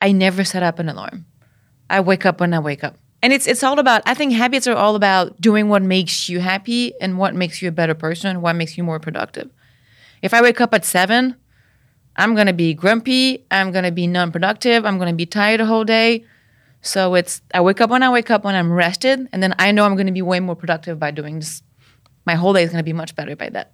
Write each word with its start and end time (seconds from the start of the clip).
I 0.00 0.12
never 0.12 0.44
set 0.44 0.62
up 0.62 0.78
an 0.78 0.88
alarm. 0.88 1.26
I 1.88 2.00
wake 2.00 2.24
up 2.24 2.40
when 2.40 2.54
I 2.54 2.58
wake 2.58 2.82
up. 2.84 2.96
And 3.22 3.32
it's 3.32 3.46
it's 3.46 3.62
all 3.62 3.78
about 3.78 4.02
I 4.06 4.14
think 4.14 4.32
habits 4.32 4.66
are 4.66 4.76
all 4.76 4.96
about 4.96 5.38
doing 5.40 5.68
what 5.68 5.82
makes 5.82 6.28
you 6.28 6.40
happy 6.40 6.94
and 7.00 7.18
what 7.18 7.34
makes 7.34 7.60
you 7.60 7.68
a 7.68 7.72
better 7.72 7.94
person, 7.94 8.40
what 8.40 8.56
makes 8.56 8.78
you 8.78 8.84
more 8.84 8.98
productive. 8.98 9.50
If 10.22 10.32
I 10.32 10.40
wake 10.40 10.60
up 10.60 10.72
at 10.72 10.84
7, 10.84 11.36
I'm 12.16 12.34
going 12.34 12.46
to 12.46 12.52
be 12.52 12.72
grumpy, 12.72 13.44
I'm 13.50 13.72
going 13.72 13.84
to 13.84 13.92
be 13.92 14.06
non-productive, 14.06 14.86
I'm 14.86 14.98
going 14.98 15.10
to 15.10 15.16
be 15.16 15.26
tired 15.26 15.60
the 15.60 15.66
whole 15.66 15.84
day. 15.84 16.24
So 16.80 17.14
it's 17.14 17.42
I 17.52 17.60
wake 17.60 17.82
up 17.82 17.90
when 17.90 18.02
I 18.02 18.10
wake 18.10 18.30
up 18.30 18.42
when 18.42 18.54
I'm 18.54 18.72
rested 18.72 19.28
and 19.32 19.42
then 19.42 19.54
I 19.58 19.70
know 19.72 19.84
I'm 19.84 19.96
going 19.96 20.06
to 20.06 20.12
be 20.12 20.22
way 20.22 20.40
more 20.40 20.56
productive 20.56 20.98
by 20.98 21.10
doing 21.10 21.40
this. 21.40 21.62
My 22.24 22.36
whole 22.36 22.54
day 22.54 22.62
is 22.62 22.70
going 22.70 22.78
to 22.78 22.84
be 22.84 22.94
much 22.94 23.14
better 23.14 23.36
by 23.36 23.50
that. 23.50 23.72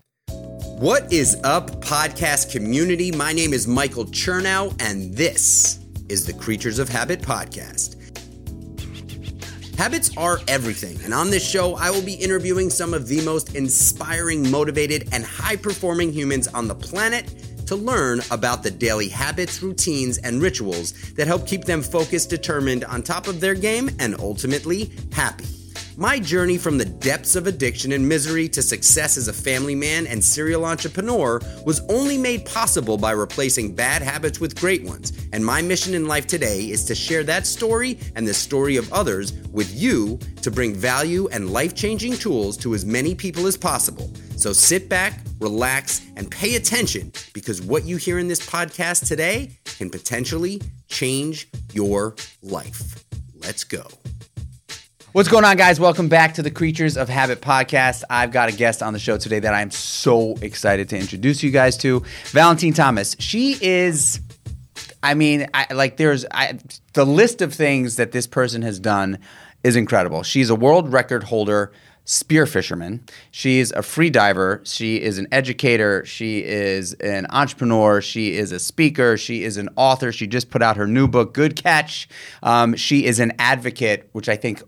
What 0.78 1.12
is 1.12 1.38
up, 1.44 1.70
podcast 1.82 2.50
community? 2.50 3.12
My 3.12 3.32
name 3.32 3.52
is 3.52 3.66
Michael 3.66 4.06
Chernow, 4.06 4.74
and 4.80 5.14
this 5.14 5.85
is 6.08 6.26
the 6.26 6.32
Kreatures 6.32 6.78
of 6.78 6.88
Habit 6.88 7.20
podcast. 7.20 7.96
Habits 9.76 10.16
are 10.16 10.40
everything, 10.48 10.98
and 11.04 11.12
on 11.12 11.30
this 11.30 11.46
show, 11.46 11.74
I 11.74 11.90
will 11.90 12.02
be 12.02 12.14
interviewing 12.14 12.70
some 12.70 12.94
of 12.94 13.08
the 13.08 13.20
most 13.22 13.54
inspiring, 13.54 14.50
motivated, 14.50 15.08
and 15.12 15.24
high 15.24 15.56
performing 15.56 16.12
humans 16.12 16.48
on 16.48 16.66
the 16.66 16.74
planet 16.74 17.34
to 17.66 17.76
learn 17.76 18.22
about 18.30 18.62
the 18.62 18.70
daily 18.70 19.08
habits, 19.08 19.62
routines, 19.62 20.18
and 20.18 20.40
rituals 20.40 20.92
that 21.14 21.26
help 21.26 21.46
keep 21.46 21.64
them 21.64 21.82
focused, 21.82 22.30
determined, 22.30 22.84
on 22.84 23.02
top 23.02 23.28
of 23.28 23.40
their 23.40 23.54
game, 23.54 23.90
and 23.98 24.18
ultimately 24.18 24.90
happy. 25.12 25.55
My 25.98 26.18
journey 26.18 26.58
from 26.58 26.76
the 26.76 26.84
depths 26.84 27.36
of 27.36 27.46
addiction 27.46 27.92
and 27.92 28.06
misery 28.06 28.50
to 28.50 28.60
success 28.60 29.16
as 29.16 29.28
a 29.28 29.32
family 29.32 29.74
man 29.74 30.06
and 30.06 30.22
serial 30.22 30.66
entrepreneur 30.66 31.40
was 31.64 31.80
only 31.88 32.18
made 32.18 32.44
possible 32.44 32.98
by 32.98 33.12
replacing 33.12 33.74
bad 33.74 34.02
habits 34.02 34.38
with 34.38 34.60
great 34.60 34.84
ones. 34.84 35.14
And 35.32 35.42
my 35.42 35.62
mission 35.62 35.94
in 35.94 36.06
life 36.06 36.26
today 36.26 36.68
is 36.68 36.84
to 36.84 36.94
share 36.94 37.24
that 37.24 37.46
story 37.46 37.98
and 38.14 38.28
the 38.28 38.34
story 38.34 38.76
of 38.76 38.92
others 38.92 39.32
with 39.52 39.74
you 39.74 40.18
to 40.42 40.50
bring 40.50 40.74
value 40.74 41.28
and 41.28 41.50
life 41.50 41.74
changing 41.74 42.18
tools 42.18 42.58
to 42.58 42.74
as 42.74 42.84
many 42.84 43.14
people 43.14 43.46
as 43.46 43.56
possible. 43.56 44.12
So 44.36 44.52
sit 44.52 44.90
back, 44.90 45.20
relax, 45.40 46.02
and 46.16 46.30
pay 46.30 46.56
attention 46.56 47.10
because 47.32 47.62
what 47.62 47.86
you 47.86 47.96
hear 47.96 48.18
in 48.18 48.28
this 48.28 48.46
podcast 48.46 49.08
today 49.08 49.56
can 49.78 49.88
potentially 49.88 50.60
change 50.88 51.48
your 51.72 52.16
life. 52.42 53.02
Let's 53.34 53.64
go. 53.64 53.86
What's 55.16 55.30
going 55.30 55.46
on, 55.46 55.56
guys? 55.56 55.80
Welcome 55.80 56.10
back 56.10 56.34
to 56.34 56.42
the 56.42 56.50
Kreatures 56.50 56.98
of 56.98 57.08
Habit 57.08 57.40
podcast. 57.40 58.04
I've 58.10 58.32
got 58.32 58.50
a 58.50 58.52
guest 58.52 58.82
on 58.82 58.92
the 58.92 58.98
show 58.98 59.16
today 59.16 59.38
that 59.38 59.54
I'm 59.54 59.70
so 59.70 60.36
excited 60.42 60.90
to 60.90 60.98
introduce 60.98 61.42
you 61.42 61.50
guys 61.50 61.78
to 61.78 62.02
Valentine 62.32 62.74
Thomas. 62.74 63.16
She 63.18 63.56
is, 63.62 64.20
I 65.02 65.14
mean, 65.14 65.48
I, 65.54 65.72
like, 65.72 65.96
there's 65.96 66.26
I, 66.32 66.58
the 66.92 67.06
list 67.06 67.40
of 67.40 67.54
things 67.54 67.96
that 67.96 68.12
this 68.12 68.26
person 68.26 68.60
has 68.60 68.78
done 68.78 69.18
is 69.64 69.74
incredible. 69.74 70.22
She's 70.22 70.50
a 70.50 70.54
world 70.54 70.92
record 70.92 71.24
holder 71.24 71.72
spear 72.04 72.44
fisherman. 72.44 73.02
She's 73.30 73.72
a 73.72 73.82
free 73.82 74.10
diver. 74.10 74.60
She 74.64 75.00
is 75.00 75.16
an 75.16 75.28
educator. 75.32 76.04
She 76.04 76.44
is 76.44 76.92
an 76.92 77.26
entrepreneur. 77.30 78.02
She 78.02 78.36
is 78.36 78.52
a 78.52 78.58
speaker. 78.58 79.16
She 79.16 79.44
is 79.44 79.56
an 79.56 79.70
author. 79.76 80.12
She 80.12 80.26
just 80.26 80.50
put 80.50 80.60
out 80.60 80.76
her 80.76 80.86
new 80.86 81.08
book, 81.08 81.32
Good 81.32 81.56
Catch. 81.56 82.06
Um, 82.42 82.76
she 82.76 83.06
is 83.06 83.18
an 83.18 83.32
advocate, 83.38 84.10
which 84.12 84.28
I 84.28 84.36
think 84.36 84.62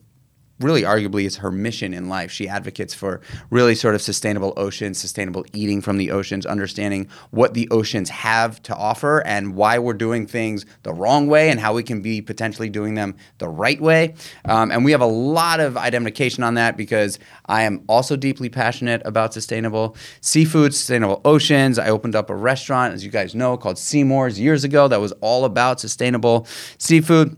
really 0.60 0.82
arguably 0.82 1.24
is 1.24 1.36
her 1.36 1.50
mission 1.50 1.94
in 1.94 2.08
life. 2.08 2.30
She 2.30 2.48
advocates 2.48 2.94
for 2.94 3.20
really 3.50 3.74
sort 3.74 3.94
of 3.94 4.02
sustainable 4.02 4.52
oceans, 4.56 4.98
sustainable 4.98 5.44
eating 5.52 5.80
from 5.80 5.98
the 5.98 6.10
oceans, 6.10 6.46
understanding 6.46 7.08
what 7.30 7.54
the 7.54 7.68
oceans 7.70 8.10
have 8.10 8.62
to 8.64 8.74
offer 8.74 9.24
and 9.26 9.54
why 9.54 9.78
we're 9.78 9.92
doing 9.92 10.26
things 10.26 10.66
the 10.82 10.92
wrong 10.92 11.28
way 11.28 11.50
and 11.50 11.60
how 11.60 11.74
we 11.74 11.82
can 11.82 12.02
be 12.02 12.20
potentially 12.20 12.68
doing 12.68 12.94
them 12.94 13.16
the 13.38 13.48
right 13.48 13.80
way. 13.80 14.14
Um, 14.44 14.70
and 14.70 14.84
we 14.84 14.92
have 14.92 15.00
a 15.00 15.06
lot 15.06 15.60
of 15.60 15.76
identification 15.76 16.42
on 16.42 16.54
that 16.54 16.76
because 16.76 17.18
I 17.46 17.62
am 17.62 17.84
also 17.88 18.16
deeply 18.16 18.48
passionate 18.48 19.02
about 19.04 19.32
sustainable 19.32 19.96
seafood, 20.20 20.74
sustainable 20.74 21.20
oceans. 21.24 21.78
I 21.78 21.88
opened 21.90 22.16
up 22.16 22.30
a 22.30 22.34
restaurant, 22.34 22.94
as 22.94 23.04
you 23.04 23.10
guys 23.10 23.34
know, 23.34 23.56
called 23.56 23.76
Seamore's 23.76 24.40
years 24.40 24.64
ago 24.64 24.88
that 24.88 25.00
was 25.00 25.12
all 25.20 25.44
about 25.44 25.80
sustainable 25.80 26.46
seafood. 26.78 27.36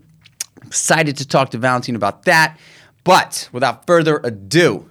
Excited 0.65 1.17
to 1.17 1.27
talk 1.27 1.51
to 1.51 1.57
Valentine 1.57 1.95
about 1.95 2.23
that. 2.23 2.57
But 3.03 3.49
without 3.51 3.87
further 3.87 4.21
ado, 4.23 4.89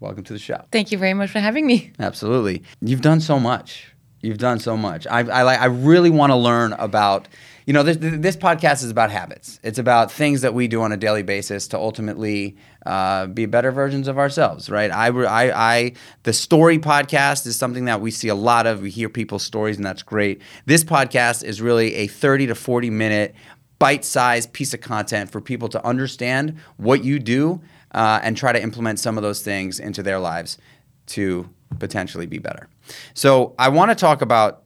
welcome 0.00 0.24
to 0.24 0.32
the 0.32 0.38
show. 0.38 0.64
Thank 0.72 0.92
you 0.92 0.98
very 0.98 1.14
much 1.14 1.30
for 1.30 1.40
having 1.40 1.66
me. 1.66 1.92
Absolutely. 1.98 2.62
You've 2.80 3.02
done 3.02 3.20
so 3.20 3.38
much. 3.38 3.92
You've 4.22 4.38
done 4.38 4.58
so 4.58 4.76
much. 4.76 5.06
I, 5.06 5.20
I, 5.20 5.54
I 5.54 5.64
really 5.66 6.10
want 6.10 6.32
to 6.32 6.36
learn 6.36 6.72
about, 6.72 7.28
you 7.66 7.72
know, 7.72 7.82
this, 7.82 7.98
this 8.00 8.36
podcast 8.36 8.82
is 8.82 8.90
about 8.90 9.10
habits. 9.10 9.60
It's 9.62 9.78
about 9.78 10.10
things 10.10 10.40
that 10.40 10.54
we 10.54 10.68
do 10.68 10.80
on 10.82 10.90
a 10.90 10.96
daily 10.96 11.22
basis 11.22 11.68
to 11.68 11.78
ultimately 11.78 12.56
uh, 12.86 13.26
be 13.26 13.46
better 13.46 13.70
versions 13.70 14.08
of 14.08 14.18
ourselves, 14.18 14.70
right? 14.70 14.90
I, 14.90 15.08
I, 15.08 15.74
I, 15.74 15.92
the 16.22 16.32
story 16.32 16.78
podcast 16.78 17.46
is 17.46 17.56
something 17.56 17.84
that 17.84 18.00
we 18.00 18.10
see 18.10 18.28
a 18.28 18.34
lot 18.34 18.66
of. 18.66 18.80
We 18.80 18.90
hear 18.90 19.08
people's 19.08 19.44
stories, 19.44 19.76
and 19.76 19.84
that's 19.84 20.02
great. 20.02 20.40
This 20.64 20.82
podcast 20.82 21.44
is 21.44 21.60
really 21.60 21.94
a 21.94 22.06
30 22.06 22.48
to 22.48 22.54
40 22.54 22.90
minute 22.90 23.34
bite 23.78 24.04
sized 24.04 24.52
piece 24.52 24.72
of 24.74 24.80
content 24.80 25.30
for 25.30 25.40
people 25.40 25.68
to 25.68 25.84
understand 25.84 26.58
what 26.76 27.04
you 27.04 27.18
do 27.18 27.60
uh, 27.92 28.20
and 28.22 28.36
try 28.36 28.52
to 28.52 28.62
implement 28.62 28.98
some 28.98 29.16
of 29.16 29.22
those 29.22 29.42
things 29.42 29.78
into 29.78 30.02
their 30.02 30.18
lives 30.18 30.58
to 31.06 31.48
potentially 31.78 32.26
be 32.26 32.38
better. 32.38 32.68
So, 33.14 33.54
I 33.58 33.68
want 33.68 33.90
to 33.90 33.94
talk 33.94 34.22
about 34.22 34.62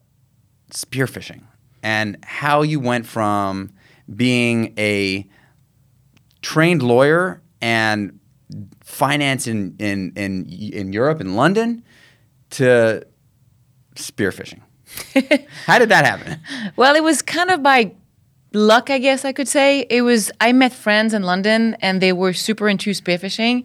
spearfishing 0.71 1.43
and 1.83 2.19
how 2.25 2.63
you 2.63 2.81
went 2.81 3.07
from 3.07 3.73
being 4.15 4.75
a 4.79 5.27
trained 6.43 6.83
lawyer 6.83 7.43
and 7.61 8.19
finance 8.83 9.47
in, 9.47 9.77
in, 9.79 10.13
in, 10.17 10.49
in 10.49 10.93
Europe 10.93 11.21
and 11.21 11.37
London 11.37 11.83
to 12.51 13.07
spearfishing. 13.95 14.61
How 15.67 15.79
did 15.79 15.89
that 15.91 16.05
happen? 16.05 16.41
Well, 16.77 16.97
it 16.97 17.03
was 17.03 17.23
kind 17.23 17.51
of 17.51 17.63
by 17.63 17.95
luck, 18.53 18.91
I 18.91 18.99
guess 18.99 19.25
I 19.25 19.33
could 19.33 19.49
say. 19.49 19.87
It 19.89 20.03
was 20.03 20.31
I 20.41 20.53
met 20.53 20.73
friends 20.73 21.15
in 21.15 21.23
London 21.23 21.77
and 21.81 22.01
they 22.01 22.13
were 22.13 22.33
super 22.33 22.69
into 22.69 22.91
spearfishing. 22.91 23.65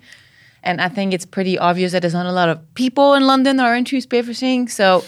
And 0.64 0.82
I 0.82 0.90
think 0.90 1.14
it's 1.14 1.26
pretty 1.26 1.58
obvious 1.58 1.92
that 1.92 2.02
there's 2.02 2.14
not 2.14 2.26
a 2.26 2.32
lot 2.32 2.50
of 2.50 2.74
people 2.74 3.14
in 3.14 3.28
London 3.28 3.58
that 3.58 3.66
are 3.66 3.76
into 3.76 3.98
spearfishing. 3.98 4.70
So 4.70 5.04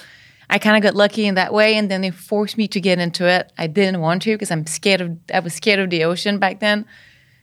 I 0.49 0.59
kind 0.59 0.77
of 0.77 0.83
got 0.83 0.95
lucky 0.95 1.25
in 1.25 1.35
that 1.35 1.51
way. 1.51 1.75
And 1.75 1.89
then 1.89 2.01
they 2.01 2.11
forced 2.11 2.57
me 2.57 2.67
to 2.69 2.79
get 2.79 2.99
into 2.99 3.27
it. 3.27 3.51
I 3.57 3.67
didn't 3.67 4.01
want 4.01 4.21
to 4.23 4.33
because 4.33 4.51
I'm 4.51 4.65
scared 4.67 5.01
of 5.01 5.17
I 5.33 5.39
was 5.39 5.53
scared 5.53 5.79
of 5.79 5.89
the 5.89 6.03
ocean 6.03 6.37
back 6.37 6.59
then. 6.59 6.85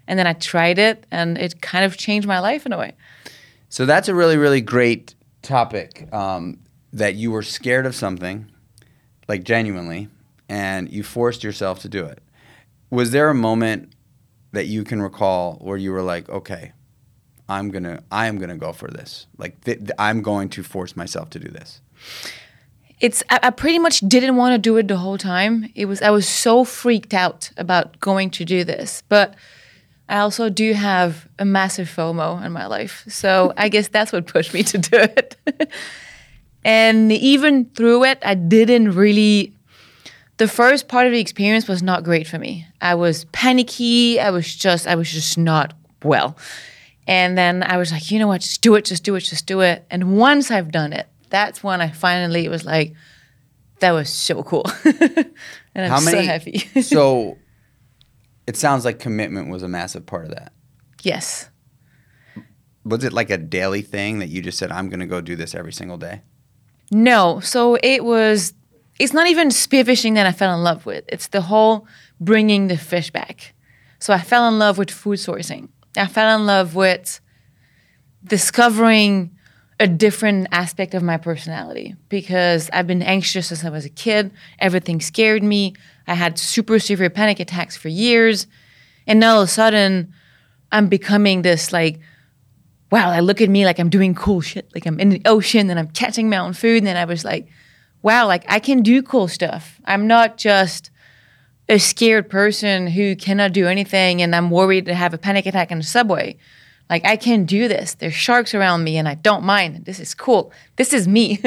And 0.06 0.18
then 0.18 0.26
I 0.26 0.34
tried 0.34 0.78
it 0.78 1.06
and 1.10 1.38
it 1.38 1.62
kind 1.62 1.84
of 1.84 1.96
changed 1.96 2.28
my 2.28 2.38
life 2.38 2.66
in 2.66 2.72
a 2.72 2.78
way. 2.78 2.92
So 3.68 3.86
that's 3.86 4.08
a 4.08 4.14
really, 4.14 4.36
really 4.36 4.60
great 4.60 5.14
topic. 5.42 6.12
Um, 6.12 6.60
that 6.92 7.16
you 7.16 7.32
were 7.32 7.42
scared 7.42 7.86
of 7.86 7.94
something, 7.96 8.48
like 9.26 9.42
genuinely, 9.42 10.08
and 10.48 10.88
you 10.88 11.02
forced 11.02 11.42
yourself 11.42 11.80
to 11.80 11.88
do 11.88 12.04
it 12.04 12.20
was 12.94 13.10
there 13.10 13.28
a 13.28 13.34
moment 13.34 13.92
that 14.52 14.66
you 14.66 14.84
can 14.84 15.02
recall 15.02 15.56
where 15.60 15.76
you 15.76 15.92
were 15.92 16.02
like, 16.02 16.28
okay, 16.28 16.72
I'm 17.48 17.70
gonna, 17.70 18.02
I 18.10 18.26
am 18.26 18.38
gonna 18.38 18.56
go 18.56 18.72
for 18.72 18.88
this. 18.88 19.26
Like, 19.36 19.62
th- 19.64 19.78
th- 19.78 19.90
I'm 19.98 20.22
going 20.22 20.48
to 20.50 20.62
force 20.62 20.96
myself 20.96 21.30
to 21.30 21.38
do 21.38 21.48
this. 21.48 21.80
It's. 23.00 23.22
I, 23.28 23.40
I 23.44 23.50
pretty 23.50 23.78
much 23.78 24.00
didn't 24.00 24.36
want 24.36 24.54
to 24.54 24.58
do 24.58 24.76
it 24.76 24.88
the 24.88 24.96
whole 24.96 25.18
time. 25.18 25.70
It 25.74 25.86
was. 25.86 26.00
I 26.00 26.10
was 26.10 26.28
so 26.28 26.64
freaked 26.64 27.12
out 27.12 27.50
about 27.56 28.00
going 28.00 28.30
to 28.30 28.44
do 28.44 28.64
this, 28.64 29.02
but 29.08 29.34
I 30.08 30.18
also 30.18 30.48
do 30.48 30.72
have 30.72 31.28
a 31.38 31.44
massive 31.44 31.88
FOMO 31.88 32.44
in 32.44 32.52
my 32.52 32.66
life, 32.66 33.04
so 33.08 33.52
I 33.58 33.68
guess 33.68 33.88
that's 33.88 34.12
what 34.12 34.26
pushed 34.26 34.54
me 34.54 34.62
to 34.62 34.78
do 34.78 34.96
it. 34.96 35.36
and 36.64 37.12
even 37.12 37.66
through 37.74 38.04
it, 38.04 38.18
I 38.22 38.34
didn't 38.34 38.92
really 38.92 39.54
the 40.36 40.48
first 40.48 40.88
part 40.88 41.06
of 41.06 41.12
the 41.12 41.20
experience 41.20 41.68
was 41.68 41.82
not 41.82 42.02
great 42.02 42.26
for 42.26 42.38
me. 42.38 42.66
I 42.80 42.94
was 42.94 43.24
panicky. 43.26 44.18
I 44.18 44.30
was 44.30 44.52
just, 44.54 44.86
I 44.86 44.94
was 44.96 45.10
just 45.10 45.38
not 45.38 45.74
well. 46.02 46.36
And 47.06 47.36
then 47.36 47.62
I 47.62 47.76
was 47.76 47.92
like, 47.92 48.10
you 48.10 48.18
know 48.18 48.26
what, 48.26 48.40
just 48.40 48.62
do 48.62 48.74
it, 48.74 48.86
just 48.86 49.04
do 49.04 49.14
it, 49.14 49.20
just 49.20 49.46
do 49.46 49.60
it. 49.60 49.84
And 49.90 50.16
once 50.16 50.50
I've 50.50 50.72
done 50.72 50.92
it, 50.92 51.06
that's 51.30 51.62
when 51.62 51.80
I 51.80 51.90
finally 51.90 52.48
was 52.48 52.64
like, 52.64 52.94
that 53.80 53.92
was 53.92 54.08
so 54.08 54.42
cool. 54.42 54.64
and 54.84 55.26
I'm 55.74 55.90
How 55.90 56.00
many, 56.00 56.18
so 56.18 56.22
happy. 56.22 56.58
so 56.82 57.38
it 58.46 58.56
sounds 58.56 58.84
like 58.84 58.98
commitment 58.98 59.50
was 59.50 59.62
a 59.62 59.68
massive 59.68 60.06
part 60.06 60.24
of 60.24 60.30
that. 60.30 60.52
Yes. 61.02 61.50
Was 62.84 63.04
it 63.04 63.12
like 63.12 63.30
a 63.30 63.38
daily 63.38 63.82
thing 63.82 64.18
that 64.18 64.28
you 64.28 64.40
just 64.42 64.58
said, 64.58 64.72
I'm 64.72 64.88
going 64.88 65.00
to 65.00 65.06
go 65.06 65.20
do 65.20 65.36
this 65.36 65.54
every 65.54 65.72
single 65.72 65.98
day? 65.98 66.22
No. 66.90 67.40
So 67.40 67.76
it 67.82 68.04
was 68.04 68.54
it's 68.98 69.12
not 69.12 69.26
even 69.26 69.48
spearfishing 69.48 70.14
that 70.14 70.26
I 70.26 70.32
fell 70.32 70.54
in 70.54 70.62
love 70.62 70.86
with. 70.86 71.04
It's 71.08 71.28
the 71.28 71.42
whole 71.42 71.86
bringing 72.20 72.68
the 72.68 72.76
fish 72.76 73.10
back. 73.10 73.54
So 73.98 74.12
I 74.12 74.20
fell 74.20 74.46
in 74.48 74.58
love 74.58 74.78
with 74.78 74.90
food 74.90 75.18
sourcing. 75.18 75.68
I 75.96 76.06
fell 76.06 76.36
in 76.36 76.46
love 76.46 76.74
with 76.74 77.20
discovering 78.24 79.30
a 79.80 79.86
different 79.88 80.46
aspect 80.52 80.94
of 80.94 81.02
my 81.02 81.16
personality 81.16 81.96
because 82.08 82.70
I've 82.72 82.86
been 82.86 83.02
anxious 83.02 83.48
since 83.48 83.64
I 83.64 83.70
was 83.70 83.84
a 83.84 83.90
kid. 83.90 84.30
Everything 84.58 85.00
scared 85.00 85.42
me. 85.42 85.74
I 86.06 86.14
had 86.14 86.38
super 86.38 86.78
severe 86.78 87.10
panic 87.10 87.40
attacks 87.40 87.76
for 87.76 87.88
years. 87.88 88.46
And 89.06 89.18
now 89.18 89.36
all 89.36 89.42
of 89.42 89.48
a 89.48 89.50
sudden, 89.50 90.12
I'm 90.70 90.88
becoming 90.88 91.42
this 91.42 91.72
like, 91.72 91.98
wow, 92.90 93.10
I 93.10 93.20
look 93.20 93.40
at 93.40 93.50
me 93.50 93.64
like 93.64 93.80
I'm 93.80 93.90
doing 93.90 94.14
cool 94.14 94.40
shit. 94.40 94.70
Like 94.74 94.86
I'm 94.86 95.00
in 95.00 95.08
the 95.08 95.22
ocean 95.24 95.68
and 95.70 95.78
I'm 95.78 95.88
catching 95.88 96.28
my 96.28 96.38
own 96.38 96.52
food. 96.52 96.84
And 96.84 96.96
I 96.96 97.04
was 97.04 97.24
like, 97.24 97.48
wow, 98.04 98.26
like 98.26 98.44
I 98.48 98.60
can 98.60 98.82
do 98.82 99.02
cool 99.02 99.26
stuff. 99.26 99.80
I'm 99.86 100.06
not 100.06 100.36
just 100.36 100.90
a 101.68 101.78
scared 101.78 102.28
person 102.28 102.86
who 102.86 103.16
cannot 103.16 103.54
do 103.54 103.66
anything 103.66 104.20
and 104.20 104.36
I'm 104.36 104.50
worried 104.50 104.84
to 104.84 104.94
have 104.94 105.14
a 105.14 105.18
panic 105.18 105.46
attack 105.46 105.72
in 105.72 105.78
the 105.78 105.84
subway. 105.84 106.36
Like 106.90 107.06
I 107.06 107.16
can 107.16 107.46
do 107.46 107.66
this. 107.66 107.94
There's 107.94 108.14
sharks 108.14 108.54
around 108.54 108.84
me 108.84 108.98
and 108.98 109.08
I 109.08 109.14
don't 109.14 109.42
mind. 109.42 109.86
This 109.86 109.98
is 109.98 110.14
cool. 110.14 110.52
This 110.76 110.92
is 110.92 111.08
me. 111.08 111.40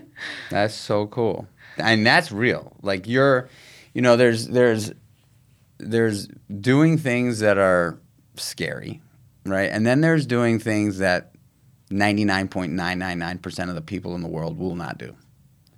that's 0.50 0.74
so 0.74 1.06
cool. 1.08 1.46
And 1.76 2.06
that's 2.06 2.32
real. 2.32 2.74
Like 2.82 3.06
you're 3.06 3.50
you 3.92 4.00
know 4.00 4.16
there's 4.16 4.48
there's 4.48 4.92
there's 5.76 6.26
doing 6.60 6.96
things 6.96 7.40
that 7.40 7.58
are 7.58 8.00
scary, 8.36 9.02
right? 9.44 9.70
And 9.70 9.86
then 9.86 10.00
there's 10.00 10.24
doing 10.24 10.58
things 10.58 10.98
that 10.98 11.32
99.999% 11.90 13.68
of 13.68 13.74
the 13.74 13.82
people 13.82 14.14
in 14.14 14.22
the 14.22 14.28
world 14.28 14.58
will 14.58 14.74
not 14.74 14.96
do. 14.96 15.14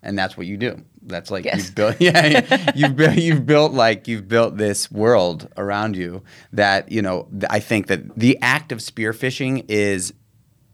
And 0.02 0.19
that's 0.19 0.37
what 0.37 0.47
you 0.47 0.56
do. 0.56 0.82
That's 1.02 1.31
like 1.31 1.44
yes. 1.44 1.58
you've 1.58 1.75
built 1.75 1.97
yeah, 2.00 2.73
you've 2.75 2.97
built 2.97 3.17
you've 3.17 3.47
built 3.47 3.73
like 3.73 4.08
you've 4.08 4.29
built 4.29 4.56
this 4.56 4.91
world 4.91 5.49
around 5.56 5.97
you 5.97 6.23
that, 6.52 6.91
you 6.91 7.02
know, 7.02 7.29
I 7.49 7.61
think 7.61 7.88
that 7.88 8.19
the 8.19 8.38
act 8.41 8.73
of 8.73 8.79
spearfishing 8.79 9.67
is 9.69 10.14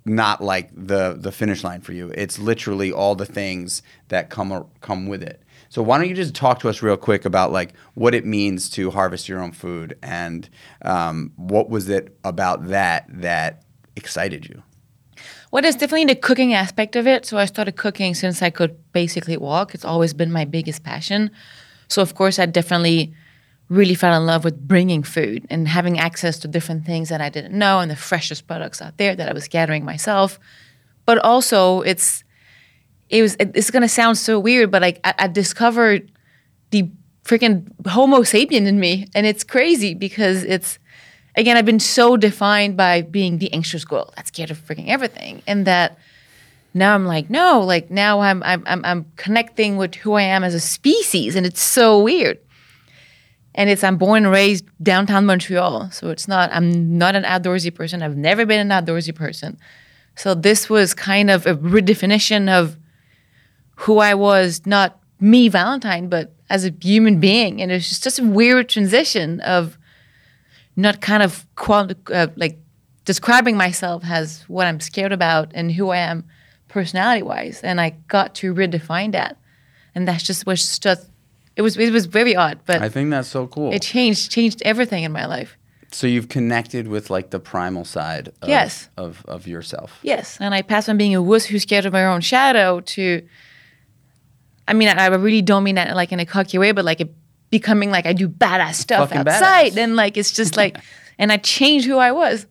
not 0.05 0.40
like 0.40 0.70
the 0.75 1.17
the 1.19 1.32
finish 1.32 1.64
line 1.64 1.81
for 1.81 1.93
you. 1.93 2.12
It's 2.14 2.38
literally 2.38 2.93
all 2.93 3.14
the 3.14 3.26
things 3.26 3.82
that 4.08 4.31
come 4.31 4.67
come 4.81 5.06
with 5.06 5.23
it. 5.23 5.43
So 5.69 5.82
why 5.82 5.99
don't 5.99 6.08
you 6.08 6.14
just 6.14 6.34
talk 6.34 6.61
to 6.61 6.69
us 6.69 6.81
real 6.81 6.96
quick 6.96 7.25
about 7.25 7.52
like 7.52 7.75
what 7.94 8.14
it 8.14 8.25
means 8.25 8.70
to 8.70 8.90
harvest 8.93 9.28
your 9.28 9.43
own 9.43 9.52
food 9.52 9.99
and 10.02 10.49
um, 10.82 11.32
what 11.37 11.69
was 11.69 11.88
it 11.88 12.17
about 12.25 12.69
that 12.69 13.06
that 13.08 13.64
excited 13.96 14.49
you? 14.49 14.62
Well, 15.56 15.62
there's 15.62 15.76
definitely 15.76 16.05
the 16.05 16.17
cooking 16.17 16.53
aspect 16.53 16.97
of 16.97 17.06
it. 17.06 17.25
So 17.25 17.38
I 17.38 17.47
started 17.47 17.76
cooking 17.76 18.14
since 18.14 18.43
I 18.43 18.50
could 18.50 18.76
basically 18.93 19.38
walk. 19.38 19.75
It's 19.75 19.87
always 19.87 20.12
been 20.12 20.31
my 20.31 20.44
biggest 20.44 20.85
passion. 20.85 21.31
So 21.88 22.03
of 22.03 22.14
course, 22.14 22.38
I 22.38 22.44
definitely 22.44 23.14
really 23.70 23.94
fell 23.94 24.14
in 24.14 24.26
love 24.26 24.44
with 24.44 24.69
bringing 24.69 25.03
food 25.03 25.47
and 25.49 25.67
having 25.67 25.99
access 25.99 26.38
to 26.41 26.47
different 26.47 26.85
things 26.85 27.08
that 27.08 27.23
I 27.23 27.31
didn't 27.31 27.58
know 27.58 27.81
and 27.81 27.91
the 27.91 27.97
freshest 27.97 28.47
products 28.47 28.82
out 28.82 28.99
there 28.99 29.17
that 29.17 29.31
I 29.31 29.32
was 29.32 29.49
gathering 29.49 29.82
myself. 29.82 30.38
But 31.06 31.17
also, 31.25 31.81
it's 31.81 32.23
it 33.09 33.23
was 33.23 33.35
it's 33.41 33.70
gonna 33.70 33.88
sound 33.88 34.19
so 34.19 34.38
weird, 34.38 34.70
but 34.70 34.82
like 34.82 35.00
I, 35.05 35.14
I 35.20 35.26
discovered 35.26 36.12
the 36.69 36.91
freaking 37.25 37.67
Homo 37.87 38.19
sapien 38.25 38.67
in 38.67 38.79
me, 38.79 39.06
and 39.14 39.25
it's 39.25 39.43
crazy 39.43 39.94
because 39.94 40.44
it's 40.44 40.79
again 41.37 41.56
I've 41.56 41.65
been 41.65 41.81
so 41.81 42.17
defined 42.17 42.77
by 42.77 43.03
being 43.03 43.38
the 43.38 43.53
anxious 43.53 43.85
girl 43.85 44.12
that's 44.17 44.29
scared 44.29 44.50
of 44.50 44.59
freaking 44.59 44.88
everything, 44.88 45.43
and 45.47 45.67
that 45.67 45.99
now 46.75 46.94
I'm 46.94 47.06
like 47.06 47.31
no, 47.31 47.61
like 47.61 47.91
now 47.91 48.21
I'm 48.21 48.43
I'm 48.43 48.65
I'm, 48.67 49.06
connecting 49.17 49.77
with 49.77 49.94
who 49.97 50.15
I 50.15 50.23
am 50.23 50.44
as 50.44 50.55
a 50.55 50.61
species, 50.61 51.37
and 51.37 51.47
it's 51.47 51.62
so 51.62 52.03
weird. 52.03 52.38
And 53.55 53.71
it's 53.71 53.83
I'm 53.83 53.97
born 53.97 54.25
and 54.25 54.33
raised 54.33 54.67
downtown 54.83 55.25
Montreal, 55.25 55.91
so 55.91 56.11
it's 56.11 56.29
not 56.29 56.50
I'm 56.53 56.99
not 56.99 57.15
an 57.15 57.25
outdoorsy 57.25 57.75
person. 57.75 58.03
I've 58.03 58.17
never 58.17 58.44
been 58.44 58.71
an 58.71 58.85
outdoorsy 58.85 59.15
person. 59.15 59.59
So 60.17 60.35
this 60.35 60.69
was 60.69 60.94
kind 60.94 61.31
of 61.31 61.47
a 61.47 61.55
redefinition 61.55 62.49
of 62.50 62.77
who 63.77 63.99
I 63.99 64.15
was, 64.15 64.67
not 64.67 64.99
me, 65.21 65.49
Valentine, 65.49 66.09
but 66.09 66.35
as 66.49 66.65
a 66.65 66.73
human 66.81 67.21
being. 67.21 67.61
And 67.61 67.71
it 67.71 67.75
was 67.75 67.88
just, 67.88 68.05
just 68.05 68.19
a 68.19 68.25
weird 68.25 68.69
transition 68.69 69.41
of 69.41 69.79
not 70.76 71.00
kind 71.00 71.23
of 71.23 71.46
quali- 71.56 71.96
uh, 72.12 72.28
like 72.37 72.58
describing 73.05 73.56
myself 73.56 74.05
as 74.06 74.44
what 74.49 74.67
I'm 74.67 74.81
scared 74.81 75.12
about 75.12 75.50
and 75.55 75.73
who 75.73 75.90
I 75.90 75.99
am 75.99 76.25
personality 76.69 77.23
wise. 77.23 77.61
And 77.62 77.81
I 77.81 77.90
got 78.08 78.34
to 78.37 78.55
redefine 78.55 79.12
that. 79.12 79.38
And 79.94 80.06
that's 80.06 80.23
just 80.23 80.46
was 80.46 80.78
just 80.78 81.11
it 81.56 81.62
was 81.62 81.76
it 81.78 81.90
was 81.90 82.05
very 82.05 82.37
odd, 82.37 82.61
but 82.67 82.82
I 82.82 82.90
think 82.90 83.11
that's 83.11 83.28
so 83.28 83.46
cool. 83.46 83.73
It 83.73 83.81
changed 83.81 84.31
changed 84.31 84.62
everything 84.62 85.05
in 85.05 85.12
my 85.12 85.25
life. 85.25 85.56
So 85.93 86.06
you've 86.06 86.28
connected 86.28 86.88
with 86.88 87.08
like 87.08 87.31
the 87.31 87.38
primal 87.38 87.84
side 87.84 88.28
of, 88.43 88.49
yes. 88.49 88.90
of, 88.96 89.25
of 89.26 89.46
yourself. 89.46 89.99
Yes. 90.02 90.37
And 90.40 90.52
I 90.52 90.61
passed 90.61 90.87
from 90.87 90.99
being 90.99 91.14
a 91.14 91.23
wuss 91.23 91.44
who's 91.44 91.62
scared 91.62 91.87
of 91.87 91.93
my 91.93 92.05
own 92.05 92.20
shadow 92.20 92.81
to 92.81 93.26
I 94.69 94.73
mean, 94.75 94.88
I, 94.88 95.05
I 95.05 95.06
really 95.06 95.43
don't 95.43 95.62
mean 95.62 95.76
that 95.76 95.94
like 95.94 96.12
in 96.12 96.20
a 96.20 96.26
cocky 96.26 96.58
way, 96.58 96.73
but 96.73 96.84
like 96.84 97.00
it 97.00 97.14
becoming 97.51 97.91
like 97.91 98.07
I 98.07 98.13
do 98.13 98.29
badass 98.29 98.75
stuff 98.75 99.11
Fucking 99.11 99.29
outside, 99.29 99.73
badass. 99.73 99.77
and 99.85 99.97
like 99.97 100.17
it's 100.17 100.33
just 100.33 100.57
like, 100.57 100.79
and 101.19 101.33
I 101.33 101.37
changed 101.37 101.87
who 101.87 101.99
I 101.99 102.13
was, 102.13 102.47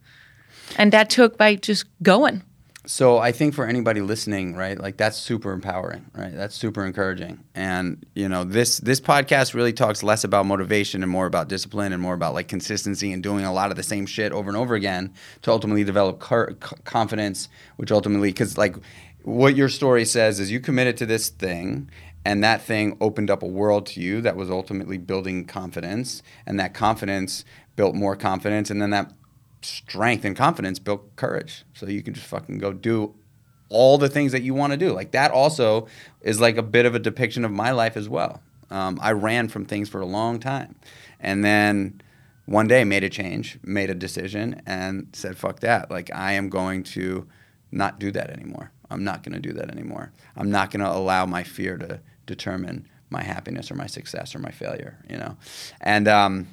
and 0.77 0.91
that 0.93 1.09
took 1.09 1.37
by 1.37 1.55
just 1.55 1.85
going. 2.03 2.43
So 2.87 3.17
I 3.17 3.31
think 3.31 3.55
for 3.55 3.65
anybody 3.65 4.01
listening, 4.01 4.55
right, 4.55 4.79
like 4.79 4.95
that's 4.95 5.17
super 5.17 5.51
empowering, 5.53 6.05
right? 6.13 6.31
That's 6.31 6.53
super 6.53 6.85
encouraging. 6.85 7.43
And 7.55 8.05
you 8.13 8.29
know, 8.29 8.43
this 8.43 8.77
this 8.77 9.01
podcast 9.01 9.55
really 9.55 9.73
talks 9.73 10.03
less 10.03 10.23
about 10.23 10.45
motivation 10.45 11.01
and 11.01 11.11
more 11.11 11.25
about 11.25 11.47
discipline 11.47 11.93
and 11.93 12.01
more 12.01 12.13
about 12.13 12.35
like 12.35 12.47
consistency 12.47 13.11
and 13.11 13.23
doing 13.23 13.43
a 13.43 13.51
lot 13.51 13.71
of 13.71 13.75
the 13.77 13.81
same 13.81 14.05
shit 14.05 14.31
over 14.31 14.49
and 14.51 14.57
over 14.57 14.75
again 14.75 15.11
to 15.41 15.51
ultimately 15.51 15.83
develop 15.83 16.19
car- 16.19 16.53
confidence, 16.83 17.49
which 17.77 17.91
ultimately 17.91 18.31
cuz 18.31 18.55
like 18.55 18.75
what 19.23 19.55
your 19.55 19.69
story 19.69 20.05
says 20.05 20.39
is 20.39 20.51
you 20.51 20.59
committed 20.59 20.95
to 20.97 21.07
this 21.07 21.29
thing 21.29 21.89
and 22.25 22.43
that 22.43 22.63
thing 22.63 22.97
opened 22.99 23.29
up 23.29 23.43
a 23.43 23.47
world 23.47 23.85
to 23.85 24.01
you 24.01 24.19
that 24.21 24.35
was 24.35 24.49
ultimately 24.49 24.97
building 24.97 25.45
confidence. 25.45 26.23
And 26.47 26.59
that 26.59 26.73
confidence 26.73 27.45
built 27.75 27.93
more 27.93 28.15
confidence. 28.15 28.71
And 28.71 28.81
then 28.81 28.89
that 28.89 29.13
strength 29.61 30.25
and 30.25 30.35
confidence 30.35 30.79
built 30.79 31.15
courage. 31.15 31.63
So 31.75 31.85
you 31.85 32.01
can 32.01 32.15
just 32.15 32.25
fucking 32.25 32.57
go 32.57 32.73
do 32.73 33.13
all 33.69 33.99
the 33.99 34.09
things 34.09 34.31
that 34.31 34.41
you 34.41 34.55
want 34.55 34.73
to 34.73 34.77
do. 34.77 34.91
Like 34.91 35.11
that 35.11 35.29
also 35.31 35.87
is 36.21 36.41
like 36.41 36.57
a 36.57 36.63
bit 36.63 36.87
of 36.87 36.95
a 36.95 36.99
depiction 36.99 37.45
of 37.45 37.51
my 37.51 37.69
life 37.69 37.95
as 37.95 38.09
well. 38.09 38.41
Um, 38.71 38.97
i 38.99 39.11
ran 39.11 39.47
from 39.47 39.65
things 39.65 39.87
for 39.87 40.01
a 40.01 40.05
long 40.07 40.39
time. 40.39 40.75
And 41.19 41.45
then 41.45 42.01
one 42.47 42.67
day 42.67 42.83
made 42.83 43.03
a 43.03 43.09
change 43.09 43.59
made 43.63 43.91
a 43.91 43.95
decision 43.95 44.61
and 44.65 45.07
said 45.13 45.37
fuck 45.37 45.59
that. 45.59 45.91
Like 45.91 46.09
i 46.13 46.33
am 46.33 46.49
going 46.49 46.83
to 46.83 47.27
not 47.71 47.99
do 47.99 48.11
that 48.11 48.31
anymore. 48.31 48.71
I'm 48.89 49.03
not 49.03 49.23
going 49.23 49.33
to 49.33 49.39
do 49.39 49.53
that 49.53 49.69
anymore. 49.69 50.11
I'm 50.35 50.49
not 50.49 50.71
going 50.71 50.83
to 50.83 50.91
allow 50.91 51.25
my 51.25 51.43
fear 51.43 51.77
to 51.77 51.99
determine 52.25 52.87
my 53.09 53.23
happiness 53.23 53.71
or 53.71 53.75
my 53.75 53.87
success 53.87 54.35
or 54.35 54.39
my 54.39 54.51
failure, 54.51 54.97
you 55.09 55.17
know? 55.17 55.37
And, 55.81 56.07
um, 56.07 56.47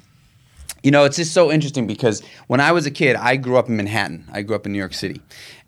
you 0.83 0.91
know, 0.91 1.05
it's 1.05 1.15
just 1.15 1.33
so 1.33 1.51
interesting 1.51 1.87
because 1.87 2.21
when 2.47 2.59
I 2.59 2.71
was 2.71 2.85
a 2.85 2.91
kid, 2.91 3.15
I 3.15 3.37
grew 3.37 3.57
up 3.57 3.69
in 3.69 3.77
Manhattan. 3.77 4.27
I 4.31 4.41
grew 4.41 4.55
up 4.55 4.65
in 4.65 4.73
New 4.73 4.79
York 4.79 4.93
City. 4.93 5.21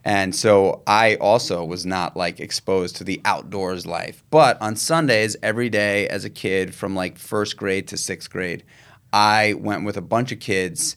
And 0.04 0.36
so 0.36 0.84
I 0.86 1.16
also 1.16 1.66
was 1.66 1.86
not 1.86 2.16
like 2.16 2.40
exposed 2.40 2.98
to 2.98 3.04
the 3.04 3.22
outdoors 3.26 3.86
life. 3.88 4.24
But 4.30 4.62
on 4.62 4.76
Sundays, 4.76 5.36
every 5.42 5.70
day 5.70 6.08
as 6.10 6.26
a 6.26 6.30
kid 6.30 6.76
from 6.76 6.96
like 6.96 7.18
first 7.18 7.58
grade 7.58 7.88
to 7.88 7.98
sixth 7.98 8.30
grade, 8.30 8.64
I 9.12 9.54
went 9.54 9.86
with 9.86 9.98
a 9.98 10.02
bunch 10.02 10.32
of 10.32 10.40
kids 10.40 10.96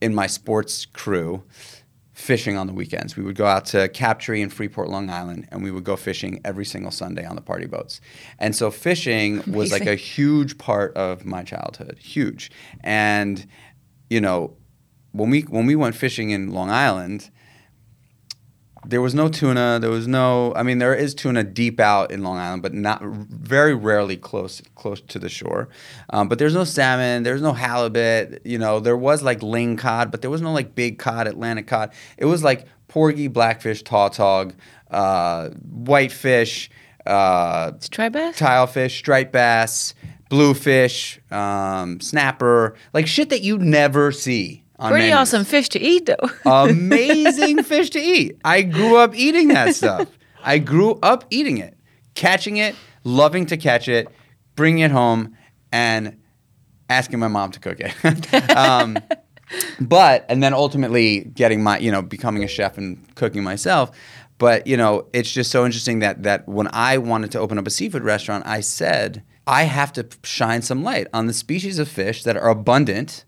in 0.00 0.14
my 0.14 0.26
sports 0.26 0.84
crew 0.86 1.42
fishing 2.14 2.56
on 2.56 2.66
the 2.66 2.72
weekends. 2.72 3.16
We 3.16 3.24
would 3.24 3.36
go 3.36 3.44
out 3.44 3.66
to 3.66 3.88
Captree 3.88 4.40
in 4.40 4.48
Freeport, 4.48 4.88
Long 4.88 5.10
Island, 5.10 5.48
and 5.50 5.62
we 5.62 5.70
would 5.70 5.84
go 5.84 5.96
fishing 5.96 6.40
every 6.44 6.64
single 6.64 6.92
Sunday 6.92 7.26
on 7.26 7.34
the 7.34 7.42
party 7.42 7.66
boats. 7.66 8.00
And 8.38 8.54
so 8.54 8.70
fishing 8.70 9.34
Amazing. 9.34 9.52
was 9.52 9.72
like 9.72 9.86
a 9.86 9.96
huge 9.96 10.56
part 10.56 10.96
of 10.96 11.26
my 11.26 11.42
childhood, 11.42 11.98
huge. 11.98 12.50
And 12.82 13.44
you 14.08 14.20
know, 14.20 14.56
when 15.12 15.30
we 15.30 15.42
when 15.42 15.66
we 15.66 15.76
went 15.76 15.96
fishing 15.96 16.30
in 16.30 16.52
Long 16.52 16.70
Island, 16.70 17.30
there 18.86 19.00
was 19.00 19.14
no 19.14 19.28
tuna. 19.28 19.78
There 19.80 19.90
was 19.90 20.06
no. 20.06 20.52
I 20.54 20.62
mean, 20.62 20.78
there 20.78 20.94
is 20.94 21.14
tuna 21.14 21.44
deep 21.44 21.80
out 21.80 22.10
in 22.10 22.22
Long 22.22 22.38
Island, 22.38 22.62
but 22.62 22.74
not 22.74 23.02
very 23.02 23.74
rarely 23.74 24.16
close 24.16 24.60
close 24.74 25.00
to 25.00 25.18
the 25.18 25.28
shore. 25.28 25.68
Um, 26.10 26.28
but 26.28 26.38
there's 26.38 26.54
no 26.54 26.64
salmon. 26.64 27.22
There's 27.22 27.42
no 27.42 27.52
halibut. 27.52 28.42
You 28.44 28.58
know, 28.58 28.80
there 28.80 28.96
was 28.96 29.22
like 29.22 29.42
ling 29.42 29.76
cod, 29.76 30.10
but 30.10 30.22
there 30.22 30.30
was 30.30 30.42
no 30.42 30.52
like 30.52 30.74
big 30.74 30.98
cod, 30.98 31.26
Atlantic 31.26 31.66
cod. 31.66 31.92
It 32.18 32.26
was 32.26 32.42
like 32.42 32.66
porgy, 32.88 33.28
blackfish, 33.28 33.82
tautog, 33.82 34.54
uh, 34.90 35.50
whitefish, 35.50 36.70
uh, 37.06 37.72
striped 37.80 38.14
bass, 38.14 38.38
tilefish, 38.38 38.96
striped 38.96 39.32
bass, 39.32 39.94
bluefish, 40.28 41.20
um, 41.30 42.00
snapper, 42.00 42.74
like 42.92 43.06
shit 43.06 43.30
that 43.30 43.42
you 43.42 43.58
never 43.58 44.12
see 44.12 44.63
Pretty 44.78 45.10
menus. 45.10 45.14
awesome 45.14 45.44
fish 45.44 45.68
to 45.70 45.80
eat, 45.80 46.06
though. 46.06 46.30
Amazing 46.50 47.62
fish 47.62 47.90
to 47.90 48.00
eat. 48.00 48.38
I 48.44 48.62
grew 48.62 48.96
up 48.96 49.14
eating 49.14 49.48
that 49.48 49.74
stuff. 49.76 50.08
I 50.42 50.58
grew 50.58 50.98
up 51.02 51.24
eating 51.30 51.58
it, 51.58 51.78
catching 52.14 52.56
it, 52.56 52.74
loving 53.04 53.46
to 53.46 53.56
catch 53.56 53.88
it, 53.88 54.08
bringing 54.56 54.80
it 54.80 54.90
home, 54.90 55.36
and 55.72 56.18
asking 56.90 57.18
my 57.18 57.28
mom 57.28 57.50
to 57.52 57.60
cook 57.60 57.78
it. 57.80 58.50
um, 58.56 58.98
but 59.80 60.26
and 60.28 60.42
then 60.42 60.52
ultimately 60.52 61.20
getting 61.20 61.62
my, 61.62 61.78
you 61.78 61.90
know, 61.92 62.02
becoming 62.02 62.42
a 62.42 62.48
chef 62.48 62.76
and 62.76 63.14
cooking 63.14 63.42
myself. 63.42 63.90
But 64.38 64.66
you 64.66 64.76
know, 64.76 65.06
it's 65.12 65.32
just 65.32 65.50
so 65.50 65.64
interesting 65.64 66.00
that 66.00 66.24
that 66.24 66.48
when 66.48 66.68
I 66.72 66.98
wanted 66.98 67.30
to 67.32 67.38
open 67.38 67.58
up 67.58 67.66
a 67.66 67.70
seafood 67.70 68.02
restaurant, 68.02 68.44
I 68.46 68.60
said 68.60 69.22
I 69.46 69.64
have 69.64 69.92
to 69.94 70.06
shine 70.22 70.62
some 70.62 70.82
light 70.82 71.06
on 71.12 71.26
the 71.26 71.32
species 71.32 71.78
of 71.78 71.88
fish 71.88 72.24
that 72.24 72.36
are 72.36 72.48
abundant, 72.48 73.24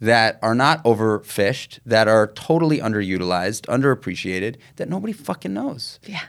that 0.00 0.38
are 0.42 0.54
not 0.54 0.82
overfished, 0.84 1.78
that 1.84 2.08
are 2.08 2.26
totally 2.28 2.78
underutilized, 2.78 3.62
underappreciated, 3.62 4.56
that 4.76 4.88
nobody 4.88 5.12
fucking 5.12 5.52
knows. 5.52 6.00
Yeah. 6.04 6.22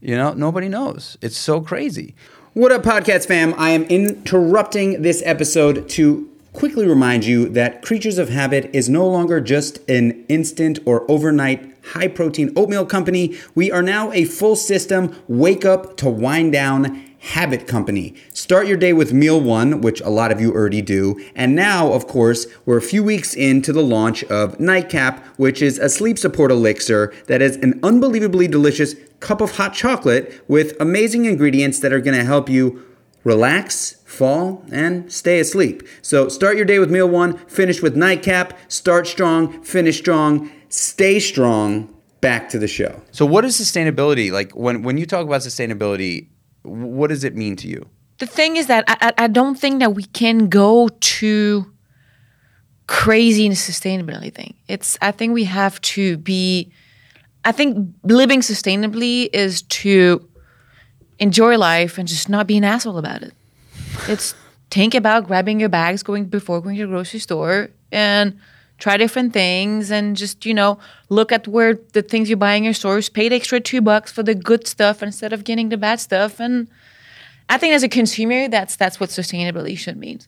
You 0.00 0.16
know, 0.16 0.32
nobody 0.32 0.68
knows. 0.68 1.16
It's 1.22 1.36
so 1.36 1.60
crazy. 1.60 2.14
What 2.54 2.72
up, 2.72 2.82
podcast 2.82 3.26
fam? 3.26 3.54
I 3.56 3.70
am 3.70 3.84
interrupting 3.84 5.02
this 5.02 5.22
episode 5.24 5.88
to 5.90 6.28
quickly 6.52 6.86
remind 6.86 7.24
you 7.24 7.48
that 7.50 7.82
Kreatures 7.82 8.18
of 8.18 8.28
Habit 8.28 8.68
is 8.74 8.88
no 8.88 9.08
longer 9.08 9.40
just 9.40 9.78
an 9.88 10.24
instant 10.28 10.78
or 10.84 11.10
overnight 11.10 11.72
high 11.94 12.08
protein 12.08 12.52
oatmeal 12.56 12.84
company. 12.84 13.38
We 13.54 13.70
are 13.70 13.82
now 13.82 14.12
a 14.12 14.24
full 14.24 14.56
system 14.56 15.16
wake 15.28 15.64
up 15.64 15.96
to 15.98 16.10
wind 16.10 16.52
down 16.52 17.11
habit 17.22 17.68
company. 17.68 18.14
Start 18.34 18.66
your 18.66 18.76
day 18.76 18.92
with 18.92 19.12
Meal 19.12 19.40
One, 19.40 19.80
which 19.80 20.00
a 20.00 20.10
lot 20.10 20.32
of 20.32 20.40
you 20.40 20.52
already 20.52 20.82
do. 20.82 21.24
And 21.36 21.54
now, 21.54 21.92
of 21.92 22.08
course, 22.08 22.46
we're 22.66 22.78
a 22.78 22.82
few 22.82 23.04
weeks 23.04 23.32
into 23.32 23.72
the 23.72 23.82
launch 23.82 24.24
of 24.24 24.58
Nightcap, 24.58 25.24
which 25.38 25.62
is 25.62 25.78
a 25.78 25.88
sleep 25.88 26.18
support 26.18 26.50
elixir 26.50 27.14
that 27.28 27.40
is 27.40 27.56
an 27.56 27.78
unbelievably 27.84 28.48
delicious 28.48 28.96
cup 29.20 29.40
of 29.40 29.52
hot 29.52 29.72
chocolate 29.72 30.42
with 30.48 30.74
amazing 30.80 31.24
ingredients 31.24 31.78
that 31.78 31.92
are 31.92 32.00
going 32.00 32.18
to 32.18 32.24
help 32.24 32.48
you 32.48 32.84
relax, 33.22 34.02
fall, 34.04 34.64
and 34.72 35.10
stay 35.12 35.38
asleep. 35.38 35.86
So 36.02 36.28
start 36.28 36.56
your 36.56 36.64
day 36.64 36.80
with 36.80 36.90
Meal 36.90 37.08
One, 37.08 37.36
finish 37.46 37.80
with 37.80 37.96
Nightcap, 37.96 38.58
start 38.68 39.06
strong, 39.06 39.62
finish 39.62 39.98
strong, 39.98 40.50
stay 40.68 41.20
strong. 41.20 41.94
Back 42.20 42.48
to 42.50 42.58
the 42.58 42.68
show. 42.68 43.02
So, 43.10 43.26
what 43.26 43.44
is 43.44 43.60
sustainability 43.60 44.30
like? 44.30 44.52
When 44.52 44.84
when 44.84 44.96
you 44.96 45.06
talk 45.06 45.26
about 45.26 45.40
sustainability, 45.40 46.28
what 46.62 47.08
does 47.08 47.24
it 47.24 47.34
mean 47.34 47.56
to 47.56 47.68
you? 47.68 47.88
The 48.18 48.26
thing 48.26 48.56
is 48.56 48.68
that 48.68 48.84
I, 48.86 49.12
I, 49.18 49.26
don't 49.26 49.58
think 49.58 49.80
that 49.80 49.94
we 49.94 50.04
can 50.04 50.48
go 50.48 50.88
too 51.00 51.66
crazy 52.86 53.46
in 53.46 53.52
sustainability 53.52 54.32
thing. 54.32 54.54
It's 54.68 54.96
I 55.02 55.10
think 55.10 55.34
we 55.34 55.44
have 55.44 55.80
to 55.80 56.18
be 56.18 56.72
I 57.44 57.52
think 57.52 57.94
living 58.04 58.40
sustainably 58.40 59.28
is 59.32 59.62
to 59.62 60.28
enjoy 61.18 61.58
life 61.58 61.98
and 61.98 62.06
just 62.06 62.28
not 62.28 62.46
be 62.46 62.56
an 62.56 62.64
asshole 62.64 62.98
about 62.98 63.22
it. 63.22 63.34
It's 64.08 64.34
think 64.70 64.94
about 64.94 65.26
grabbing 65.26 65.58
your 65.58 65.68
bags 65.68 66.02
going 66.02 66.26
before 66.26 66.60
going 66.60 66.76
to 66.76 66.82
the 66.82 66.88
grocery 66.88 67.20
store 67.20 67.70
and 67.90 68.38
try 68.82 68.96
different 68.96 69.32
things 69.32 69.92
and 69.92 70.16
just 70.16 70.44
you 70.44 70.52
know 70.52 70.76
look 71.08 71.30
at 71.30 71.46
where 71.46 71.78
the 71.92 72.02
things 72.02 72.28
you 72.28 72.36
buy 72.36 72.54
in 72.54 72.64
your 72.64 72.74
stores 72.74 73.08
pay 73.08 73.28
the 73.28 73.36
extra 73.36 73.60
two 73.60 73.80
bucks 73.80 74.10
for 74.10 74.24
the 74.24 74.34
good 74.34 74.66
stuff 74.66 75.04
instead 75.04 75.32
of 75.32 75.44
getting 75.44 75.68
the 75.68 75.76
bad 75.76 76.00
stuff 76.00 76.40
and 76.40 76.66
i 77.48 77.56
think 77.56 77.72
as 77.72 77.84
a 77.84 77.88
consumer 77.88 78.48
that's 78.48 78.74
that's 78.74 78.98
what 78.98 79.08
sustainability 79.08 79.78
should 79.78 79.96
mean 79.96 80.18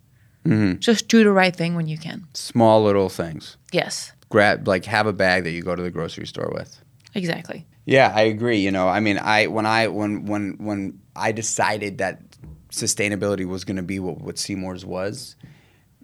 mm-hmm. 0.46 0.78
just 0.78 1.08
do 1.08 1.24
the 1.24 1.32
right 1.32 1.56
thing 1.56 1.74
when 1.74 1.88
you 1.88 1.98
can 1.98 2.28
Small 2.32 2.84
little 2.84 3.08
things. 3.08 3.56
yes 3.72 4.12
Grab 4.28 4.68
like 4.68 4.84
have 4.84 5.08
a 5.08 5.12
bag 5.12 5.42
that 5.44 5.50
you 5.50 5.62
go 5.62 5.74
to 5.74 5.82
the 5.82 5.90
grocery 5.90 6.26
store 6.26 6.50
with. 6.54 6.80
exactly 7.14 7.66
Yeah, 7.86 8.12
I 8.14 8.22
agree. 8.22 8.58
You 8.58 8.70
know, 8.70 8.88
I 8.88 9.00
mean, 9.00 9.18
I 9.18 9.46
when 9.46 9.66
I 9.66 9.88
when 9.88 10.24
when 10.26 10.56
when 10.58 11.00
I 11.14 11.32
decided 11.32 11.98
that 11.98 12.22
sustainability 12.70 13.46
was 13.46 13.64
going 13.64 13.76
to 13.76 13.82
be 13.82 13.98
what 14.00 14.20
what 14.20 14.38
Seamore's 14.38 14.84
was, 14.84 15.36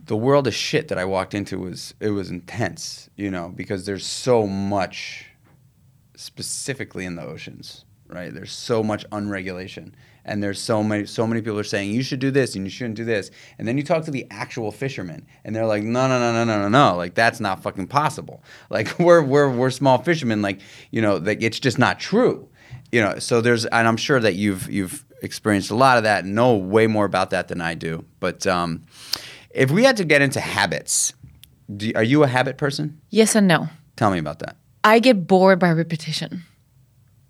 the 0.04 0.16
world 0.16 0.46
of 0.46 0.54
shit 0.54 0.88
that 0.88 0.98
I 0.98 1.04
walked 1.04 1.34
into 1.34 1.58
was 1.58 1.94
it 2.00 2.10
was 2.10 2.30
intense. 2.30 3.08
You 3.16 3.30
know, 3.30 3.52
because 3.54 3.86
there's 3.86 4.06
so 4.06 4.46
much, 4.46 5.26
specifically 6.16 7.04
in 7.04 7.16
the 7.16 7.22
oceans, 7.22 7.84
right? 8.08 8.32
There's 8.32 8.52
so 8.52 8.82
much 8.82 9.04
unregulation, 9.12 9.94
and 10.24 10.42
there's 10.42 10.60
so 10.60 10.82
many 10.82 11.06
so 11.06 11.26
many 11.26 11.40
people 11.40 11.58
are 11.58 11.64
saying 11.64 11.90
you 11.90 12.02
should 12.02 12.20
do 12.20 12.30
this 12.30 12.54
and 12.54 12.64
you 12.64 12.70
shouldn't 12.70 12.96
do 12.96 13.04
this, 13.04 13.30
and 13.58 13.66
then 13.66 13.76
you 13.76 13.84
talk 13.84 14.04
to 14.04 14.10
the 14.10 14.26
actual 14.30 14.72
fishermen, 14.72 15.26
and 15.44 15.54
they're 15.54 15.66
like, 15.66 15.82
no, 15.82 16.08
no, 16.08 16.18
no, 16.18 16.32
no, 16.32 16.44
no, 16.44 16.62
no, 16.62 16.68
no, 16.68 16.96
like 16.96 17.14
that's 17.14 17.40
not 17.40 17.62
fucking 17.62 17.86
possible. 17.86 18.42
Like 18.70 18.98
we're 18.98 19.22
we're 19.22 19.50
we're 19.50 19.70
small 19.70 19.98
fishermen, 19.98 20.42
like 20.42 20.60
you 20.90 21.02
know, 21.02 21.16
like 21.16 21.42
it's 21.42 21.60
just 21.60 21.78
not 21.78 21.98
true. 21.98 22.48
You 22.92 23.00
know, 23.00 23.18
so 23.18 23.40
there's, 23.40 23.66
and 23.66 23.86
I'm 23.86 23.96
sure 23.96 24.20
that 24.20 24.34
you've 24.34 24.70
you've 24.70 25.04
experienced 25.22 25.70
a 25.70 25.76
lot 25.76 25.96
of 25.96 26.04
that, 26.04 26.24
and 26.24 26.34
know 26.34 26.56
way 26.56 26.86
more 26.86 27.04
about 27.04 27.30
that 27.30 27.48
than 27.48 27.60
I 27.60 27.74
do. 27.74 28.04
But 28.20 28.46
um, 28.46 28.84
if 29.50 29.70
we 29.70 29.84
had 29.84 29.96
to 29.96 30.04
get 30.04 30.22
into 30.22 30.40
habits, 30.40 31.14
do, 31.74 31.92
are 31.94 32.02
you 32.02 32.22
a 32.22 32.28
habit 32.28 32.56
person? 32.58 33.00
yes 33.10 33.34
and 33.34 33.46
no 33.48 33.68
Tell 34.00 34.10
me 34.10 34.18
about 34.18 34.38
that. 34.38 34.56
I 34.82 34.98
get 34.98 35.26
bored 35.26 35.58
by 35.58 35.72
repetition. 35.72 36.42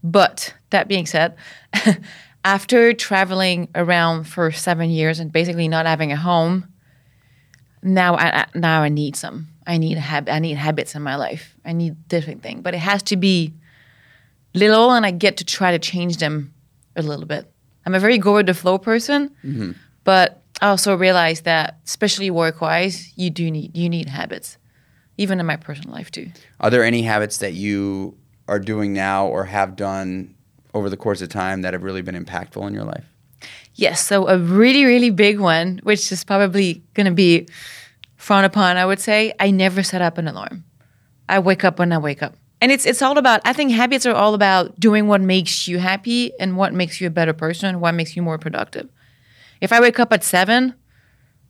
But 0.04 0.54
that 0.70 0.86
being 0.86 1.04
said, 1.04 1.34
after 2.44 2.92
traveling 2.92 3.66
around 3.74 4.28
for 4.28 4.52
seven 4.52 4.88
years 4.88 5.18
and 5.18 5.32
basically 5.32 5.66
not 5.66 5.84
having 5.84 6.12
a 6.12 6.16
home, 6.16 6.68
now 7.82 8.14
I 8.14 8.46
now 8.54 8.82
I 8.82 8.88
need 8.88 9.16
some. 9.16 9.48
I 9.66 9.78
need 9.78 9.96
a 9.96 10.00
hab- 10.00 10.28
I 10.28 10.38
need 10.38 10.58
habits 10.58 10.94
in 10.94 11.02
my 11.02 11.16
life. 11.16 11.56
I 11.64 11.72
need 11.72 12.06
different 12.06 12.40
thing, 12.40 12.60
but 12.62 12.72
it 12.72 12.78
has 12.78 13.02
to 13.04 13.16
be 13.16 13.52
little, 14.54 14.92
and 14.92 15.04
I 15.04 15.10
get 15.10 15.38
to 15.38 15.44
try 15.44 15.72
to 15.72 15.80
change 15.80 16.18
them 16.18 16.54
a 16.94 17.02
little 17.02 17.26
bit. 17.26 17.50
I'm 17.84 17.96
a 17.96 17.98
very 17.98 18.18
go 18.18 18.34
with 18.34 18.46
the 18.46 18.54
flow 18.54 18.78
person, 18.78 19.30
mm-hmm. 19.42 19.72
but 20.04 20.39
I 20.60 20.68
also 20.68 20.94
realized 20.94 21.44
that, 21.44 21.78
especially 21.86 22.30
work 22.30 22.60
wise, 22.60 23.12
you 23.16 23.30
do 23.30 23.50
need 23.50 23.76
you 23.76 23.88
need 23.88 24.08
habits, 24.08 24.58
even 25.16 25.40
in 25.40 25.46
my 25.46 25.56
personal 25.56 25.94
life 25.94 26.10
too. 26.10 26.30
Are 26.60 26.70
there 26.70 26.84
any 26.84 27.02
habits 27.02 27.38
that 27.38 27.54
you 27.54 28.16
are 28.46 28.58
doing 28.58 28.92
now 28.92 29.26
or 29.26 29.44
have 29.44 29.76
done 29.76 30.34
over 30.74 30.90
the 30.90 30.96
course 30.96 31.22
of 31.22 31.28
time 31.28 31.62
that 31.62 31.72
have 31.72 31.82
really 31.82 32.02
been 32.02 32.14
impactful 32.14 32.66
in 32.66 32.74
your 32.74 32.84
life? 32.84 33.04
Yes, 33.74 34.04
so 34.04 34.28
a 34.28 34.38
really, 34.38 34.84
really 34.84 35.10
big 35.10 35.40
one, 35.40 35.80
which 35.82 36.12
is 36.12 36.24
probably 36.24 36.82
going 36.94 37.06
to 37.06 37.12
be 37.12 37.48
frowned 38.16 38.44
upon, 38.44 38.76
I 38.76 38.84
would 38.84 39.00
say. 39.00 39.32
I 39.40 39.50
never 39.50 39.82
set 39.82 40.02
up 40.02 40.18
an 40.18 40.28
alarm. 40.28 40.64
I 41.28 41.38
wake 41.38 41.64
up 41.64 41.78
when 41.78 41.92
I 41.92 41.98
wake 41.98 42.22
up. 42.22 42.34
And 42.60 42.70
it's 42.70 42.84
it's 42.84 43.00
all 43.00 43.16
about 43.16 43.40
I 43.46 43.54
think 43.54 43.72
habits 43.72 44.04
are 44.04 44.14
all 44.14 44.34
about 44.34 44.78
doing 44.78 45.06
what 45.06 45.22
makes 45.22 45.66
you 45.66 45.78
happy 45.78 46.32
and 46.38 46.58
what 46.58 46.74
makes 46.74 47.00
you 47.00 47.06
a 47.06 47.10
better 47.10 47.32
person, 47.32 47.80
what 47.80 47.92
makes 47.92 48.14
you 48.14 48.22
more 48.22 48.36
productive. 48.36 48.90
If 49.60 49.72
I 49.72 49.80
wake 49.80 49.98
up 50.00 50.12
at 50.12 50.24
7, 50.24 50.74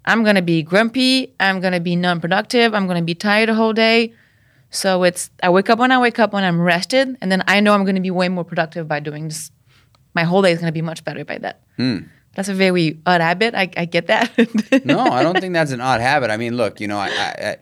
I'm 0.04 0.22
going 0.24 0.36
to 0.36 0.42
be 0.42 0.62
grumpy, 0.62 1.34
I'm 1.38 1.60
going 1.60 1.72
to 1.72 1.80
be 1.80 1.94
non-productive, 1.96 2.74
I'm 2.74 2.86
going 2.86 2.98
to 2.98 3.04
be 3.04 3.14
tired 3.14 3.48
the 3.48 3.54
whole 3.54 3.72
day. 3.72 4.14
So 4.70 5.02
it's 5.02 5.30
I 5.42 5.50
wake 5.50 5.68
up 5.68 5.78
when 5.78 5.90
I 5.92 5.98
wake 5.98 6.18
up 6.18 6.32
when 6.32 6.44
I'm 6.44 6.60
rested 6.60 7.16
and 7.20 7.30
then 7.32 7.42
I 7.48 7.60
know 7.60 7.74
I'm 7.74 7.84
going 7.84 7.96
to 7.96 8.00
be 8.00 8.10
way 8.10 8.28
more 8.28 8.44
productive 8.44 8.86
by 8.86 9.00
doing 9.00 9.28
this. 9.28 9.50
My 10.14 10.22
whole 10.24 10.42
day 10.42 10.52
is 10.52 10.58
going 10.58 10.68
to 10.68 10.72
be 10.72 10.82
much 10.82 11.04
better 11.04 11.24
by 11.24 11.38
that. 11.38 11.62
Hmm. 11.76 11.98
That's 12.36 12.48
a 12.48 12.54
very 12.54 13.00
odd 13.06 13.20
habit. 13.20 13.54
I, 13.56 13.68
I 13.76 13.84
get 13.84 14.06
that. 14.06 14.30
no, 14.84 15.00
I 15.00 15.24
don't 15.24 15.40
think 15.40 15.54
that's 15.54 15.72
an 15.72 15.80
odd 15.80 16.00
habit. 16.00 16.30
I 16.30 16.36
mean, 16.36 16.56
look, 16.56 16.80
you 16.80 16.86
know, 16.88 16.98
I, 16.98 17.08
I- 17.08 17.56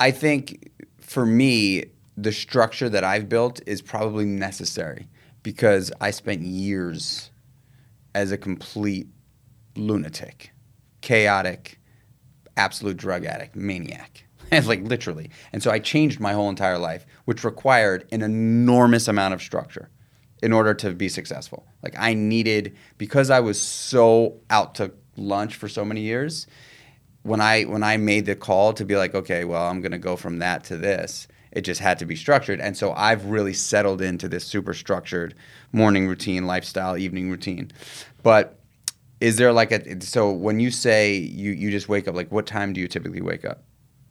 I 0.00 0.10
think 0.10 0.68
for 0.98 1.24
me, 1.24 1.84
the 2.16 2.32
structure 2.32 2.88
that 2.88 3.04
I've 3.04 3.28
built 3.28 3.60
is 3.66 3.80
probably 3.80 4.24
necessary 4.24 5.06
because 5.44 5.92
I 6.00 6.10
spent 6.10 6.42
years 6.42 7.30
as 8.12 8.32
a 8.32 8.36
complete 8.36 9.06
lunatic, 9.76 10.52
chaotic, 11.00 11.80
absolute 12.56 12.96
drug 12.96 13.24
addict, 13.24 13.56
maniac. 13.56 14.24
like 14.66 14.82
literally. 14.82 15.30
And 15.52 15.62
so 15.62 15.70
I 15.70 15.78
changed 15.78 16.20
my 16.20 16.32
whole 16.32 16.50
entire 16.50 16.78
life, 16.78 17.06
which 17.24 17.44
required 17.44 18.06
an 18.12 18.22
enormous 18.22 19.08
amount 19.08 19.34
of 19.34 19.42
structure 19.42 19.88
in 20.42 20.52
order 20.52 20.74
to 20.74 20.92
be 20.92 21.08
successful. 21.08 21.66
Like 21.82 21.94
I 21.98 22.14
needed 22.14 22.76
because 22.98 23.30
I 23.30 23.40
was 23.40 23.60
so 23.60 24.40
out 24.50 24.74
to 24.76 24.92
lunch 25.16 25.56
for 25.56 25.68
so 25.68 25.84
many 25.84 26.00
years, 26.02 26.46
when 27.22 27.40
I 27.40 27.62
when 27.62 27.82
I 27.82 27.96
made 27.96 28.26
the 28.26 28.34
call 28.34 28.72
to 28.74 28.84
be 28.84 28.96
like, 28.96 29.14
okay, 29.14 29.44
well, 29.44 29.68
I'm 29.68 29.80
going 29.80 29.92
to 29.92 29.98
go 29.98 30.16
from 30.16 30.38
that 30.38 30.64
to 30.64 30.76
this, 30.76 31.28
it 31.52 31.62
just 31.62 31.80
had 31.80 31.98
to 32.00 32.06
be 32.06 32.16
structured. 32.16 32.60
And 32.60 32.76
so 32.76 32.92
I've 32.92 33.26
really 33.26 33.52
settled 33.52 34.02
into 34.02 34.28
this 34.28 34.44
super 34.44 34.74
structured 34.74 35.34
morning 35.72 36.08
routine, 36.08 36.46
lifestyle, 36.46 36.96
evening 36.98 37.30
routine. 37.30 37.70
But 38.22 38.58
is 39.22 39.36
there 39.36 39.52
like 39.52 39.70
a 39.72 40.00
so 40.02 40.30
when 40.30 40.58
you 40.58 40.70
say 40.70 41.14
you 41.14 41.52
you 41.52 41.70
just 41.70 41.88
wake 41.88 42.08
up 42.08 42.14
like 42.14 42.30
what 42.32 42.46
time 42.46 42.72
do 42.72 42.80
you 42.80 42.88
typically 42.88 43.22
wake 43.22 43.44
up? 43.44 43.62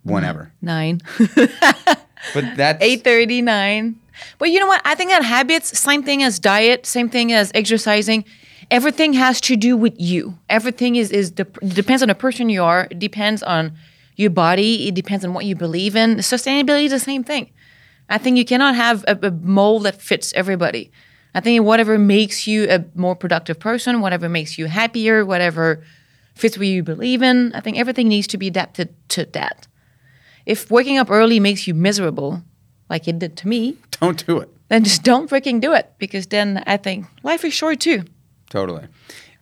Whenever. 0.04 0.52
Mm, 0.64 0.64
nine. 0.64 1.02
But 2.34 2.56
that's 2.56 2.84
Eight 2.88 3.04
thirty 3.04 3.42
nine. 3.42 4.00
But 4.38 4.52
you 4.52 4.60
know 4.60 4.68
what? 4.68 4.82
I 4.86 4.96
think 4.96 5.10
that 5.10 5.24
habits, 5.24 5.78
same 5.78 6.04
thing 6.04 6.22
as 6.22 6.40
diet, 6.40 6.86
same 6.86 7.10
thing 7.10 7.32
as 7.34 7.52
exercising. 7.56 8.26
Everything 8.70 9.14
has 9.14 9.42
to 9.42 9.56
do 9.56 9.76
with 9.76 9.96
you. 10.00 10.38
Everything 10.50 10.96
is 10.96 11.12
is 11.12 11.32
dep 11.32 11.60
depends 11.60 12.02
on 12.02 12.10
the 12.10 12.16
person 12.16 12.50
you 12.50 12.64
are. 12.64 12.88
It 12.92 13.00
depends 13.00 13.44
on 13.44 13.74
your 14.16 14.30
body. 14.30 14.88
It 14.88 14.96
depends 14.96 15.26
on 15.26 15.34
what 15.34 15.46
you 15.46 15.56
believe 15.56 15.96
in. 15.96 16.18
Sustainability 16.18 16.86
is 16.86 16.92
the 16.92 17.00
same 17.00 17.24
thing. 17.24 17.52
I 18.10 18.18
think 18.18 18.38
you 18.38 18.46
cannot 18.46 18.76
have 18.76 19.04
a, 19.08 19.18
a 19.28 19.32
mold 19.32 19.84
that 19.84 20.02
fits 20.02 20.34
everybody. 20.34 20.92
I 21.34 21.40
think 21.40 21.64
whatever 21.64 21.98
makes 21.98 22.46
you 22.46 22.70
a 22.70 22.84
more 22.94 23.16
productive 23.16 23.60
person, 23.60 24.02
whatever 24.02 24.28
makes 24.28 24.58
you 24.58 24.66
happier, 24.66 25.26
whatever 25.26 25.84
fits 26.36 26.58
what 26.58 26.68
you 26.68 26.84
believe 26.84 27.22
in, 27.22 27.54
I 27.54 27.62
think 27.62 27.78
everything 27.78 28.08
needs 28.08 28.28
to 28.28 28.38
be 28.38 28.48
adapted 28.48 28.94
to 29.10 29.26
that. 29.26 29.68
If 30.46 30.70
waking 30.70 30.98
up 30.98 31.10
early 31.10 31.40
makes 31.40 31.68
you 31.68 31.74
miserable, 31.74 32.42
like 32.90 33.08
it 33.08 33.20
did 33.20 33.38
to 33.38 33.48
me, 33.48 33.78
don't 33.92 34.26
do 34.26 34.40
it. 34.40 34.50
then 34.68 34.84
just 34.84 35.04
don't 35.04 35.30
freaking 35.30 35.62
do 35.62 35.74
it 35.74 35.94
because 35.98 36.28
then 36.28 36.64
I 36.68 36.78
think 36.78 37.06
life 37.24 37.46
is 37.46 37.54
short 37.54 37.80
too. 37.80 38.04
Totally. 38.50 38.88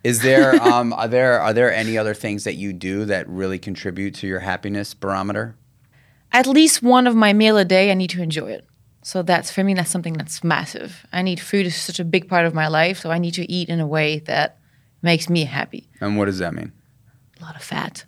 Is 0.03 0.21
there 0.21 0.61
um, 0.63 0.93
are 0.93 1.07
there 1.07 1.41
are 1.41 1.53
there 1.53 1.73
any 1.73 1.97
other 1.97 2.13
things 2.13 2.43
that 2.43 2.55
you 2.55 2.73
do 2.73 3.05
that 3.05 3.27
really 3.27 3.57
contribute 3.57 4.13
to 4.15 4.27
your 4.27 4.39
happiness 4.39 4.93
barometer? 4.93 5.55
At 6.31 6.45
least 6.45 6.83
one 6.83 7.07
of 7.07 7.15
my 7.15 7.33
meal 7.33 7.57
a 7.57 7.65
day, 7.65 7.89
I 7.89 7.95
need 7.95 8.11
to 8.11 8.21
enjoy 8.21 8.51
it. 8.51 8.65
So 9.01 9.21
that's 9.21 9.51
for 9.51 9.63
me, 9.63 9.73
that's 9.73 9.89
something 9.89 10.13
that's 10.13 10.43
massive. 10.43 11.05
I 11.13 11.21
need 11.21 11.39
food 11.39 11.65
is 11.65 11.75
such 11.75 11.99
a 11.99 12.05
big 12.05 12.27
part 12.27 12.45
of 12.45 12.53
my 12.53 12.67
life, 12.67 12.99
so 12.99 13.11
I 13.11 13.17
need 13.17 13.33
to 13.35 13.49
eat 13.51 13.69
in 13.69 13.79
a 13.79 13.87
way 13.87 14.19
that 14.19 14.57
makes 15.01 15.29
me 15.29 15.45
happy. 15.45 15.87
And 16.01 16.17
what 16.17 16.25
does 16.25 16.39
that 16.39 16.53
mean? 16.53 16.71
A 17.39 17.43
lot 17.43 17.55
of 17.55 17.63
fat, 17.63 18.03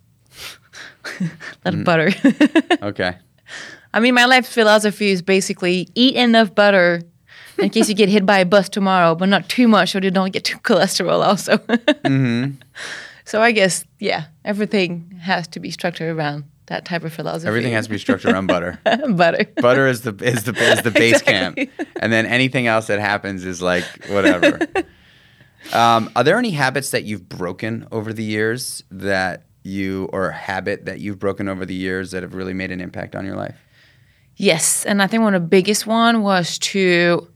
a 1.05 1.23
lot 1.65 1.73
of 1.73 1.83
butter. 1.83 2.11
Okay. 2.81 3.15
I 3.93 3.99
mean, 3.99 4.15
my 4.15 4.25
life 4.25 4.47
philosophy 4.47 5.11
is 5.11 5.21
basically 5.21 5.87
eat 5.93 6.15
enough 6.15 6.55
butter 6.55 7.01
in 7.57 7.69
case 7.69 7.89
you 7.89 7.95
get 7.95 8.09
hit 8.09 8.25
by 8.25 8.39
a 8.39 8.45
bus 8.45 8.69
tomorrow, 8.69 9.15
but 9.15 9.29
not 9.29 9.49
too 9.49 9.67
much 9.67 9.91
so 9.91 9.99
you 9.99 10.11
don't 10.11 10.31
get 10.31 10.43
too 10.43 10.57
cholesterol 10.63 11.23
also. 11.23 11.57
mm-hmm. 11.57 12.55
So 13.25 13.41
I 13.41 13.51
guess, 13.51 13.85
yeah, 13.99 14.25
everything 14.43 15.19
has 15.21 15.47
to 15.49 15.59
be 15.59 15.71
structured 15.71 16.15
around 16.15 16.45
that 16.71 16.85
type 16.85 17.03
of 17.03 17.13
philosophy. 17.13 17.47
Everything 17.47 17.73
has 17.73 17.85
to 17.85 17.91
be 17.91 17.97
structured 17.97 18.31
around 18.31 18.47
butter. 18.47 18.79
butter. 19.09 19.45
butter 19.61 19.87
is 19.87 20.01
the 20.01 20.15
is 20.23 20.43
the 20.45 20.55
is 20.55 20.81
the 20.81 20.91
base 21.03 21.21
Exactly. 21.21 21.67
camp, 21.67 21.87
and 22.01 22.11
then 22.11 22.25
anything 22.25 22.65
else 22.67 22.87
that 22.87 22.99
happens 22.99 23.45
is 23.45 23.61
like 23.61 23.83
whatever. 24.09 24.59
um, 25.73 26.09
are 26.15 26.23
there 26.23 26.37
any 26.37 26.51
habits 26.51 26.91
that 26.91 27.03
you've 27.03 27.27
broken 27.29 27.87
over 27.91 28.13
the 28.13 28.23
years 28.23 28.83
that 28.89 29.43
you 29.63 30.09
or 30.11 30.29
a 30.29 30.33
habit 30.33 30.85
that 30.85 30.99
you've 30.99 31.19
broken 31.19 31.47
over 31.47 31.65
the 31.65 31.75
years 31.75 32.11
that 32.11 32.23
have 32.23 32.33
really 32.33 32.53
made 32.53 32.71
an 32.71 32.81
impact 32.81 33.15
on 33.15 33.25
your 33.25 33.35
life? 33.35 33.57
Yes, 34.37 34.85
and 34.85 35.01
I 35.03 35.07
think 35.07 35.21
one 35.23 35.35
of 35.35 35.41
the 35.41 35.47
biggest 35.47 35.85
one 35.85 36.23
was 36.23 36.57
to 36.59 37.27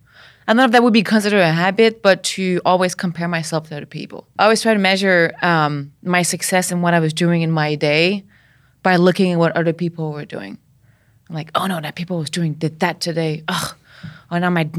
I 0.47 0.51
don't 0.53 0.57
know 0.57 0.65
if 0.65 0.71
that 0.71 0.83
would 0.83 0.93
be 0.93 1.03
considered 1.03 1.39
a 1.41 1.51
habit, 1.51 2.01
but 2.03 2.23
to 2.23 2.61
always 2.65 2.93
compare 2.95 3.27
myself 3.27 3.67
to 3.69 3.77
other 3.77 3.85
people. 3.87 4.27
I 4.37 4.43
always 4.43 4.61
try 4.61 4.73
to 4.73 4.79
measure 4.79 5.33
um, 5.41 5.91
my 6.03 6.21
success 6.21 6.71
and 6.71 6.83
what 6.83 6.93
I 6.93 6.99
was 6.99 7.13
doing 7.13 7.41
in 7.41 7.51
my 7.51 7.73
day 7.75 8.23
by 8.85 8.97
looking 8.97 9.31
at 9.31 9.39
what 9.39 9.57
other 9.57 9.73
people 9.73 10.11
were 10.13 10.25
doing. 10.25 10.59
I'm 11.27 11.35
like, 11.35 11.49
oh 11.55 11.65
no, 11.65 11.81
that 11.81 11.95
people 11.95 12.19
was 12.19 12.29
doing 12.29 12.53
did 12.53 12.81
that 12.81 13.01
today. 13.01 13.43
Ugh, 13.47 13.75
oh 14.29 14.37
now 14.37 14.51
my 14.51 14.69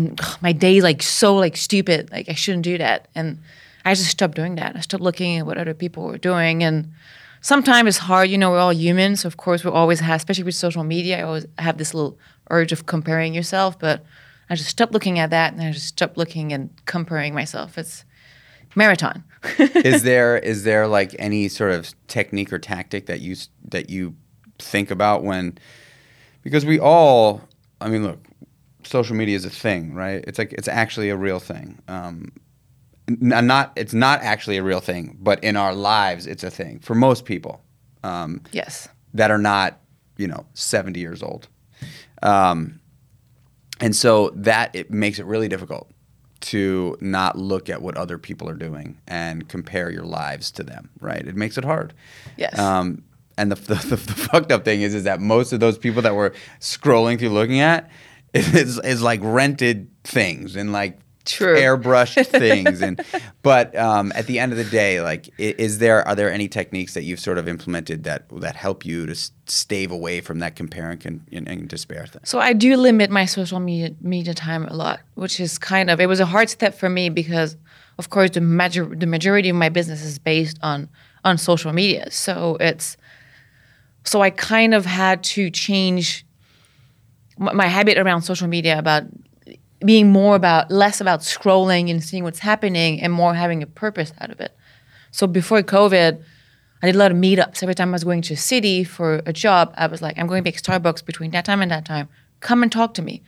my 0.40 0.52
day 0.52 0.80
like 0.80 1.02
so 1.02 1.34
like 1.34 1.56
stupid. 1.56 2.12
Like 2.12 2.28
I 2.28 2.34
shouldn't 2.34 2.62
do 2.62 2.78
that, 2.78 3.08
and 3.16 3.40
I 3.84 3.94
just 3.94 4.08
stopped 4.08 4.36
doing 4.36 4.54
that. 4.54 4.76
I 4.76 4.80
stopped 4.80 5.02
looking 5.02 5.38
at 5.38 5.44
what 5.44 5.58
other 5.58 5.75
people 5.75 6.04
were 6.04 6.18
doing, 6.18 6.62
and 6.62 6.92
sometimes 7.40 7.88
it's 7.88 7.98
hard. 7.98 8.30
You 8.30 8.38
know, 8.38 8.52
we're 8.52 8.60
all 8.60 8.72
humans. 8.72 9.25
Of 9.25 9.38
course, 9.38 9.64
we 9.64 9.72
always 9.72 9.98
have, 9.98 10.18
especially 10.20 10.44
with 10.44 10.54
social 10.54 10.84
media. 10.84 11.18
I 11.18 11.22
always 11.22 11.46
have 11.58 11.76
this 11.76 11.92
little 11.92 12.16
urge 12.50 12.70
of 12.70 12.86
comparing 12.86 13.34
yourself, 13.34 13.76
but 13.76 14.04
I 14.48 14.54
just 14.54 14.70
stopped 14.70 14.92
looking 14.92 15.18
at 15.18 15.30
that, 15.30 15.52
and 15.52 15.60
I 15.60 15.72
just 15.72 15.88
stopped 15.88 16.16
looking 16.16 16.52
and 16.52 16.70
comparing 16.84 17.34
myself. 17.34 17.76
It's 17.76 18.04
marathon. 18.76 19.25
is 19.59 20.03
there 20.03 20.37
is 20.37 20.65
there 20.65 20.87
like 20.87 21.15
any 21.19 21.49
sort 21.49 21.73
of 21.73 21.95
technique 22.09 22.53
or 22.53 22.59
tactic 22.59 23.07
that 23.07 23.21
you 23.21 23.37
that 23.65 23.91
you 23.91 24.15
think 24.59 24.91
about 24.91 25.23
when 25.23 25.59
because 26.43 26.65
we 26.65 26.79
all 26.79 27.43
I 27.81 27.88
mean 27.88 28.03
look 28.03 28.25
social 28.85 29.17
media 29.17 29.37
is 29.37 29.45
a 29.45 29.50
thing 29.50 29.95
right? 29.95 30.25
It's 30.26 30.38
like 30.38 30.53
it's 30.53 30.69
actually 30.69 31.11
a 31.11 31.17
real 31.17 31.41
thing. 31.41 31.81
Um, 31.88 32.33
not 33.09 33.73
it's 33.76 33.95
not 33.95 34.21
actually 34.23 34.57
a 34.57 34.65
real 34.65 34.81
thing 34.81 35.17
but 35.21 35.43
in 35.45 35.57
our 35.57 35.73
lives 35.73 36.26
it's 36.26 36.43
a 36.43 36.50
thing 36.50 36.81
for 36.81 36.95
most 36.95 37.25
people 37.25 37.62
um, 38.03 38.41
yes. 38.53 38.88
that 39.15 39.31
are 39.31 39.38
not 39.38 39.81
you 40.17 40.26
know 40.26 40.47
70 40.55 40.99
years 41.00 41.23
old. 41.23 41.49
Um, 42.23 42.81
and 43.81 43.95
so 43.95 44.31
that 44.35 44.75
it 44.75 44.91
makes 44.91 45.19
it 45.19 45.26
really 45.26 45.49
difficult 45.49 45.91
to 46.47 46.97
not 47.00 47.37
look 47.38 47.69
at 47.71 47.81
what 47.83 47.97
other 47.97 48.19
people 48.19 48.49
are 48.49 48.55
doing 48.55 48.99
and 49.09 49.49
compare 49.49 49.91
your 49.91 50.05
lives 50.05 50.50
to 50.50 50.62
them 50.62 50.91
right 51.00 51.26
it 51.26 51.37
makes 51.37 51.57
it 51.59 51.65
hard 51.65 51.93
Yes. 52.37 52.59
um, 52.59 53.03
and 53.38 53.50
the, 53.53 53.55
the, 53.73 53.75
the, 53.75 53.97
the 53.97 54.15
fucked 54.15 54.50
up 54.53 54.65
thing 54.65 54.83
is 54.83 54.95
is 54.95 55.05
that 55.05 55.21
most 55.21 55.53
of 55.53 55.61
those 55.61 55.76
people 55.79 56.03
that 56.03 56.15
we're 56.15 56.33
scrolling 56.61 57.19
through 57.19 57.31
looking 57.31 57.61
at 57.61 57.91
is, 58.35 58.78
is 58.80 59.02
like 59.02 59.21
rented 59.23 59.89
things 60.04 60.56
and 60.56 60.73
like 60.73 60.99
True. 61.26 61.56
airbrushed 61.56 62.26
things 62.39 62.80
and 62.80 63.04
but 63.43 63.76
um, 63.76 64.12
at 64.15 64.26
the 64.26 64.39
end 64.39 64.52
of 64.52 64.58
the 64.58 64.65
day 64.65 65.00
like 65.02 65.28
is 65.39 65.78
there 65.78 66.06
are 66.06 66.15
there 66.15 66.30
any 66.30 66.49
techniques 66.49 66.95
that 66.95 67.02
you've 67.02 67.21
sort 67.21 67.36
of 67.36 67.49
implemented 67.49 68.04
that 68.04 68.28
that 68.41 68.56
help 68.56 68.86
you 68.86 69.06
to 69.06 69.15
stave 69.47 69.91
away 69.91 70.21
from 70.21 70.39
that 70.39 70.56
compare 70.56 70.91
and, 70.91 71.00
con- 71.00 71.26
and, 71.32 71.49
and 71.49 71.69
despair 71.69 72.06
thing 72.06 72.21
So 72.25 72.39
I 72.39 72.52
do 72.52 72.76
limit 72.76 73.10
my 73.10 73.25
social 73.26 73.60
media 73.60 73.95
media 74.00 74.34
time 74.34 74.67
a 74.67 74.75
lot, 74.75 75.00
which 75.15 75.41
is 75.41 75.58
kind 75.58 75.91
of 75.91 76.00
it 76.00 76.06
was 76.06 76.21
a 76.21 76.26
hard 76.26 76.49
step 76.49 76.75
for 76.75 76.89
me 76.89 77.08
because, 77.08 77.56
of 77.99 78.10
course, 78.10 78.30
the 78.30 78.41
major 78.41 78.84
the 78.84 79.06
majority 79.06 79.49
of 79.49 79.56
my 79.56 79.69
business 79.69 80.02
is 80.02 80.19
based 80.19 80.58
on 80.62 80.89
on 81.25 81.39
social 81.39 81.73
media. 81.73 82.10
So 82.10 82.56
it's 82.60 82.97
so 84.04 84.23
I 84.23 84.30
kind 84.30 84.75
of 84.75 84.86
had 84.86 85.23
to 85.25 85.50
change 85.50 86.25
my 87.39 87.67
habit 87.67 87.99
around 87.99 88.23
social 88.23 88.49
media 88.49 88.78
about 88.78 89.04
being 89.86 90.10
more 90.10 90.36
about 90.36 90.70
less 90.70 91.00
about 91.00 91.20
scrolling 91.20 91.90
and 91.90 92.02
seeing 92.02 92.25
what's 92.25 92.40
happening 92.40 93.00
and 93.00 93.12
more 93.12 93.34
having 93.34 93.62
a 93.62 93.66
purpose 93.66 94.12
out 94.20 94.30
of 94.30 94.40
it. 94.40 94.56
So 95.10 95.26
before 95.26 95.62
COVID, 95.62 96.22
I 96.82 96.86
did 96.86 96.94
a 96.94 96.99
lot 96.99 97.10
of 97.10 97.16
meetups. 97.16 97.62
Every 97.62 97.75
time 97.75 97.90
I 97.90 97.92
was 97.92 98.04
going 98.04 98.22
to 98.22 98.34
a 98.34 98.36
city 98.36 98.84
for 98.84 99.22
a 99.25 99.32
job, 99.32 99.72
I 99.76 99.86
was 99.86 100.02
like, 100.02 100.18
I'm 100.18 100.26
going 100.26 100.42
to 100.42 100.46
make 100.46 100.60
Starbucks 100.60 101.04
between 101.04 101.30
that 101.30 101.44
time 101.44 101.62
and 101.62 101.70
that 101.70 101.86
time. 101.86 102.08
Come 102.40 102.62
and 102.62 102.70
talk 102.70 102.94
to 102.94 103.02
me. 103.02 103.22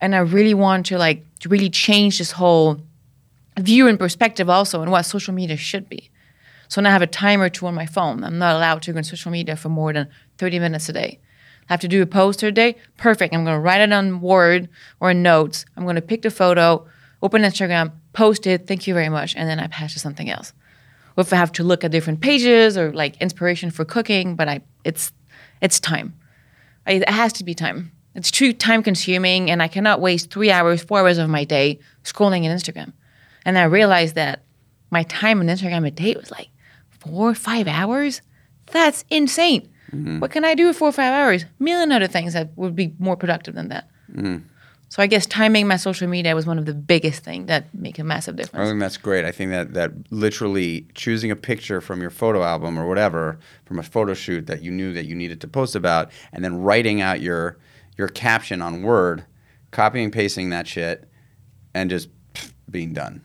And 0.00 0.14
I 0.14 0.18
really 0.20 0.54
want 0.54 0.86
to 0.86 0.96
like 0.96 1.24
to 1.40 1.48
really 1.48 1.68
change 1.68 2.18
this 2.18 2.32
whole 2.32 2.80
view 3.58 3.86
and 3.86 3.98
perspective 3.98 4.48
also 4.48 4.80
on 4.80 4.90
what 4.90 5.02
social 5.02 5.34
media 5.34 5.56
should 5.56 5.88
be. 5.88 6.10
So 6.68 6.80
now 6.80 6.90
I 6.90 6.92
have 6.92 7.02
a 7.02 7.06
timer 7.06 7.48
to 7.50 7.66
on 7.66 7.74
my 7.74 7.86
phone. 7.86 8.24
I'm 8.24 8.38
not 8.38 8.56
allowed 8.56 8.82
to 8.82 8.92
go 8.92 8.98
on 8.98 9.04
social 9.04 9.30
media 9.30 9.56
for 9.56 9.68
more 9.68 9.92
than 9.92 10.08
30 10.38 10.60
minutes 10.60 10.88
a 10.88 10.92
day. 10.92 11.18
I 11.70 11.74
have 11.74 11.80
to 11.80 11.88
do 11.88 12.02
a 12.02 12.06
post 12.06 12.42
a 12.42 12.50
day. 12.50 12.76
Perfect. 12.96 13.32
I'm 13.32 13.44
going 13.44 13.54
to 13.54 13.60
write 13.60 13.80
it 13.80 13.92
on 13.92 14.20
Word 14.20 14.68
or 14.98 15.14
notes. 15.14 15.64
I'm 15.76 15.84
going 15.84 15.94
to 15.94 16.02
pick 16.02 16.22
the 16.22 16.30
photo, 16.30 16.84
open 17.22 17.42
Instagram, 17.42 17.92
post 18.12 18.44
it. 18.48 18.66
Thank 18.66 18.88
you 18.88 18.92
very 18.92 19.08
much. 19.08 19.36
And 19.36 19.48
then 19.48 19.60
I 19.60 19.68
pass 19.68 19.92
to 19.92 20.00
something 20.00 20.28
else. 20.28 20.52
Or 21.16 21.20
if 21.22 21.32
I 21.32 21.36
have 21.36 21.52
to 21.52 21.62
look 21.62 21.84
at 21.84 21.92
different 21.92 22.20
pages 22.20 22.76
or 22.76 22.92
like 22.92 23.16
inspiration 23.22 23.70
for 23.70 23.84
cooking, 23.84 24.34
but 24.34 24.48
I 24.48 24.62
it's 24.84 25.12
it's 25.60 25.78
time. 25.78 26.14
It 26.86 27.08
has 27.08 27.32
to 27.34 27.44
be 27.44 27.54
time. 27.54 27.92
It's 28.16 28.32
too 28.32 28.52
time 28.52 28.82
consuming, 28.82 29.50
and 29.50 29.62
I 29.62 29.68
cannot 29.68 30.00
waste 30.00 30.32
three 30.32 30.50
hours, 30.50 30.82
four 30.82 30.98
hours 30.98 31.18
of 31.18 31.28
my 31.28 31.44
day 31.44 31.78
scrolling 32.02 32.44
in 32.44 32.56
Instagram. 32.56 32.92
And 33.44 33.56
I 33.56 33.64
realized 33.64 34.16
that 34.16 34.42
my 34.90 35.04
time 35.04 35.38
on 35.40 35.46
Instagram 35.46 35.86
a 35.86 35.90
day 35.92 36.16
was 36.16 36.32
like 36.32 36.48
four 36.88 37.30
or 37.30 37.34
five 37.34 37.68
hours. 37.68 38.22
That's 38.66 39.04
insane. 39.08 39.68
Mm-hmm. 39.92 40.20
What 40.20 40.30
can 40.30 40.44
I 40.44 40.54
do 40.54 40.68
with 40.68 40.76
four 40.76 40.88
or 40.88 40.92
five 40.92 41.12
hours? 41.12 41.44
million 41.58 41.92
other 41.92 42.06
things 42.06 42.32
that 42.32 42.50
would 42.56 42.76
be 42.76 42.94
more 42.98 43.16
productive 43.16 43.54
than 43.54 43.68
that. 43.68 43.88
Mm-hmm. 44.12 44.46
So 44.88 45.00
I 45.00 45.06
guess 45.06 45.24
timing 45.24 45.68
my 45.68 45.76
social 45.76 46.08
media 46.08 46.34
was 46.34 46.46
one 46.46 46.58
of 46.58 46.66
the 46.66 46.74
biggest 46.74 47.22
things 47.22 47.46
that 47.46 47.72
make 47.72 48.00
a 48.00 48.04
massive 48.04 48.34
difference. 48.34 48.66
I 48.66 48.68
think 48.68 48.80
that's 48.80 48.96
great. 48.96 49.24
I 49.24 49.30
think 49.30 49.52
that 49.52 49.72
that 49.74 49.92
literally 50.10 50.88
choosing 50.94 51.30
a 51.30 51.36
picture 51.36 51.80
from 51.80 52.00
your 52.00 52.10
photo 52.10 52.42
album 52.42 52.76
or 52.76 52.88
whatever 52.88 53.38
from 53.66 53.78
a 53.78 53.84
photo 53.84 54.14
shoot 54.14 54.48
that 54.48 54.62
you 54.62 54.72
knew 54.72 54.92
that 54.92 55.06
you 55.06 55.14
needed 55.14 55.40
to 55.42 55.48
post 55.48 55.76
about, 55.76 56.10
and 56.32 56.44
then 56.44 56.60
writing 56.60 57.00
out 57.00 57.20
your 57.20 57.56
your 57.96 58.08
caption 58.08 58.60
on 58.60 58.82
Word, 58.82 59.24
copying 59.70 60.06
and 60.06 60.12
pasting 60.12 60.50
that 60.50 60.66
shit, 60.66 61.08
and 61.72 61.88
just 61.88 62.08
pff, 62.34 62.52
being 62.68 62.92
done. 62.92 63.22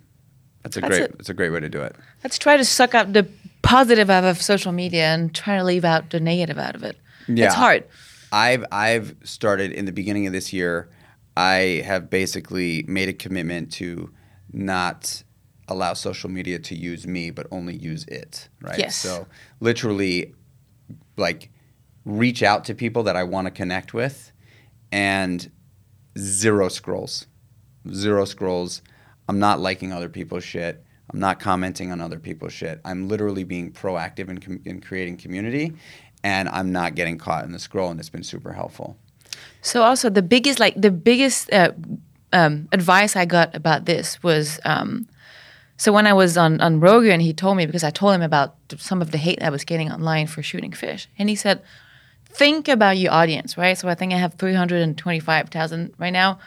That's 0.62 0.78
a 0.78 0.82
That's 0.82 0.98
great. 0.98 1.02
it. 1.10 1.16
It's 1.20 1.30
a 1.30 1.34
great 1.34 1.50
way 1.50 1.62
to 1.62 1.70
do 1.70 1.82
it. 1.82 1.96
Let's 2.24 2.38
try 2.38 2.58
to 2.58 2.66
suck 2.66 2.94
up 2.94 3.12
the 3.12 3.28
positive 3.66 4.10
out 4.10 4.24
of 4.24 4.42
social 4.42 4.72
media 4.72 5.08
and 5.08 5.34
try 5.34 5.58
to 5.58 5.64
leave 5.64 5.84
out 5.84 6.12
the 6.12 6.20
negative 6.20 6.58
out 6.58 6.76
of 6.76 6.84
it. 6.84 6.98
Yeah. 7.28 7.46
It's 7.46 7.56
hard. 7.56 7.84
I've 8.32 8.64
I've 8.72 9.16
started 9.24 9.72
in 9.72 9.86
the 9.86 9.92
beginning 9.92 10.28
of 10.28 10.34
this 10.34 10.54
year. 10.54 10.90
I 11.36 11.84
have 11.86 12.10
basically 12.10 12.86
made 12.88 13.10
a 13.10 13.14
commitment 13.14 13.72
to 13.74 14.12
not 14.54 15.24
allow 15.68 15.94
social 15.94 16.30
media 16.30 16.60
to 16.60 16.76
use 16.76 17.08
me, 17.08 17.32
but 17.32 17.48
only 17.52 17.76
use 17.76 18.06
it. 18.06 18.48
Right. 18.62 18.78
Yes. 18.78 18.96
So 18.96 19.28
literally, 19.60 20.34
like, 21.18 21.50
reach 22.06 22.44
out 22.44 22.66
to 22.66 22.76
people 22.76 23.04
that 23.04 23.16
I 23.16 23.24
want 23.24 23.48
to 23.48 23.52
connect 23.52 23.94
with, 23.94 24.32
and 24.92 25.52
zero 26.18 26.70
scrolls, 26.70 27.26
zero 27.92 28.26
scrolls. 28.26 28.82
I'm 29.28 29.40
not 29.40 29.60
liking 29.60 29.92
other 29.92 30.10
people's 30.10 30.44
shit. 30.44 30.85
I'm 31.16 31.22
not 31.22 31.40
commenting 31.40 31.94
on 31.94 32.02
other 32.02 32.20
people's 32.20 32.52
shit. 32.52 32.82
I'm 32.84 33.08
literally 33.08 33.46
being 33.46 33.72
proactive 33.72 34.28
in, 34.28 34.38
com- 34.38 34.60
in 34.66 34.82
creating 34.82 35.16
community, 35.16 35.72
and 36.26 36.50
I'm 36.50 36.74
not 36.74 36.96
getting 36.96 37.18
caught 37.18 37.46
in 37.46 37.54
the 37.54 37.60
scroll, 37.60 37.90
and 37.90 38.02
it's 38.02 38.10
been 38.10 38.22
super 38.22 38.52
helpful. 38.52 38.98
So 39.62 39.84
also 39.84 40.10
the 40.10 40.22
biggest 40.22 40.60
like 40.60 40.74
the 40.76 40.92
biggest 40.92 41.54
uh, 41.54 41.72
um, 42.34 42.68
advice 42.74 43.16
I 43.16 43.24
got 43.24 43.56
about 43.56 43.86
this 43.86 44.22
was 44.24 44.60
um, 44.66 45.08
so 45.78 45.94
when 45.94 46.06
I 46.06 46.12
was 46.12 46.36
on 46.36 46.60
on 46.60 46.82
Rogan, 46.82 47.22
he 47.22 47.32
told 47.32 47.56
me 47.56 47.66
because 47.66 47.86
I 47.86 47.92
told 47.92 48.14
him 48.14 48.22
about 48.22 48.56
some 48.78 49.02
of 49.02 49.12
the 49.12 49.18
hate 49.18 49.42
I 49.42 49.50
was 49.50 49.64
getting 49.64 49.90
online 49.90 50.28
for 50.28 50.44
shooting 50.44 50.74
fish, 50.74 51.08
and 51.18 51.30
he 51.30 51.36
said, 51.36 51.62
"Think 52.26 52.68
about 52.68 52.98
your 52.98 53.14
audience, 53.14 53.58
right?" 53.58 53.78
So 53.78 53.88
I 53.88 53.96
think 53.96 54.12
I 54.12 54.18
have 54.18 54.34
three 54.34 54.54
hundred 54.54 54.82
and 54.82 54.98
twenty 54.98 55.22
five 55.22 55.48
thousand 55.48 55.94
right 55.98 56.12
now. 56.12 56.40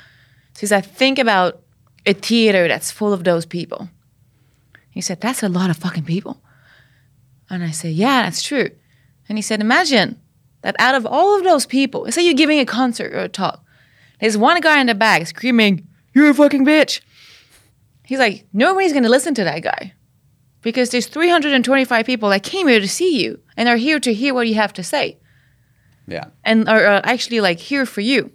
So 0.53 0.61
he 0.61 0.67
said, 0.67 0.85
"Think 0.85 1.19
about 1.19 1.61
a 2.05 2.13
theater 2.13 2.69
that's 2.69 2.91
full 2.91 3.15
of 3.15 3.25
those 3.25 3.47
people." 3.47 3.89
He 4.99 5.03
said, 5.03 5.21
That's 5.21 5.45
a 5.45 5.49
lot 5.49 5.71
of 5.71 5.77
fucking 5.77 6.07
people. 6.07 6.43
And 7.49 7.63
I 7.63 7.71
said, 7.71 7.93
Yeah, 7.93 8.25
that's 8.25 8.43
true. 8.43 8.69
And 9.29 9.39
he 9.39 9.43
said, 9.43 9.61
Imagine 9.61 10.21
that 10.63 10.75
out 10.81 10.97
of 10.97 11.07
all 11.07 11.39
of 11.39 11.45
those 11.45 11.67
people, 11.67 12.01
let's 12.01 12.17
say 12.17 12.25
you're 12.25 12.35
giving 12.35 12.59
a 12.59 12.65
concert 12.67 13.15
or 13.15 13.21
a 13.21 13.29
talk, 13.29 13.65
there's 14.21 14.37
one 14.37 14.61
guy 14.61 14.81
in 14.81 14.89
the 14.89 14.97
back 14.97 15.25
screaming, 15.29 15.87
You're 16.13 16.31
a 16.31 16.35
fucking 16.35 16.67
bitch. 16.67 17.01
He's 18.07 18.19
like, 18.19 18.47
Nobody's 18.53 18.91
going 18.91 19.05
to 19.05 19.09
listen 19.09 19.35
to 19.37 19.45
that 19.45 19.63
guy 19.63 19.93
because 20.63 20.91
there's 20.91 21.07
325 21.07 22.05
people 22.05 22.31
that 22.31 22.43
came 22.43 22.67
here 22.67 22.81
to 22.81 22.89
see 22.89 23.23
you 23.23 23.39
and 23.57 23.69
are 23.69 23.77
here 23.77 24.01
to 24.01 24.13
hear 24.13 24.35
what 24.35 24.49
you 24.49 24.57
have 24.57 24.73
to 24.73 24.83
say 24.83 25.17
Yeah. 26.09 26.25
and 26.43 26.69
are 26.69 26.85
uh, 26.85 27.01
actually 27.05 27.41
like 27.41 27.61
here 27.61 27.87
for 27.87 28.01
you. 28.01 28.33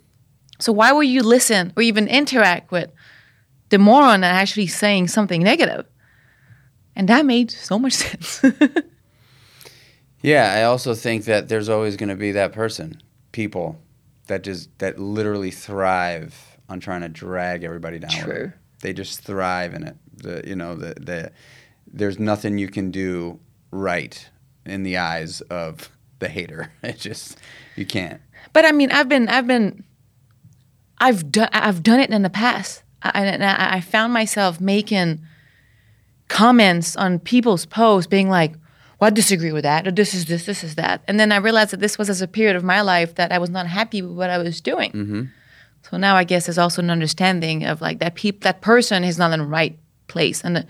So 0.61 0.71
why 0.71 0.93
would 0.93 1.07
you 1.07 1.23
listen 1.23 1.73
or 1.75 1.83
even 1.83 2.07
interact 2.07 2.71
with 2.71 2.89
the 3.67 3.79
moron 3.79 4.21
that 4.21 4.33
actually 4.33 4.67
saying 4.67 5.09
something 5.09 5.43
negative? 5.43 5.87
And 6.95 7.09
that 7.09 7.25
made 7.25 7.51
so 7.51 7.79
much 7.79 7.93
sense. 8.05 8.41
Yeah, 10.21 10.53
I 10.53 10.63
also 10.63 10.95
think 10.95 11.25
that 11.25 11.49
there's 11.49 11.67
always 11.67 11.97
going 11.97 12.09
to 12.09 12.15
be 12.15 12.31
that 12.31 12.53
person, 12.53 13.01
people 13.33 13.77
that 14.27 14.41
just 14.43 14.77
that 14.79 14.97
literally 14.97 15.51
thrive 15.51 16.57
on 16.69 16.79
trying 16.79 17.01
to 17.01 17.09
drag 17.09 17.63
everybody 17.63 17.99
down. 17.99 18.11
True. 18.11 18.53
They 18.81 18.93
just 18.93 19.21
thrive 19.21 19.73
in 19.73 19.83
it. 19.83 19.97
The 20.15 20.43
you 20.47 20.55
know 20.55 20.75
the 20.75 20.93
the 20.93 21.31
there's 21.91 22.19
nothing 22.19 22.57
you 22.57 22.69
can 22.69 22.89
do 22.89 23.39
right 23.71 24.29
in 24.65 24.83
the 24.83 24.97
eyes 24.97 25.41
of 25.41 25.89
the 26.19 26.29
hater. 26.29 26.71
It 26.83 26.99
just 26.99 27.37
you 27.75 27.85
can't. 27.85 28.21
but 28.53 28.65
I 28.65 28.71
mean, 28.71 28.91
I've 28.91 29.09
been, 29.09 29.27
I've 29.27 29.47
been, 29.47 29.83
I've 30.99 31.31
done, 31.31 31.49
I've 31.51 31.83
done 31.83 31.99
it 31.99 32.09
in 32.11 32.21
the 32.21 32.29
past. 32.29 32.83
I, 33.01 33.09
and 33.25 33.43
I, 33.43 33.75
I 33.75 33.81
found 33.81 34.13
myself 34.13 34.61
making 34.61 35.19
comments 36.27 36.95
on 36.95 37.19
people's 37.19 37.65
posts, 37.65 38.07
being 38.07 38.29
like, 38.29 38.53
"Well, 38.99 39.07
I 39.07 39.11
disagree 39.11 39.51
with 39.51 39.63
that," 39.63 39.87
or 39.87 39.91
"This 39.91 40.13
is 40.13 40.25
this, 40.25 40.45
this 40.45 40.63
is 40.63 40.75
that," 40.75 41.01
and 41.07 41.19
then 41.19 41.31
I 41.31 41.37
realized 41.37 41.71
that 41.71 41.79
this 41.79 41.97
was 41.97 42.09
as 42.09 42.21
a 42.21 42.27
period 42.27 42.55
of 42.55 42.63
my 42.63 42.81
life 42.81 43.15
that 43.15 43.31
I 43.31 43.37
was 43.37 43.49
not 43.49 43.67
happy 43.67 44.01
with 44.01 44.15
what 44.17 44.29
I 44.29 44.37
was 44.37 44.61
doing. 44.61 45.29
So 45.89 45.97
now 45.97 46.15
I 46.15 46.23
guess 46.23 46.45
there's 46.45 46.57
also 46.57 46.81
an 46.81 46.89
understanding 46.89 47.65
of 47.65 47.81
like 47.81 47.99
that 47.99 48.15
peop- 48.15 48.41
that 48.43 48.61
person 48.61 49.03
is 49.03 49.17
not 49.17 49.31
in 49.33 49.39
the 49.39 49.45
right 49.45 49.77
place, 50.07 50.43
and 50.43 50.57
uh, 50.57 50.63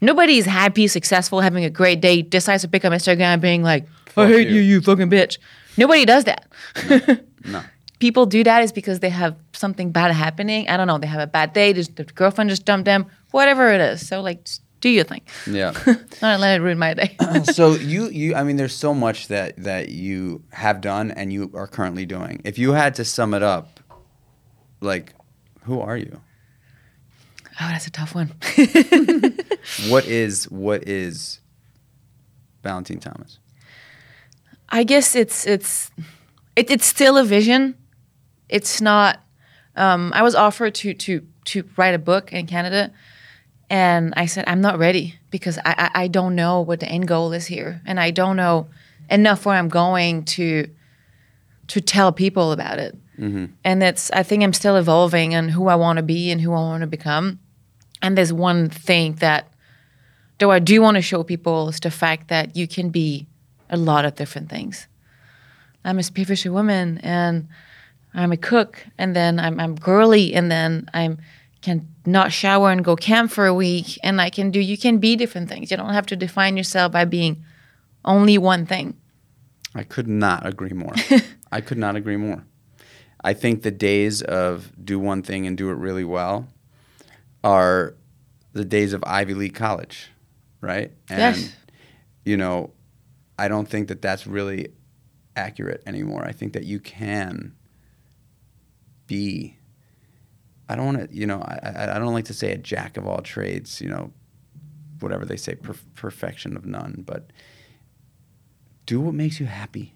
nobody 0.00 0.38
is 0.38 0.46
happy, 0.46 0.88
successful, 0.88 1.40
having 1.40 1.64
a 1.64 1.70
great 1.70 2.00
day, 2.00 2.22
decides 2.22 2.62
to 2.62 2.68
pick 2.68 2.84
up 2.84 2.92
Instagram, 2.92 3.40
being 3.40 3.62
like, 3.62 3.86
"I 4.16 4.26
hate 4.26 4.48
you. 4.48 4.56
you, 4.56 4.60
you 4.62 4.80
fucking 4.80 5.10
bitch." 5.10 5.38
Nobody 5.76 6.04
does 6.04 6.24
that. 6.24 6.46
No. 7.46 7.62
People 8.00 8.26
do 8.26 8.42
that 8.42 8.64
is 8.64 8.72
because 8.72 8.98
they 8.98 9.08
have 9.08 9.36
something 9.52 9.92
bad 9.92 10.10
happening. 10.10 10.68
I 10.68 10.76
don't 10.76 10.88
know. 10.88 10.98
They 10.98 11.06
have 11.06 11.20
a 11.20 11.28
bad 11.28 11.52
day. 11.52 11.72
Just, 11.72 11.94
the 11.94 12.02
girlfriend 12.02 12.50
just 12.50 12.64
dumped 12.64 12.84
them. 12.86 13.06
Whatever 13.30 13.70
it 13.72 13.80
is. 13.80 14.06
So 14.06 14.20
like, 14.20 14.44
just 14.44 14.62
do 14.80 14.88
your 14.88 15.04
thing. 15.04 15.22
Yeah. 15.46 15.72
Don't 16.20 16.40
let 16.40 16.56
it 16.56 16.62
ruin 16.62 16.78
my 16.78 16.94
day. 16.94 17.16
so 17.44 17.74
you 17.74 18.08
you 18.08 18.34
I 18.34 18.42
mean 18.42 18.56
there's 18.56 18.74
so 18.74 18.94
much 18.94 19.28
that 19.28 19.56
that 19.62 19.88
you 19.88 20.42
have 20.50 20.80
done 20.80 21.10
and 21.10 21.32
you 21.32 21.50
are 21.54 21.66
currently 21.66 22.06
doing. 22.06 22.40
If 22.44 22.58
you 22.58 22.72
had 22.72 22.94
to 22.96 23.04
sum 23.04 23.34
it 23.34 23.42
up, 23.42 23.80
like 24.80 25.14
who 25.64 25.80
are 25.80 25.96
you? 25.96 26.20
oh, 27.60 27.68
that's 27.68 27.86
a 27.86 27.90
tough 27.90 28.14
one. 28.14 28.34
What 29.88 30.06
is 30.06 30.48
what 30.50 30.86
is 30.88 31.40
Valentine 32.62 33.00
Thomas? 33.00 33.38
I 34.68 34.84
guess 34.84 35.14
it's 35.14 35.46
it's 35.46 35.90
it, 36.54 36.70
it's 36.70 36.86
still 36.86 37.16
a 37.16 37.24
vision. 37.24 37.74
It's 38.48 38.80
not. 38.80 39.20
Um, 39.74 40.12
I 40.14 40.22
was 40.22 40.34
offered 40.34 40.74
to 40.76 40.94
to 40.94 41.26
to 41.46 41.68
write 41.76 41.94
a 41.94 41.98
book 41.98 42.32
in 42.32 42.46
Canada, 42.46 42.92
and 43.68 44.14
I 44.16 44.26
said 44.26 44.44
I'm 44.46 44.60
not 44.60 44.78
ready 44.78 45.16
because 45.30 45.58
I, 45.58 45.90
I 45.94 46.02
I 46.02 46.08
don't 46.08 46.34
know 46.34 46.60
what 46.60 46.80
the 46.80 46.88
end 46.88 47.08
goal 47.08 47.32
is 47.32 47.46
here, 47.46 47.80
and 47.86 47.98
I 47.98 48.10
don't 48.10 48.36
know 48.36 48.68
enough 49.10 49.46
where 49.46 49.56
I'm 49.56 49.68
going 49.68 50.24
to 50.24 50.68
to 51.68 51.80
tell 51.80 52.12
people 52.12 52.52
about 52.52 52.78
it. 52.78 52.96
Mm-hmm. 53.18 53.46
And 53.64 53.82
it's 53.82 54.10
I 54.10 54.22
think 54.22 54.42
I'm 54.42 54.52
still 54.52 54.76
evolving 54.76 55.34
on 55.34 55.48
who 55.48 55.68
I 55.68 55.74
want 55.74 55.96
to 55.96 56.02
be 56.02 56.30
and 56.30 56.40
who 56.40 56.52
I 56.52 56.60
want 56.60 56.82
to 56.82 56.86
become. 56.86 57.38
And 58.02 58.16
there's 58.16 58.32
one 58.32 58.68
thing 58.68 59.14
that 59.14 59.52
though 60.38 60.50
I 60.50 60.58
do 60.58 60.82
want 60.82 60.96
to 60.96 61.02
show 61.02 61.22
people 61.22 61.68
is 61.68 61.80
the 61.80 61.90
fact 61.90 62.28
that 62.28 62.56
you 62.56 62.68
can 62.68 62.90
be 62.90 63.26
a 63.70 63.76
lot 63.76 64.04
of 64.04 64.14
different 64.14 64.48
things. 64.48 64.86
I'm 65.84 65.98
a 65.98 66.02
spearfisher 66.02 66.52
woman 66.52 66.98
and 66.98 67.48
I'm 68.12 68.32
a 68.32 68.36
cook 68.36 68.84
and 68.98 69.14
then 69.14 69.38
I'm, 69.38 69.58
I'm 69.60 69.76
girly 69.76 70.34
and 70.34 70.50
then 70.50 70.88
I'm 70.92 71.18
can 71.66 71.88
not 72.06 72.32
shower 72.32 72.70
and 72.70 72.84
go 72.84 72.94
camp 72.94 73.32
for 73.32 73.44
a 73.44 73.52
week 73.52 73.98
and 74.04 74.20
I 74.20 74.30
can 74.30 74.52
do 74.52 74.60
you 74.60 74.78
can 74.78 74.98
be 74.98 75.16
different 75.16 75.48
things. 75.48 75.68
You 75.68 75.76
don't 75.76 75.94
have 75.94 76.06
to 76.06 76.16
define 76.16 76.56
yourself 76.56 76.92
by 76.92 77.04
being 77.04 77.42
only 78.04 78.38
one 78.38 78.66
thing. 78.66 78.94
I 79.74 79.82
could 79.82 80.06
not 80.06 80.46
agree 80.46 80.70
more. 80.70 80.94
I 81.52 81.60
could 81.60 81.76
not 81.76 81.96
agree 81.96 82.16
more. 82.16 82.44
I 83.24 83.34
think 83.34 83.62
the 83.62 83.72
days 83.72 84.22
of 84.22 84.70
do 84.82 85.00
one 85.00 85.22
thing 85.22 85.44
and 85.48 85.58
do 85.58 85.68
it 85.70 85.74
really 85.74 86.04
well 86.04 86.46
are 87.42 87.96
the 88.52 88.64
days 88.64 88.92
of 88.92 89.02
Ivy 89.04 89.34
League 89.34 89.56
college, 89.56 90.12
right? 90.60 90.92
And 91.10 91.18
Yes. 91.18 91.52
you 92.24 92.36
know, 92.36 92.70
I 93.36 93.48
don't 93.48 93.68
think 93.68 93.88
that 93.88 94.00
that's 94.00 94.24
really 94.24 94.68
accurate 95.34 95.82
anymore. 95.84 96.24
I 96.24 96.30
think 96.30 96.52
that 96.52 96.64
you 96.64 96.78
can 96.78 97.56
be 99.08 99.55
I 100.68 100.76
don't 100.76 100.86
want 100.86 101.10
to, 101.10 101.16
you 101.16 101.26
know, 101.26 101.40
I, 101.40 101.94
I 101.94 101.98
don't 101.98 102.12
like 102.12 102.24
to 102.26 102.34
say 102.34 102.52
a 102.52 102.58
jack 102.58 102.96
of 102.96 103.06
all 103.06 103.20
trades, 103.22 103.80
you 103.80 103.88
know, 103.88 104.12
whatever 105.00 105.24
they 105.24 105.36
say, 105.36 105.54
per- 105.54 105.74
perfection 105.94 106.56
of 106.56 106.66
none, 106.66 107.04
but 107.06 107.30
do 108.86 109.00
what 109.00 109.14
makes 109.14 109.40
you 109.40 109.46
happy, 109.46 109.94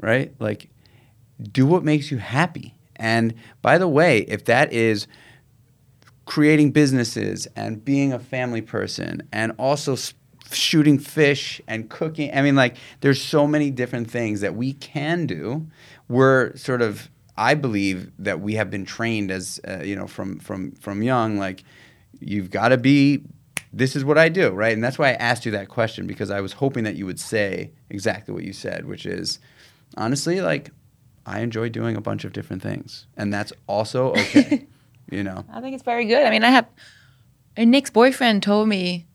right? 0.00 0.34
Like, 0.38 0.70
do 1.42 1.66
what 1.66 1.84
makes 1.84 2.10
you 2.10 2.18
happy. 2.18 2.74
And 2.96 3.34
by 3.62 3.78
the 3.78 3.88
way, 3.88 4.20
if 4.20 4.44
that 4.44 4.72
is 4.72 5.06
creating 6.26 6.70
businesses 6.70 7.46
and 7.56 7.84
being 7.84 8.12
a 8.12 8.18
family 8.18 8.62
person 8.62 9.22
and 9.32 9.52
also 9.58 9.92
s- 9.94 10.14
shooting 10.52 10.98
fish 10.98 11.60
and 11.66 11.90
cooking, 11.90 12.30
I 12.32 12.42
mean, 12.42 12.54
like, 12.56 12.76
there's 13.00 13.20
so 13.22 13.46
many 13.46 13.70
different 13.70 14.10
things 14.10 14.40
that 14.40 14.54
we 14.54 14.72
can 14.74 15.26
do. 15.26 15.66
We're 16.08 16.56
sort 16.56 16.82
of, 16.82 17.10
I 17.36 17.54
believe 17.54 18.10
that 18.18 18.40
we 18.40 18.54
have 18.54 18.70
been 18.70 18.84
trained 18.84 19.30
as, 19.30 19.60
uh, 19.66 19.82
you 19.82 19.96
know, 19.96 20.06
from 20.06 20.38
from 20.38 20.72
from 20.72 21.02
young, 21.02 21.38
like, 21.38 21.64
you've 22.20 22.50
got 22.50 22.68
to 22.68 22.78
be 22.78 23.22
this 23.72 23.96
is 23.96 24.04
what 24.04 24.16
I 24.16 24.28
do, 24.28 24.50
right? 24.50 24.72
And 24.72 24.84
that's 24.84 24.98
why 24.98 25.10
I 25.10 25.14
asked 25.14 25.44
you 25.44 25.50
that 25.52 25.68
question 25.68 26.06
because 26.06 26.30
I 26.30 26.40
was 26.40 26.52
hoping 26.52 26.84
that 26.84 26.94
you 26.94 27.06
would 27.06 27.18
say 27.18 27.72
exactly 27.90 28.32
what 28.32 28.44
you 28.44 28.52
said, 28.52 28.86
which 28.86 29.04
is 29.04 29.40
honestly, 29.96 30.40
like, 30.40 30.70
I 31.26 31.40
enjoy 31.40 31.70
doing 31.70 31.96
a 31.96 32.00
bunch 32.00 32.24
of 32.24 32.32
different 32.32 32.62
things. 32.62 33.06
And 33.16 33.34
that's 33.34 33.52
also 33.66 34.12
okay, 34.12 34.66
you 35.10 35.24
know? 35.24 35.44
I 35.52 35.60
think 35.60 35.74
it's 35.74 35.82
very 35.82 36.04
good. 36.04 36.24
I 36.24 36.30
mean, 36.30 36.44
I 36.44 36.50
have 36.50 36.68
and 37.56 37.70
Nick's 37.70 37.90
boyfriend 37.90 38.42
told 38.42 38.68
me, 38.68 39.06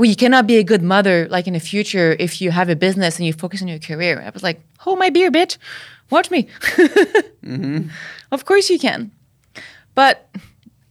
"Well, 0.00 0.08
you 0.08 0.16
cannot 0.16 0.46
be 0.46 0.56
a 0.56 0.64
good 0.64 0.82
mother 0.82 1.28
like 1.28 1.46
in 1.46 1.52
the 1.52 1.60
future 1.60 2.16
if 2.18 2.40
you 2.40 2.50
have 2.50 2.70
a 2.70 2.74
business 2.74 3.18
and 3.18 3.26
you 3.26 3.34
focus 3.34 3.60
on 3.60 3.68
your 3.68 3.78
career." 3.78 4.22
I 4.26 4.30
was 4.30 4.42
like, 4.42 4.58
"Hold 4.78 4.98
my 4.98 5.10
beer, 5.10 5.30
bitch. 5.30 5.58
Watch 6.08 6.30
me." 6.30 6.48
Mm-hmm. 7.42 7.88
Of 8.32 8.44
course 8.44 8.68
you 8.68 8.78
can, 8.78 9.10
but 9.94 10.28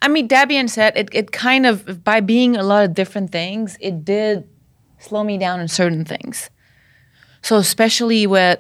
I 0.02 0.08
mean, 0.08 0.28
being 0.28 0.68
said, 0.68 0.98
it 0.98 1.10
it 1.14 1.32
kind 1.32 1.66
of 1.66 2.04
by 2.04 2.22
being 2.22 2.56
a 2.56 2.64
lot 2.64 2.86
of 2.86 2.94
different 2.94 3.32
things, 3.32 3.78
it 3.80 4.04
did 4.04 4.48
slow 4.98 5.24
me 5.24 5.38
down 5.38 5.60
in 5.60 5.68
certain 5.68 6.06
things. 6.06 6.50
So 7.42 7.58
especially 7.58 8.28
with 8.28 8.60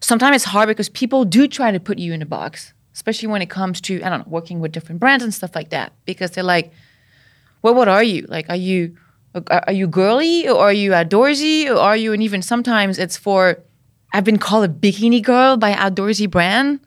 sometimes 0.00 0.36
it's 0.36 0.44
hard 0.44 0.68
because 0.68 0.88
people 0.88 1.24
do 1.24 1.46
try 1.48 1.70
to 1.70 1.80
put 1.80 1.98
you 1.98 2.12
in 2.12 2.22
a 2.22 2.26
box, 2.26 2.72
especially 2.94 3.28
when 3.28 3.42
it 3.42 3.50
comes 3.50 3.80
to 3.82 4.02
I 4.02 4.08
don't 4.08 4.20
know 4.20 4.32
working 4.38 4.60
with 4.60 4.72
different 4.72 5.00
brands 5.00 5.24
and 5.24 5.32
stuff 5.32 5.54
like 5.54 5.70
that, 5.70 5.92
because 6.04 6.32
they're 6.32 6.44
like, 6.44 6.72
well, 7.62 7.74
what 7.74 7.88
are 7.88 8.02
you? 8.02 8.26
Like, 8.28 8.48
are 8.48 8.56
you 8.56 8.96
are 9.50 9.64
are 9.66 9.72
you 9.72 9.86
girly 9.86 10.48
or 10.48 10.58
are 10.58 10.72
you 10.72 10.92
outdoorsy 10.92 11.68
or 11.70 11.78
are 11.78 11.96
you? 11.96 12.12
And 12.12 12.22
even 12.22 12.42
sometimes 12.42 12.98
it's 12.98 13.16
for 13.16 13.58
I've 14.12 14.24
been 14.24 14.38
called 14.38 14.64
a 14.64 14.72
bikini 14.72 15.22
girl 15.22 15.56
by 15.56 15.72
outdoorsy 15.72 16.30
brand 16.30 16.80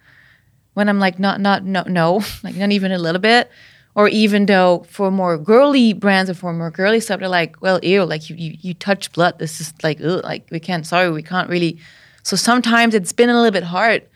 when 0.74 0.90
I'm 0.90 1.00
like 1.00 1.20
not 1.20 1.40
not 1.40 1.66
no 1.66 1.84
no 1.88 2.22
like 2.44 2.56
not 2.56 2.72
even 2.72 2.92
a 2.92 2.98
little 2.98 3.22
bit. 3.22 3.50
Or 3.94 4.08
even 4.08 4.46
though 4.46 4.86
for 4.90 5.12
more 5.12 5.38
girly 5.38 5.92
brands 5.92 6.30
or 6.30 6.34
for 6.34 6.54
more 6.54 6.72
girly 6.72 7.02
stuff, 7.02 7.20
they're 7.20 7.28
like, 7.28 7.62
well, 7.62 7.78
ew, 7.84 8.06
like 8.06 8.30
you, 8.30 8.38
you, 8.38 8.56
you 8.62 8.74
touch 8.74 9.12
blood. 9.12 9.38
This 9.38 9.60
is 9.60 9.74
like, 9.84 10.00
ugh, 10.02 10.24
like 10.24 10.48
we 10.50 10.62
can't, 10.62 10.88
sorry, 10.88 11.12
we 11.12 11.22
can't 11.22 11.50
really. 11.50 11.78
So 12.24 12.38
sometimes 12.38 12.96
it's 12.96 13.12
been 13.12 13.30
a 13.30 13.36
little 13.36 13.52
bit 13.52 13.66
hard, 13.66 14.08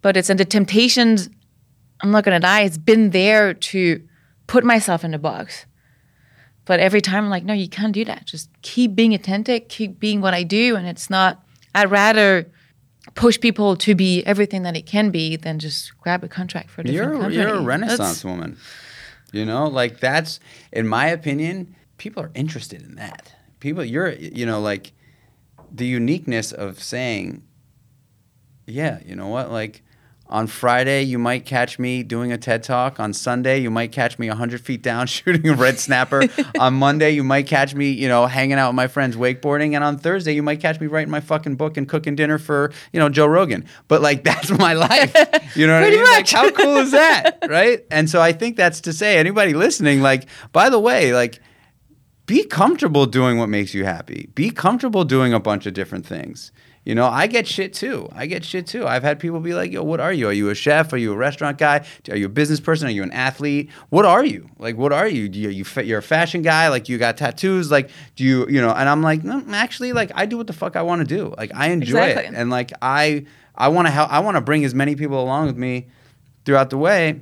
but 0.00 0.16
it's 0.16 0.30
and 0.30 0.38
the 0.38 0.44
temptations, 0.44 1.28
I'm 2.02 2.12
not 2.12 2.22
gonna 2.22 2.38
die, 2.38 2.60
it's 2.60 2.78
been 2.78 3.10
there 3.10 3.52
to 3.52 4.00
put 4.46 4.62
myself 4.64 5.02
in 5.02 5.12
a 5.12 5.18
box. 5.18 5.66
But 6.70 6.78
every 6.78 7.00
time 7.00 7.24
I'm 7.24 7.30
like, 7.30 7.42
no, 7.42 7.52
you 7.52 7.68
can't 7.68 7.92
do 7.92 8.04
that. 8.04 8.26
Just 8.26 8.48
keep 8.62 8.94
being 8.94 9.12
authentic, 9.12 9.68
keep 9.68 9.98
being 9.98 10.20
what 10.20 10.34
I 10.34 10.44
do. 10.44 10.76
And 10.76 10.86
it's 10.86 11.10
not, 11.10 11.44
I'd 11.74 11.90
rather 11.90 12.46
push 13.16 13.40
people 13.40 13.74
to 13.78 13.96
be 13.96 14.22
everything 14.24 14.62
that 14.62 14.76
it 14.76 14.86
can 14.86 15.10
be 15.10 15.34
than 15.34 15.58
just 15.58 15.98
grab 15.98 16.22
a 16.22 16.28
contract 16.28 16.70
for 16.70 16.82
a 16.82 16.84
different 16.84 17.10
You're, 17.10 17.20
company. 17.22 17.34
you're 17.34 17.48
a 17.48 17.52
That's- 17.54 17.66
renaissance 17.66 18.24
woman. 18.24 18.56
You 19.32 19.44
know, 19.44 19.66
like 19.66 19.98
that's, 19.98 20.38
in 20.70 20.86
my 20.86 21.08
opinion, 21.08 21.74
people 21.98 22.22
are 22.22 22.30
interested 22.36 22.82
in 22.82 22.94
that. 22.94 23.34
People, 23.58 23.84
you're, 23.84 24.12
you 24.12 24.46
know, 24.46 24.60
like 24.60 24.92
the 25.72 25.86
uniqueness 25.88 26.52
of 26.52 26.80
saying, 26.80 27.42
yeah, 28.68 29.00
you 29.04 29.16
know 29.16 29.26
what, 29.26 29.50
like 29.50 29.82
on 30.30 30.46
Friday, 30.46 31.02
you 31.02 31.18
might 31.18 31.44
catch 31.44 31.78
me 31.78 32.04
doing 32.04 32.32
a 32.32 32.38
TED 32.38 32.62
talk. 32.62 33.00
On 33.00 33.12
Sunday, 33.12 33.58
you 33.58 33.70
might 33.70 33.90
catch 33.90 34.18
me 34.18 34.28
100 34.28 34.60
feet 34.60 34.80
down 34.80 35.06
shooting 35.08 35.48
a 35.48 35.54
red 35.54 35.78
snapper. 35.78 36.22
on 36.58 36.74
Monday, 36.74 37.10
you 37.10 37.24
might 37.24 37.46
catch 37.46 37.74
me, 37.74 37.90
you 37.90 38.06
know, 38.08 38.26
hanging 38.26 38.56
out 38.56 38.70
with 38.70 38.76
my 38.76 38.86
friends 38.86 39.16
wakeboarding. 39.16 39.74
And 39.74 39.82
on 39.82 39.98
Thursday, 39.98 40.32
you 40.32 40.42
might 40.42 40.60
catch 40.60 40.80
me 40.80 40.86
writing 40.86 41.10
my 41.10 41.20
fucking 41.20 41.56
book 41.56 41.76
and 41.76 41.88
cooking 41.88 42.14
dinner 42.14 42.38
for, 42.38 42.72
you 42.92 43.00
know, 43.00 43.08
Joe 43.08 43.26
Rogan. 43.26 43.66
But 43.88 44.02
like, 44.02 44.22
that's 44.30 44.50
my 44.50 44.72
life. 44.72 45.14
You 45.56 45.66
know 45.66 45.80
what 45.80 45.88
I 45.88 45.90
mean? 45.90 46.04
Like, 46.04 46.20
much. 46.20 46.32
how 46.32 46.50
cool 46.52 46.76
is 46.76 46.92
that? 46.92 47.38
Right? 47.48 47.84
And 47.90 48.08
so 48.08 48.22
I 48.22 48.32
think 48.32 48.56
that's 48.56 48.80
to 48.82 48.92
say, 48.92 49.18
anybody 49.18 49.52
listening, 49.52 50.00
like, 50.00 50.26
by 50.52 50.70
the 50.70 50.78
way, 50.78 51.12
like, 51.12 51.40
be 52.26 52.44
comfortable 52.44 53.06
doing 53.06 53.38
what 53.38 53.48
makes 53.48 53.74
you 53.74 53.84
happy. 53.84 54.30
Be 54.36 54.50
comfortable 54.50 55.02
doing 55.02 55.32
a 55.32 55.40
bunch 55.40 55.66
of 55.66 55.74
different 55.74 56.06
things. 56.06 56.52
You 56.84 56.94
know, 56.94 57.06
I 57.06 57.26
get 57.26 57.46
shit 57.46 57.74
too. 57.74 58.08
I 58.12 58.24
get 58.24 58.42
shit 58.42 58.66
too. 58.66 58.86
I've 58.86 59.02
had 59.02 59.18
people 59.20 59.38
be 59.40 59.52
like, 59.52 59.70
"Yo, 59.70 59.82
what 59.82 60.00
are 60.00 60.12
you? 60.12 60.28
Are 60.28 60.32
you 60.32 60.48
a 60.48 60.54
chef? 60.54 60.92
Are 60.94 60.96
you 60.96 61.12
a 61.12 61.16
restaurant 61.16 61.58
guy? 61.58 61.84
Are 62.08 62.16
you 62.16 62.26
a 62.26 62.30
business 62.30 62.58
person? 62.58 62.88
Are 62.88 62.90
you 62.90 63.02
an 63.02 63.12
athlete? 63.12 63.70
What 63.90 64.06
are 64.06 64.24
you? 64.24 64.48
Like, 64.58 64.78
what 64.78 64.90
are 64.90 65.06
you? 65.06 65.28
Do 65.28 65.38
you, 65.38 65.50
you 65.50 65.64
you're 65.82 65.98
a 65.98 66.02
fashion 66.02 66.40
guy? 66.40 66.68
Like, 66.68 66.88
you 66.88 66.96
got 66.96 67.18
tattoos? 67.18 67.70
Like, 67.70 67.90
do 68.16 68.24
you, 68.24 68.48
you 68.48 68.62
know?" 68.62 68.70
And 68.70 68.88
I'm 68.88 69.02
like, 69.02 69.22
"No, 69.22 69.44
actually, 69.50 69.92
like, 69.92 70.10
I 70.14 70.24
do 70.24 70.38
what 70.38 70.46
the 70.46 70.54
fuck 70.54 70.74
I 70.74 70.82
want 70.82 71.06
to 71.06 71.06
do. 71.06 71.34
Like, 71.36 71.52
I 71.54 71.68
enjoy 71.68 72.06
it, 72.06 72.32
and 72.34 72.48
like, 72.48 72.72
I, 72.80 73.26
I 73.54 73.68
want 73.68 73.86
to 73.86 73.92
help. 73.92 74.10
I 74.10 74.20
want 74.20 74.38
to 74.38 74.40
bring 74.40 74.64
as 74.64 74.74
many 74.74 74.96
people 74.96 75.22
along 75.22 75.46
with 75.48 75.58
me 75.58 75.88
throughout 76.44 76.70
the 76.70 76.78
way." 76.78 77.20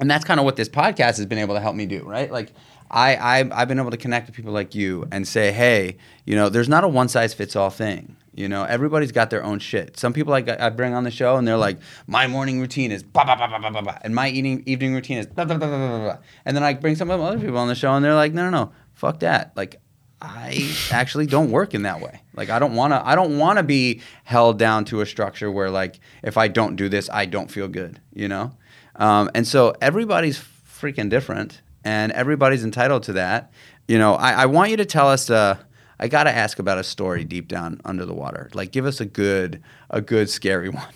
and 0.00 0.10
that's 0.10 0.24
kind 0.24 0.40
of 0.40 0.44
what 0.44 0.56
this 0.56 0.68
podcast 0.68 1.16
has 1.16 1.26
been 1.26 1.38
able 1.38 1.54
to 1.54 1.60
help 1.60 1.76
me 1.76 1.86
do 1.86 2.02
right 2.02 2.32
like 2.32 2.52
I, 2.90 3.14
I 3.14 3.60
i've 3.60 3.68
been 3.68 3.78
able 3.78 3.92
to 3.92 3.96
connect 3.96 4.26
with 4.26 4.34
people 4.34 4.52
like 4.52 4.74
you 4.74 5.06
and 5.12 5.28
say 5.28 5.52
hey 5.52 5.96
you 6.24 6.34
know 6.34 6.48
there's 6.48 6.68
not 6.68 6.82
a 6.82 6.88
one 6.88 7.08
size 7.08 7.32
fits 7.32 7.54
all 7.54 7.70
thing 7.70 8.16
you 8.34 8.48
know 8.48 8.64
everybody's 8.64 9.12
got 9.12 9.30
their 9.30 9.44
own 9.44 9.58
shit 9.58 9.98
some 9.98 10.12
people 10.12 10.30
like 10.30 10.48
i 10.48 10.70
bring 10.70 10.94
on 10.94 11.04
the 11.04 11.10
show 11.10 11.36
and 11.36 11.46
they're 11.46 11.56
like 11.56 11.78
my 12.06 12.26
morning 12.26 12.60
routine 12.60 12.90
is 12.90 13.02
blah 13.02 13.24
blah 13.24 13.36
blah 13.36 13.46
blah 13.46 13.58
blah 13.58 13.70
blah, 13.70 13.80
blah 13.80 13.98
and 14.02 14.14
my 14.14 14.28
eating 14.28 14.62
evening 14.66 14.94
routine 14.94 15.18
is 15.18 15.26
blah 15.26 15.44
blah 15.44 15.56
blah 15.56 15.68
blah 15.68 15.88
blah 15.88 15.98
blah 15.98 16.18
and 16.44 16.56
then 16.56 16.62
i 16.62 16.72
bring 16.72 16.96
some 16.96 17.10
of 17.10 17.20
other 17.20 17.38
people 17.38 17.58
on 17.58 17.68
the 17.68 17.74
show 17.74 17.92
and 17.92 18.04
they're 18.04 18.14
like 18.14 18.32
no 18.32 18.44
no 18.44 18.50
no 18.50 18.72
fuck 18.94 19.20
that 19.20 19.52
like 19.56 19.80
I 20.24 20.72
actually 20.92 21.26
don't 21.26 21.50
work 21.50 21.74
in 21.74 21.82
that 21.82 22.00
way. 22.00 22.22
Like 22.34 22.48
I 22.48 22.60
don't 22.60 22.76
want 22.76 22.92
to 22.92 23.04
I 23.04 23.16
don't 23.16 23.38
want 23.38 23.56
to 23.56 23.64
be 23.64 24.00
held 24.22 24.56
down 24.56 24.84
to 24.86 25.00
a 25.00 25.06
structure 25.06 25.50
where 25.50 25.68
like 25.68 25.98
if 26.22 26.36
I 26.36 26.46
don't 26.46 26.76
do 26.76 26.88
this 26.88 27.10
I 27.12 27.26
don't 27.26 27.50
feel 27.50 27.66
good, 27.66 28.00
you 28.14 28.28
know? 28.28 28.52
Um, 28.94 29.30
and 29.34 29.46
so 29.46 29.74
everybody's 29.80 30.38
freaking 30.38 31.10
different 31.10 31.60
and 31.84 32.12
everybody's 32.12 32.62
entitled 32.62 33.02
to 33.04 33.14
that. 33.14 33.50
You 33.88 33.98
know, 33.98 34.14
I, 34.14 34.32
I 34.32 34.46
want 34.46 34.70
you 34.70 34.76
to 34.76 34.84
tell 34.84 35.08
us 35.08 35.28
uh 35.28 35.56
I 36.02 36.08
got 36.08 36.24
to 36.24 36.34
ask 36.36 36.58
about 36.58 36.78
a 36.78 36.82
story 36.82 37.22
deep 37.22 37.46
down 37.46 37.80
under 37.84 38.04
the 38.04 38.12
water. 38.12 38.50
Like 38.54 38.72
give 38.72 38.86
us 38.86 39.00
a 39.00 39.04
good 39.04 39.62
a 39.88 40.00
good 40.00 40.28
scary 40.28 40.68
one. 40.82 40.92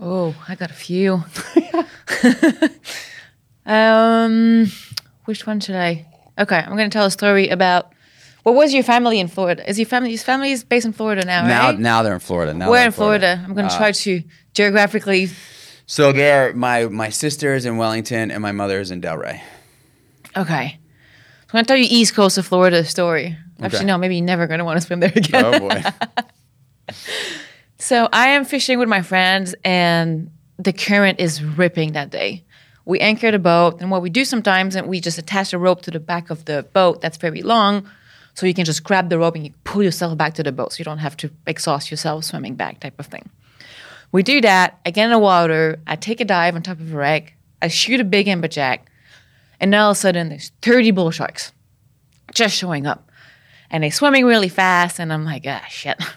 Oh, 0.00 0.34
I 0.48 0.56
got 0.56 0.70
a 0.72 0.74
few. 0.74 1.22
um, 3.66 4.66
which 5.26 5.46
one 5.46 5.60
should 5.60 5.76
I? 5.76 6.04
Okay, 6.36 6.56
I'm 6.56 6.76
going 6.76 6.90
to 6.90 6.92
tell 6.92 7.06
a 7.06 7.10
story 7.12 7.48
about. 7.48 7.92
What 8.42 8.54
was 8.54 8.72
your 8.72 8.82
family 8.82 9.20
in 9.20 9.28
Florida? 9.28 9.68
Is 9.68 9.78
your 9.78 9.86
family? 9.86 10.10
His 10.10 10.24
family 10.24 10.50
is 10.50 10.64
based 10.64 10.86
in 10.86 10.94
Florida 10.94 11.24
now, 11.26 11.46
Now 11.46 11.66
right? 11.66 11.78
now 11.78 12.02
they're 12.02 12.14
in 12.14 12.20
Florida. 12.20 12.54
Now 12.54 12.70
We're 12.70 12.86
in 12.86 12.90
Florida. 12.92 13.38
I'm 13.44 13.52
going 13.54 13.68
to 13.68 13.76
try 13.76 13.92
to 13.92 14.22
geographically. 14.54 15.28
So 15.86 16.10
there 16.10 16.54
my 16.54 16.86
my 16.86 17.10
sister 17.10 17.54
is 17.54 17.66
in 17.66 17.76
Wellington 17.76 18.30
and 18.30 18.40
my 18.42 18.52
mother 18.52 18.80
is 18.80 18.90
in 18.90 19.00
Delray. 19.02 19.42
Okay, 20.36 20.78
so 20.78 21.48
I'm 21.48 21.52
going 21.52 21.64
to 21.64 21.68
tell 21.68 21.76
you 21.76 21.86
East 21.88 22.14
Coast 22.14 22.38
of 22.38 22.46
Florida 22.46 22.84
story. 22.84 23.36
Actually, 23.62 23.78
Okay. 23.78 23.86
no, 23.86 23.98
maybe 23.98 24.16
you're 24.16 24.24
never 24.24 24.46
going 24.46 24.58
to 24.58 24.64
want 24.64 24.80
to 24.80 24.86
swim 24.86 25.00
there 25.00 25.12
again. 25.16 25.44
Oh 25.44 25.58
boy. 25.60 25.82
So 27.78 28.08
I 28.12 28.28
am 28.28 28.44
fishing 28.44 28.78
with 28.78 28.88
my 28.88 29.00
friends, 29.02 29.54
and 29.64 30.30
the 30.58 30.72
current 30.72 31.18
is 31.18 31.42
ripping 31.42 31.92
that 31.92 32.10
day. 32.10 32.44
We 32.84 32.98
anchored 33.00 33.32
a 33.34 33.38
boat, 33.38 33.80
and 33.80 33.90
what 33.90 34.02
we 34.02 34.10
do 34.10 34.24
sometimes, 34.24 34.76
and 34.76 34.86
we 34.86 35.00
just 35.00 35.16
attach 35.18 35.52
a 35.54 35.58
rope 35.58 35.80
to 35.82 35.90
the 35.90 36.00
back 36.00 36.28
of 36.30 36.44
the 36.44 36.62
boat 36.74 37.00
that's 37.00 37.16
very 37.16 37.40
long, 37.42 37.88
so 38.34 38.44
you 38.46 38.52
can 38.52 38.64
just 38.66 38.84
grab 38.84 39.08
the 39.08 39.18
rope 39.18 39.34
and 39.34 39.44
you 39.46 39.52
pull 39.64 39.82
yourself 39.82 40.16
back 40.18 40.34
to 40.34 40.42
the 40.42 40.52
boat, 40.52 40.72
so 40.72 40.78
you 40.78 40.84
don't 40.84 40.98
have 40.98 41.16
to 41.18 41.30
exhaust 41.46 41.90
yourself 41.90 42.24
swimming 42.24 42.54
back, 42.54 42.80
type 42.80 42.98
of 43.00 43.06
thing. 43.06 43.30
We 44.12 44.22
do 44.22 44.40
that. 44.42 44.78
I 44.84 44.90
get 44.90 45.04
in 45.04 45.10
the 45.10 45.18
water. 45.18 45.78
I 45.86 45.96
take 45.96 46.20
a 46.20 46.24
dive 46.24 46.54
on 46.56 46.62
top 46.62 46.80
of 46.80 46.92
a 46.92 46.96
wreck. 46.96 47.34
I 47.62 47.68
shoot 47.68 48.00
a 48.00 48.04
big 48.04 48.26
amberjack, 48.26 48.80
and 49.58 49.72
then 49.72 49.80
all 49.80 49.90
of 49.92 49.96
a 49.96 50.00
sudden 50.00 50.28
there's 50.28 50.50
30 50.60 50.90
bull 50.90 51.10
sharks 51.10 51.52
just 52.34 52.54
showing 52.56 52.86
up, 52.86 53.09
and 53.70 53.82
they're 53.82 53.90
swimming 53.90 54.24
really 54.26 54.48
fast, 54.48 54.98
and 55.00 55.12
I'm 55.12 55.24
like, 55.24 55.44
ah, 55.46 55.64
shit. 55.68 55.98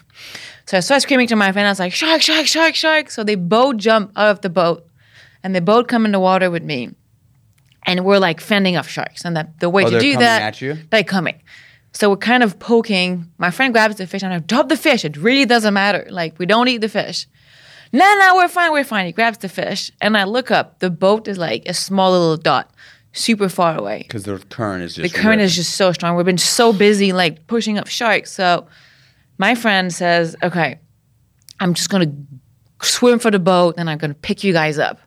So 0.66 0.78
I 0.78 0.80
start 0.80 1.02
screaming 1.02 1.26
to 1.26 1.36
my 1.36 1.52
friend. 1.52 1.68
I 1.68 1.70
was 1.70 1.78
like, 1.78 1.92
shark, 1.92 2.22
shark, 2.22 2.46
shark, 2.46 2.74
shark. 2.74 3.10
So 3.10 3.22
they 3.22 3.34
both 3.34 3.76
jump 3.76 4.12
out 4.16 4.30
of 4.30 4.40
the 4.40 4.48
boat 4.48 4.86
and 5.42 5.54
they 5.54 5.60
both 5.60 5.88
come 5.88 6.06
in 6.06 6.12
the 6.12 6.18
water 6.18 6.50
with 6.50 6.62
me. 6.62 6.94
And 7.86 8.02
we're 8.02 8.18
like 8.18 8.40
fending 8.40 8.74
off 8.78 8.88
sharks. 8.88 9.26
And 9.26 9.36
that 9.36 9.60
the 9.60 9.68
way 9.68 9.84
Oh, 9.84 9.90
to 9.90 10.00
do 10.00 10.16
that, 10.16 10.40
at 10.40 10.62
you? 10.62 10.78
they're 10.88 11.04
coming. 11.04 11.42
So 11.92 12.08
we're 12.08 12.16
kind 12.16 12.42
of 12.42 12.58
poking. 12.58 13.30
My 13.36 13.50
friend 13.50 13.74
grabs 13.74 13.96
the 13.96 14.06
fish 14.06 14.22
and 14.22 14.32
I 14.32 14.38
drop 14.38 14.70
the 14.70 14.76
fish. 14.78 15.04
It 15.04 15.18
really 15.18 15.44
doesn't 15.44 15.74
matter. 15.74 16.06
Like 16.08 16.38
we 16.38 16.46
don't 16.46 16.66
eat 16.68 16.78
the 16.80 16.88
fish. 16.88 17.26
No, 17.92 18.14
no, 18.18 18.36
we're 18.36 18.48
fine, 18.48 18.72
we're 18.72 18.84
fine. 18.84 19.04
He 19.04 19.12
grabs 19.12 19.36
the 19.38 19.50
fish. 19.50 19.90
And 20.00 20.16
I 20.16 20.24
look 20.24 20.50
up. 20.50 20.78
The 20.78 20.88
boat 20.88 21.28
is 21.28 21.36
like 21.36 21.64
a 21.66 21.74
small 21.74 22.12
little 22.12 22.38
dot, 22.38 22.70
super 23.14 23.48
far 23.48 23.78
away 23.78 24.02
Because 24.02 24.24
the 24.24 24.38
current 24.50 24.82
is 24.82 24.96
the 24.96 25.02
just 25.02 25.14
current 25.14 25.40
is 25.40 25.54
just 25.54 25.74
so 25.76 25.92
strong. 25.92 26.16
We've 26.16 26.26
been 26.26 26.36
so 26.36 26.72
busy 26.72 27.12
like 27.12 27.46
pushing 27.46 27.78
up 27.78 27.86
sharks. 27.86 28.30
So 28.32 28.66
my 29.38 29.54
friend 29.54 29.92
says, 29.92 30.36
"Okay, 30.42 30.78
I'm 31.60 31.74
just 31.74 31.88
gonna 31.90 32.12
swim 32.82 33.18
for 33.18 33.30
the 33.30 33.38
boat 33.38 33.76
and 33.78 33.88
I'm 33.88 33.98
gonna 33.98 34.14
pick 34.14 34.44
you 34.44 34.52
guys 34.52 34.78
up." 34.78 34.98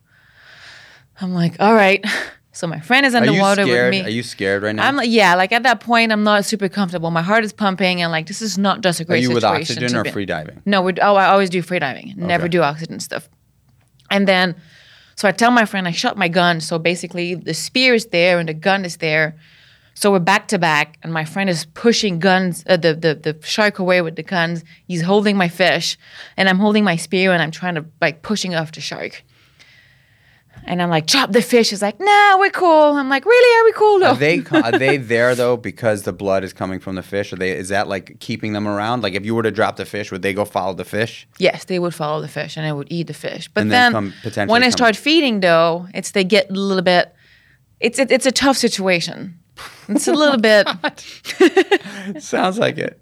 I'm 1.21 1.33
like, 1.33 1.55
"All 1.59 1.73
right." 1.73 2.03
So 2.57 2.65
my 2.65 2.79
friend 2.79 3.05
is 3.05 3.13
Are 3.13 3.23
you 3.23 3.29
underwater 3.29 3.67
with 3.67 3.91
me. 3.91 4.01
Are 4.01 4.09
you 4.09 4.23
scared 4.23 4.63
right 4.63 4.73
now? 4.73 4.87
I'm 4.87 4.95
like, 4.95 5.11
yeah, 5.11 5.35
like 5.35 5.51
at 5.51 5.61
that 5.61 5.79
point, 5.79 6.11
I'm 6.11 6.23
not 6.23 6.43
super 6.43 6.67
comfortable. 6.67 7.11
My 7.11 7.21
heart 7.21 7.43
is 7.43 7.53
pumping, 7.53 8.01
and 8.01 8.11
like 8.11 8.25
this 8.25 8.41
is 8.41 8.57
not 8.57 8.81
just 8.81 8.99
a 8.99 9.05
great. 9.05 9.19
Are 9.19 9.21
you 9.21 9.31
with 9.31 9.43
oxygen 9.43 9.95
or 9.95 10.03
free 10.05 10.25
diving? 10.25 10.63
no, 10.65 10.81
we 10.81 10.93
oh, 10.99 11.13
I 11.15 11.27
always 11.27 11.51
do 11.51 11.61
free 11.61 11.77
diving. 11.77 12.15
Never 12.17 12.45
Okay. 12.45 12.49
do 12.53 12.61
oxygen 12.63 12.99
stuff. 12.99 13.29
And 14.09 14.27
then, 14.27 14.55
so 15.17 15.27
I 15.27 15.31
tell 15.31 15.49
my 15.51 15.65
friend 15.65 15.87
I 15.87 15.91
shot 15.91 16.15
my 16.15 16.27
gun. 16.27 16.61
So 16.61 16.77
basically, 16.77 17.33
the 17.33 17.55
spear 17.55 17.95
is 17.95 18.05
there 18.05 18.39
and 18.39 18.47
the 18.47 18.53
gun 18.53 18.85
is 18.85 18.97
there. 18.97 19.35
So 19.95 20.11
we're 20.11 20.19
back 20.19 20.47
to 20.49 20.59
back, 20.59 20.99
and 21.01 21.11
my 21.11 21.25
friend 21.25 21.49
is 21.49 21.65
pushing 21.65 22.19
guns, 22.19 22.63
uh, 22.67 22.77
the, 22.77 22.93
the 22.93 23.15
the 23.15 23.35
shark 23.43 23.79
away 23.79 24.03
with 24.03 24.15
the 24.15 24.21
guns. 24.21 24.63
He's 24.87 25.01
holding 25.01 25.35
my 25.35 25.49
fish, 25.49 25.97
and 26.37 26.47
I'm 26.47 26.59
holding 26.59 26.83
my 26.83 26.97
spear, 26.97 27.31
and 27.33 27.41
I'm 27.41 27.49
trying 27.49 27.73
to 27.75 27.85
like 27.99 28.21
pushing 28.21 28.53
off 28.53 28.71
the 28.71 28.79
shark. 28.79 29.23
And 30.67 30.81
I'm 30.81 30.89
like, 30.89 31.07
drop 31.07 31.31
the 31.31 31.41
fish. 31.41 31.69
He's 31.69 31.81
like, 31.81 31.97
nah, 31.97 32.37
we're 32.37 32.49
cool. 32.49 32.91
I'm 32.93 33.07
like, 33.07 33.25
really? 33.25 33.61
Are 33.61 33.65
we 33.65 33.71
cool 33.71 33.99
though? 33.99 34.11
Are 34.11 34.15
they 34.15 34.43
are 34.51 34.71
they 34.77 34.97
there 35.13 35.33
though 35.33 35.55
because 35.55 36.03
the 36.03 36.11
blood 36.11 36.43
is 36.43 36.51
coming 36.51 36.81
from 36.81 36.95
the 36.95 37.03
fish? 37.03 37.31
Are 37.31 37.37
they 37.37 37.51
is 37.51 37.69
that 37.69 37.87
like 37.87 38.19
keeping 38.19 38.51
them 38.51 38.67
around? 38.67 39.01
Like 39.01 39.13
if 39.13 39.25
you 39.25 39.33
were 39.33 39.43
to 39.43 39.51
drop 39.51 39.77
the 39.77 39.85
fish, 39.85 40.11
would 40.11 40.21
they 40.23 40.33
go 40.33 40.43
follow 40.43 40.73
the 40.73 40.83
fish? 40.83 41.25
Yes, 41.39 41.63
they 41.65 41.79
would 41.79 41.95
follow 41.95 42.21
the 42.21 42.27
fish 42.27 42.57
and 42.57 42.65
they 42.65 42.73
would 42.73 42.87
eat 42.91 43.07
the 43.07 43.13
fish. 43.13 43.47
But 43.47 43.61
And 43.61 43.71
then 43.71 44.13
then, 44.23 44.47
when 44.49 44.61
I 44.63 44.69
start 44.69 44.95
feeding, 44.97 45.39
though, 45.39 45.87
it's 45.93 46.11
they 46.11 46.25
get 46.25 46.49
a 46.49 46.53
little 46.53 46.83
bit. 46.83 47.15
It's 47.79 47.97
it, 47.97 48.11
it's 48.11 48.25
a 48.25 48.31
tough 48.31 48.57
situation. 48.57 49.39
It's 49.87 50.07
a 50.07 50.13
little 50.13 50.35
oh 50.67 50.73
bit. 50.83 52.21
Sounds 52.21 52.59
like 52.59 52.77
it. 52.77 52.99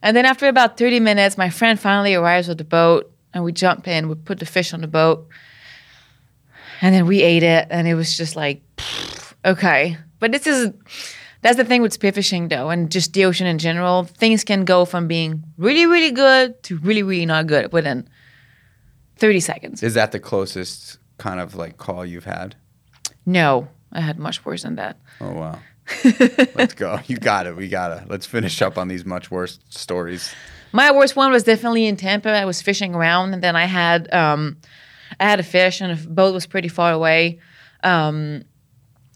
And 0.00 0.16
then 0.16 0.26
after 0.26 0.46
about 0.46 0.78
thirty 0.78 1.00
minutes, 1.00 1.36
my 1.36 1.50
friend 1.50 1.80
finally 1.80 2.14
arrives 2.14 2.46
with 2.46 2.58
the 2.58 2.64
boat, 2.64 3.10
and 3.32 3.42
we 3.42 3.52
jump 3.52 3.88
in. 3.88 4.08
We 4.08 4.14
put 4.14 4.38
the 4.38 4.46
fish 4.46 4.72
on 4.72 4.80
the 4.80 4.86
boat, 4.86 5.26
and 6.84 6.94
then 6.94 7.06
we 7.06 7.22
ate 7.22 7.42
it, 7.42 7.66
and 7.70 7.88
it 7.88 7.94
was 7.94 8.14
just 8.14 8.36
like, 8.36 8.60
okay. 9.42 9.96
But 10.20 10.32
this 10.32 10.46
is. 10.46 10.70
That's 11.40 11.56
the 11.56 11.64
thing 11.64 11.80
with 11.80 11.98
spearfishing, 11.98 12.50
though, 12.50 12.68
and 12.68 12.90
just 12.90 13.14
the 13.14 13.24
ocean 13.24 13.46
in 13.46 13.56
general. 13.58 14.04
Things 14.04 14.44
can 14.44 14.66
go 14.66 14.84
from 14.84 15.08
being 15.08 15.44
really, 15.56 15.86
really 15.86 16.10
good 16.10 16.62
to 16.64 16.78
really, 16.78 17.02
really 17.02 17.24
not 17.24 17.46
good 17.46 17.72
within 17.72 18.06
30 19.16 19.40
seconds. 19.40 19.82
Is 19.82 19.94
that 19.94 20.12
the 20.12 20.20
closest 20.20 20.98
kind 21.16 21.40
of 21.40 21.54
like 21.54 21.78
call 21.78 22.04
you've 22.04 22.24
had? 22.24 22.54
No, 23.24 23.68
I 23.92 24.00
had 24.00 24.18
much 24.18 24.44
worse 24.44 24.62
than 24.62 24.76
that. 24.76 24.98
Oh 25.22 25.32
wow. 25.32 25.58
Let's 26.54 26.74
go. 26.74 26.98
You 27.06 27.16
got 27.16 27.46
it. 27.46 27.56
We 27.56 27.68
got 27.68 27.92
it. 27.92 28.10
Let's 28.10 28.26
finish 28.26 28.60
up 28.60 28.76
on 28.76 28.88
these 28.88 29.06
much 29.06 29.30
worse 29.30 29.58
stories. 29.70 30.34
My 30.72 30.90
worst 30.92 31.16
one 31.16 31.30
was 31.30 31.44
definitely 31.44 31.86
in 31.86 31.96
Tampa. 31.96 32.30
I 32.30 32.44
was 32.44 32.60
fishing 32.60 32.94
around, 32.94 33.32
and 33.32 33.42
then 33.42 33.56
I 33.56 33.64
had 33.64 34.12
um, 34.12 34.58
I 35.20 35.24
had 35.24 35.40
a 35.40 35.44
fish, 35.44 35.80
and 35.80 35.96
the 35.96 36.08
boat 36.08 36.34
was 36.34 36.46
pretty 36.46 36.68
far 36.68 36.92
away. 36.92 37.38
Um, 37.82 38.44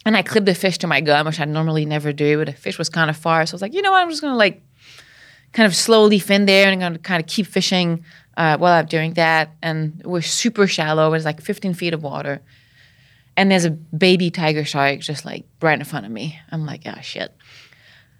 and 0.05 0.17
I 0.17 0.23
clipped 0.23 0.47
the 0.47 0.55
fish 0.55 0.79
to 0.79 0.87
my 0.87 1.01
gun, 1.01 1.27
which 1.27 1.41
I 1.41 1.45
normally 1.45 1.85
never 1.85 2.13
do. 2.13 2.39
But 2.39 2.47
the 2.47 2.53
fish 2.53 2.79
was 2.79 2.89
kind 2.89 3.11
of 3.11 3.17
far, 3.17 3.45
so 3.47 3.53
I 3.53 3.57
was 3.57 3.63
like, 3.63 3.75
you 3.75 3.83
know 3.83 3.91
what? 3.93 4.03
I'm 4.03 4.11
just 4.11 4.23
gonna 4.23 4.37
like 4.37 4.63
kind 5.53 5.67
of 5.67 5.75
slowly 5.75 6.19
fin 6.19 6.47
there, 6.47 6.69
and 6.69 6.75
I'm 6.75 6.81
gonna 6.81 6.99
kind 6.99 7.23
of 7.23 7.27
keep 7.27 7.47
fishing 7.47 8.05
uh, 8.37 8.57
while 8.59 8.73
I'm 8.73 8.87
doing 8.87 9.15
that. 9.15 9.51
And 9.63 10.01
we're 10.05 10.23
super 10.23 10.67
shallow. 10.67 11.13
It's 11.15 11.25
like 11.25 11.41
15 11.41 11.75
feet 11.75 11.95
of 11.95 12.03
water, 12.03 12.41
and 13.37 13.51
there's 13.51 13.65
a 13.65 13.71
baby 13.71 14.31
tiger 14.31 14.65
shark 14.65 15.01
just 15.01 15.25
like 15.25 15.45
right 15.61 15.79
in 15.79 15.85
front 15.85 16.07
of 16.07 16.13
me. 16.13 16.39
I'm 16.51 16.67
like, 16.67 16.83
oh 16.87 17.01
shit. 17.03 17.35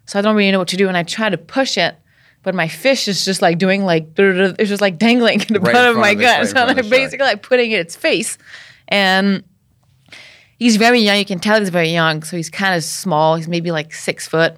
So 0.05 0.17
I 0.17 0.21
don't 0.23 0.35
really 0.35 0.51
know 0.51 0.59
what 0.59 0.69
to 0.69 0.77
do. 0.77 0.87
And 0.87 0.97
I 0.97 1.03
try 1.03 1.29
to 1.29 1.37
push 1.37 1.77
it, 1.77 1.95
but 2.43 2.55
my 2.55 2.67
fish 2.67 3.07
is 3.07 3.25
just 3.25 3.41
like 3.41 3.57
doing 3.57 3.83
like, 3.83 4.07
it's 4.17 4.69
just 4.69 4.81
like 4.81 4.97
dangling 4.97 5.41
in 5.41 5.53
the 5.53 5.59
Right 5.59 5.69
in 5.69 5.73
bottom 5.73 5.95
of 5.95 6.01
my 6.01 6.13
gut. 6.13 6.39
right 6.39 6.47
so 6.47 6.57
I'm 6.57 6.67
like 6.67 6.77
shark. 6.77 6.89
basically 6.89 7.25
like 7.25 7.41
putting 7.41 7.71
it 7.71 7.75
in 7.75 7.81
its 7.81 7.95
face. 7.95 8.37
And 8.87 9.43
he's 10.57 10.77
very 10.77 10.99
young. 10.99 11.17
You 11.17 11.25
can 11.25 11.39
tell 11.39 11.59
he's 11.59 11.69
very 11.69 11.89
young. 11.89 12.23
So 12.23 12.37
he's 12.37 12.49
kind 12.49 12.75
of 12.75 12.83
small. 12.83 13.35
He's 13.35 13.47
maybe 13.47 13.71
like 13.71 13.93
six 13.93 14.27
foot. 14.27 14.57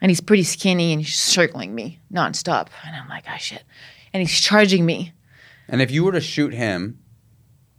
And 0.00 0.10
he's 0.10 0.20
pretty 0.20 0.44
skinny 0.44 0.92
and 0.92 1.02
he's 1.02 1.14
circling 1.14 1.74
me 1.74 1.98
nonstop. 2.12 2.68
And 2.86 2.96
I'm 2.96 3.08
like, 3.08 3.24
oh 3.28 3.36
shit. 3.38 3.64
And 4.12 4.20
he's 4.22 4.40
charging 4.40 4.86
me. 4.86 5.12
And 5.68 5.82
if 5.82 5.90
you 5.90 6.04
were 6.04 6.12
to 6.12 6.20
shoot 6.20 6.54
him, 6.54 6.98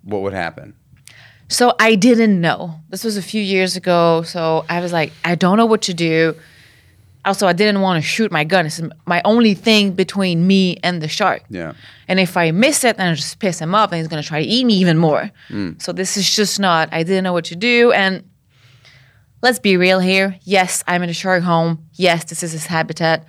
what 0.03 0.21
would 0.21 0.33
happen? 0.33 0.75
So 1.47 1.73
I 1.79 1.95
didn't 1.95 2.39
know. 2.39 2.79
This 2.89 3.03
was 3.03 3.17
a 3.17 3.21
few 3.21 3.41
years 3.41 3.75
ago. 3.75 4.21
So 4.21 4.65
I 4.69 4.79
was 4.79 4.93
like, 4.93 5.11
I 5.25 5.35
don't 5.35 5.57
know 5.57 5.65
what 5.65 5.81
to 5.83 5.93
do. 5.93 6.35
Also, 7.23 7.45
I 7.45 7.53
didn't 7.53 7.81
want 7.81 8.01
to 8.03 8.07
shoot 8.07 8.31
my 8.31 8.43
gun. 8.43 8.65
It's 8.65 8.81
my 9.05 9.21
only 9.25 9.53
thing 9.53 9.91
between 9.91 10.47
me 10.47 10.77
and 10.83 11.01
the 11.01 11.07
shark. 11.07 11.43
Yeah. 11.49 11.73
And 12.07 12.19
if 12.19 12.35
I 12.35 12.49
miss 12.49 12.83
it, 12.83 12.97
then 12.97 13.11
I 13.11 13.13
just 13.13 13.37
piss 13.37 13.59
him 13.59 13.75
off 13.75 13.91
and 13.91 13.99
he's 13.99 14.07
going 14.07 14.21
to 14.21 14.27
try 14.27 14.41
to 14.41 14.47
eat 14.47 14.65
me 14.65 14.73
even 14.75 14.97
more. 14.97 15.29
Mm. 15.49 15.79
So 15.79 15.91
this 15.93 16.17
is 16.17 16.27
just 16.35 16.59
not, 16.59 16.89
I 16.91 17.03
didn't 17.03 17.23
know 17.23 17.33
what 17.33 17.45
to 17.45 17.55
do. 17.55 17.91
And 17.91 18.23
let's 19.43 19.59
be 19.59 19.77
real 19.77 19.99
here. 19.99 20.35
Yes, 20.41 20.83
I'm 20.87 21.03
in 21.03 21.09
a 21.09 21.13
shark 21.13 21.43
home. 21.43 21.87
Yes, 21.93 22.23
this 22.23 22.41
is 22.41 22.53
his 22.53 22.65
habitat. 22.65 23.25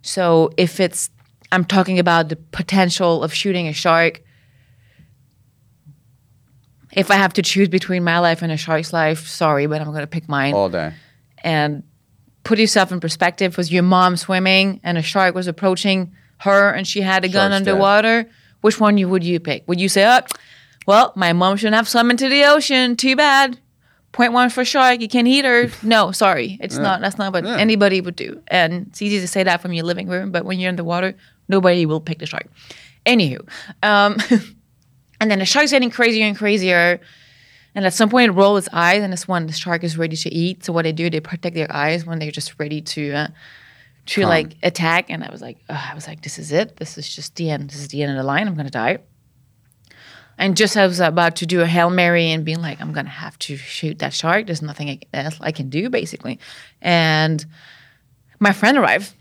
So 0.00 0.50
if 0.56 0.80
it's, 0.80 1.10
I'm 1.52 1.66
talking 1.66 1.98
about 1.98 2.30
the 2.30 2.36
potential 2.36 3.22
of 3.22 3.32
shooting 3.34 3.68
a 3.68 3.74
shark. 3.74 4.22
If 6.92 7.10
I 7.10 7.16
have 7.16 7.34
to 7.34 7.42
choose 7.42 7.68
between 7.68 8.04
my 8.04 8.20
life 8.20 8.40
and 8.40 8.50
a 8.50 8.56
shark's 8.56 8.92
life, 8.92 9.26
sorry, 9.26 9.66
but 9.66 9.80
I'm 9.80 9.88
going 9.88 10.00
to 10.00 10.06
pick 10.06 10.28
mine 10.28 10.54
All 10.54 10.68
day. 10.68 10.94
and 11.42 11.82
put 12.44 12.58
yourself 12.58 12.92
in 12.92 13.00
perspective 13.00 13.56
was 13.56 13.72
your 13.72 13.82
mom 13.82 14.16
swimming 14.16 14.80
and 14.84 14.96
a 14.98 15.02
shark 15.02 15.34
was 15.34 15.46
approaching 15.46 16.12
her 16.38 16.70
and 16.70 16.86
she 16.86 17.00
had 17.00 17.24
a 17.24 17.28
gun 17.28 17.50
Shark's 17.50 17.64
dead. 17.64 17.72
underwater? 17.72 18.28
Which 18.60 18.78
one 18.80 18.98
you 18.98 19.08
would 19.08 19.24
you 19.24 19.40
pick? 19.40 19.66
Would 19.66 19.80
you 19.80 19.88
say 19.88 20.06
oh 20.06 20.20
well 20.86 21.12
my 21.16 21.32
mom 21.32 21.56
shouldn't 21.56 21.74
have 21.76 21.88
swum 21.88 22.10
into 22.10 22.28
the 22.28 22.44
ocean. 22.44 22.96
Too 22.96 23.16
bad. 23.16 23.58
Point 24.12 24.32
one 24.32 24.48
for 24.50 24.64
shark. 24.64 25.00
You 25.00 25.08
can't 25.08 25.26
eat 25.26 25.44
her. 25.44 25.68
No 25.82 26.12
sorry. 26.12 26.58
It's 26.60 26.76
not 26.76 27.00
that's 27.00 27.18
not 27.18 27.32
what 27.32 27.44
Yeah. 27.44 27.56
anybody 27.56 28.00
would 28.00 28.16
do. 28.16 28.40
And 28.48 28.86
it's 28.88 29.02
easy 29.02 29.20
to 29.20 29.26
say 29.28 29.42
that 29.42 29.60
from 29.62 29.72
your 29.72 29.84
living 29.84 30.08
room 30.08 30.30
but 30.30 30.44
when 30.44 30.58
you're 30.60 30.70
in 30.70 30.76
the 30.76 30.84
water 30.84 31.14
nobody 31.48 31.86
will 31.86 32.00
pick 32.00 32.18
the 32.18 32.26
shark. 32.26 32.46
Anywho 33.06 33.40
um, 33.82 34.16
and 35.20 35.30
then 35.30 35.38
the 35.38 35.44
shark's 35.46 35.70
getting 35.70 35.90
crazier 35.90 36.24
and 36.26 36.36
crazier 36.36 37.00
and 37.74 37.84
at 37.84 37.92
some 37.92 38.08
point, 38.08 38.30
it 38.30 38.32
rolls 38.32 38.66
its 38.66 38.68
eyes, 38.72 39.02
and 39.02 39.12
it's 39.12 39.26
when 39.26 39.46
the 39.46 39.52
shark 39.52 39.82
is 39.82 39.98
ready 39.98 40.16
to 40.16 40.32
eat. 40.32 40.64
So 40.64 40.72
what 40.72 40.84
they 40.84 40.92
do, 40.92 41.10
they 41.10 41.20
protect 41.20 41.54
their 41.54 41.72
eyes 41.72 42.06
when 42.06 42.18
they're 42.18 42.30
just 42.30 42.58
ready 42.58 42.80
to 42.80 43.12
uh, 43.12 43.28
to 44.06 44.20
Come. 44.20 44.30
like 44.30 44.56
attack. 44.62 45.10
And 45.10 45.24
I 45.24 45.30
was 45.30 45.40
like, 45.42 45.58
ugh, 45.68 45.90
I 45.90 45.94
was 45.94 46.06
like, 46.06 46.22
this 46.22 46.38
is 46.38 46.52
it. 46.52 46.76
This 46.76 46.96
is 46.98 47.12
just 47.12 47.34
the 47.36 47.50
end. 47.50 47.70
This 47.70 47.80
is 47.80 47.88
the 47.88 48.02
end 48.02 48.12
of 48.12 48.16
the 48.16 48.22
line. 48.22 48.46
I'm 48.46 48.54
gonna 48.54 48.70
die. 48.70 48.98
And 50.36 50.56
just 50.56 50.76
as 50.76 50.80
I 50.80 50.86
was 50.86 51.00
about 51.00 51.36
to 51.36 51.46
do 51.46 51.60
a 51.60 51.66
hail 51.66 51.90
mary 51.90 52.30
and 52.30 52.44
being 52.44 52.60
like, 52.60 52.80
I'm 52.80 52.92
gonna 52.92 53.08
have 53.08 53.38
to 53.40 53.56
shoot 53.56 53.98
that 54.00 54.12
shark. 54.12 54.46
There's 54.46 54.62
nothing 54.62 54.88
I, 54.88 55.00
else 55.12 55.38
I 55.40 55.52
can 55.52 55.68
do, 55.68 55.90
basically. 55.90 56.38
And 56.80 57.44
my 58.38 58.52
friend 58.52 58.76
arrived, 58.76 59.12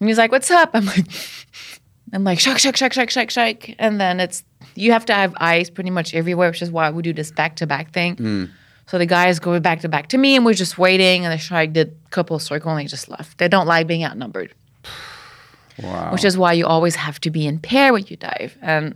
and 0.00 0.08
he's 0.08 0.18
like, 0.18 0.32
"What's 0.32 0.50
up?" 0.50 0.70
I'm 0.74 0.86
like, 0.86 1.06
I'm 2.12 2.24
like, 2.24 2.40
shark, 2.40 2.58
shark, 2.58 2.76
shark, 2.76 2.92
shark, 2.92 3.10
shark, 3.10 3.30
shark. 3.30 3.70
And 3.78 4.00
then 4.00 4.20
it's, 4.20 4.42
you 4.78 4.92
have 4.92 5.04
to 5.06 5.12
have 5.14 5.34
eyes 5.40 5.70
pretty 5.70 5.90
much 5.90 6.14
everywhere, 6.14 6.50
which 6.50 6.62
is 6.62 6.70
why 6.70 6.90
we 6.90 7.02
do 7.02 7.12
this 7.12 7.30
back 7.30 7.56
to 7.56 7.66
back 7.66 7.92
thing. 7.92 8.16
Hmm. 8.16 8.44
So 8.86 8.96
the 8.98 9.06
guys 9.06 9.38
go 9.38 9.58
back 9.60 9.80
to 9.80 9.88
back 9.88 10.08
to 10.08 10.18
me, 10.18 10.34
and 10.36 10.44
we're 10.46 10.54
just 10.54 10.78
waiting. 10.78 11.24
And 11.24 11.32
the 11.32 11.38
shark 11.38 11.72
did 11.72 11.88
a 12.06 12.08
couple 12.10 12.36
of 12.36 12.42
circles 12.42 12.70
and 12.72 12.80
they 12.80 12.86
just 12.88 13.08
left. 13.08 13.36
They 13.38 13.48
don't 13.48 13.66
like 13.66 13.86
being 13.86 14.04
outnumbered, 14.04 14.54
Wow. 15.82 16.12
which 16.12 16.24
is 16.24 16.36
why 16.38 16.54
you 16.54 16.66
always 16.66 16.96
have 16.96 17.20
to 17.20 17.30
be 17.30 17.46
in 17.46 17.58
pair 17.58 17.92
when 17.92 18.04
you 18.06 18.16
dive. 18.16 18.56
And 18.62 18.94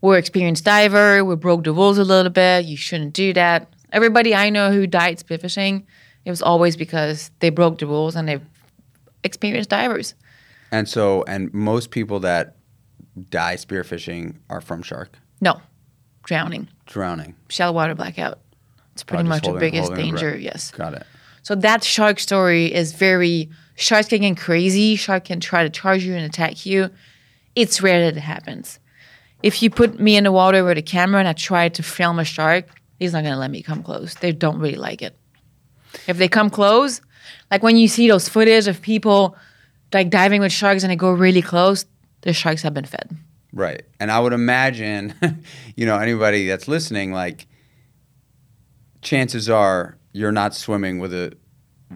we're 0.00 0.18
experienced 0.18 0.64
diver. 0.64 1.24
We 1.24 1.36
broke 1.36 1.64
the 1.64 1.72
rules 1.72 1.98
a 1.98 2.04
little 2.04 2.30
bit. 2.32 2.64
You 2.66 2.76
shouldn't 2.76 3.14
do 3.14 3.32
that. 3.34 3.68
Everybody 3.92 4.34
I 4.34 4.50
know 4.50 4.72
who 4.72 4.86
died 4.86 5.18
spearfishing, 5.18 5.84
it 6.24 6.30
was 6.30 6.42
always 6.42 6.76
because 6.76 7.30
they 7.38 7.50
broke 7.50 7.78
the 7.78 7.86
rules 7.86 8.16
and 8.16 8.28
they're 8.28 8.42
experienced 9.24 9.70
divers. 9.70 10.14
and 10.72 10.88
so, 10.88 11.24
and 11.28 11.52
most 11.54 11.90
people 11.90 12.20
that 12.20 12.56
die 13.30 13.56
spearfishing 13.56 14.36
are 14.50 14.60
from 14.60 14.82
shark 14.82 15.18
No, 15.40 15.60
drowning. 16.24 16.68
drowning. 16.86 17.34
shallow 17.48 17.72
water 17.72 17.94
blackout. 17.94 18.40
It's 18.92 19.02
pretty 19.02 19.24
much 19.24 19.42
the 19.44 19.52
biggest 19.52 19.94
danger. 19.94 20.30
breath. 20.30 20.40
Yes. 20.40 20.70
Got 20.70 20.94
it. 20.94 21.06
So 21.42 21.54
that 21.56 21.84
shark 21.84 22.18
story 22.18 22.72
is 22.72 22.92
very 22.92 23.50
sharks 23.76 24.08
can 24.08 24.20
get 24.22 24.36
crazy. 24.38 24.96
Shark 24.96 25.26
can 25.26 25.38
try 25.38 25.62
to 25.62 25.70
charge 25.70 26.02
you 26.02 26.14
and 26.14 26.24
attack 26.24 26.64
you. 26.64 26.90
It's 27.54 27.82
rare 27.82 28.00
that 28.04 28.16
it 28.16 28.20
happens. 28.20 28.78
If 29.42 29.62
you 29.62 29.68
put 29.70 30.00
me 30.00 30.16
in 30.16 30.24
the 30.24 30.32
water 30.32 30.64
with 30.64 30.78
a 30.78 30.82
camera 30.82 31.18
and 31.20 31.28
I 31.28 31.34
try 31.34 31.68
to 31.68 31.82
film 31.82 32.18
a 32.18 32.24
shark, 32.24 32.64
he's 32.98 33.12
not 33.12 33.22
gonna 33.22 33.38
let 33.38 33.50
me 33.50 33.62
come 33.62 33.82
close. 33.82 34.14
They 34.14 34.32
don't 34.32 34.58
really 34.58 34.76
like 34.76 35.02
it. 35.02 35.14
If 36.06 36.16
they 36.16 36.28
come 36.28 36.48
close, 36.50 37.00
like 37.50 37.62
when 37.62 37.76
you 37.76 37.86
see 37.88 38.08
those 38.08 38.28
footage 38.30 38.66
of 38.66 38.80
people 38.80 39.36
like 39.92 40.08
diving 40.10 40.40
with 40.40 40.52
sharks 40.52 40.82
and 40.82 40.90
they 40.90 40.96
go 40.96 41.12
really 41.12 41.42
close, 41.42 41.84
the 42.26 42.32
sharks 42.32 42.62
have 42.62 42.74
been 42.74 42.84
fed. 42.84 43.16
Right. 43.52 43.84
And 44.00 44.10
I 44.10 44.18
would 44.18 44.32
imagine, 44.32 45.14
you 45.76 45.86
know, 45.86 45.96
anybody 45.96 46.48
that's 46.48 46.66
listening, 46.68 47.12
like, 47.12 47.46
chances 49.00 49.48
are 49.48 49.96
you're 50.12 50.32
not 50.32 50.52
swimming 50.52 50.98
with 50.98 51.14
a 51.14 51.32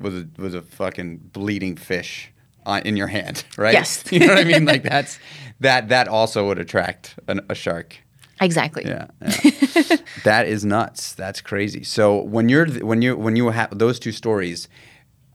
with 0.01 0.15
a 0.15 0.29
with 0.41 0.55
a 0.55 0.63
fucking 0.63 1.19
bleeding 1.33 1.77
fish 1.77 2.33
on, 2.65 2.83
in 2.83 2.97
your 2.97 3.09
hand, 3.09 3.45
right? 3.59 3.75
Yes. 3.75 4.05
you 4.13 4.21
know 4.21 4.29
what 4.29 4.39
I 4.39 4.45
mean? 4.45 4.65
Like 4.65 4.85
that's 4.85 5.19
that 5.59 5.89
that 5.89 6.07
also 6.07 6.47
would 6.47 6.61
attract 6.61 7.19
an, 7.27 7.41
a 7.51 7.55
shark. 7.55 7.97
Exactly. 8.41 8.85
Yeah, 8.87 9.09
yeah. 9.21 9.97
that 10.25 10.47
is 10.47 10.65
nuts. 10.65 11.13
That's 11.13 11.43
crazy. 11.43 11.83
So 11.83 12.23
when 12.23 12.49
you're 12.49 12.67
when 12.67 13.03
you 13.03 13.17
when 13.17 13.37
you 13.37 13.51
have 13.51 13.77
those 13.77 13.99
two 13.99 14.13
stories, 14.13 14.69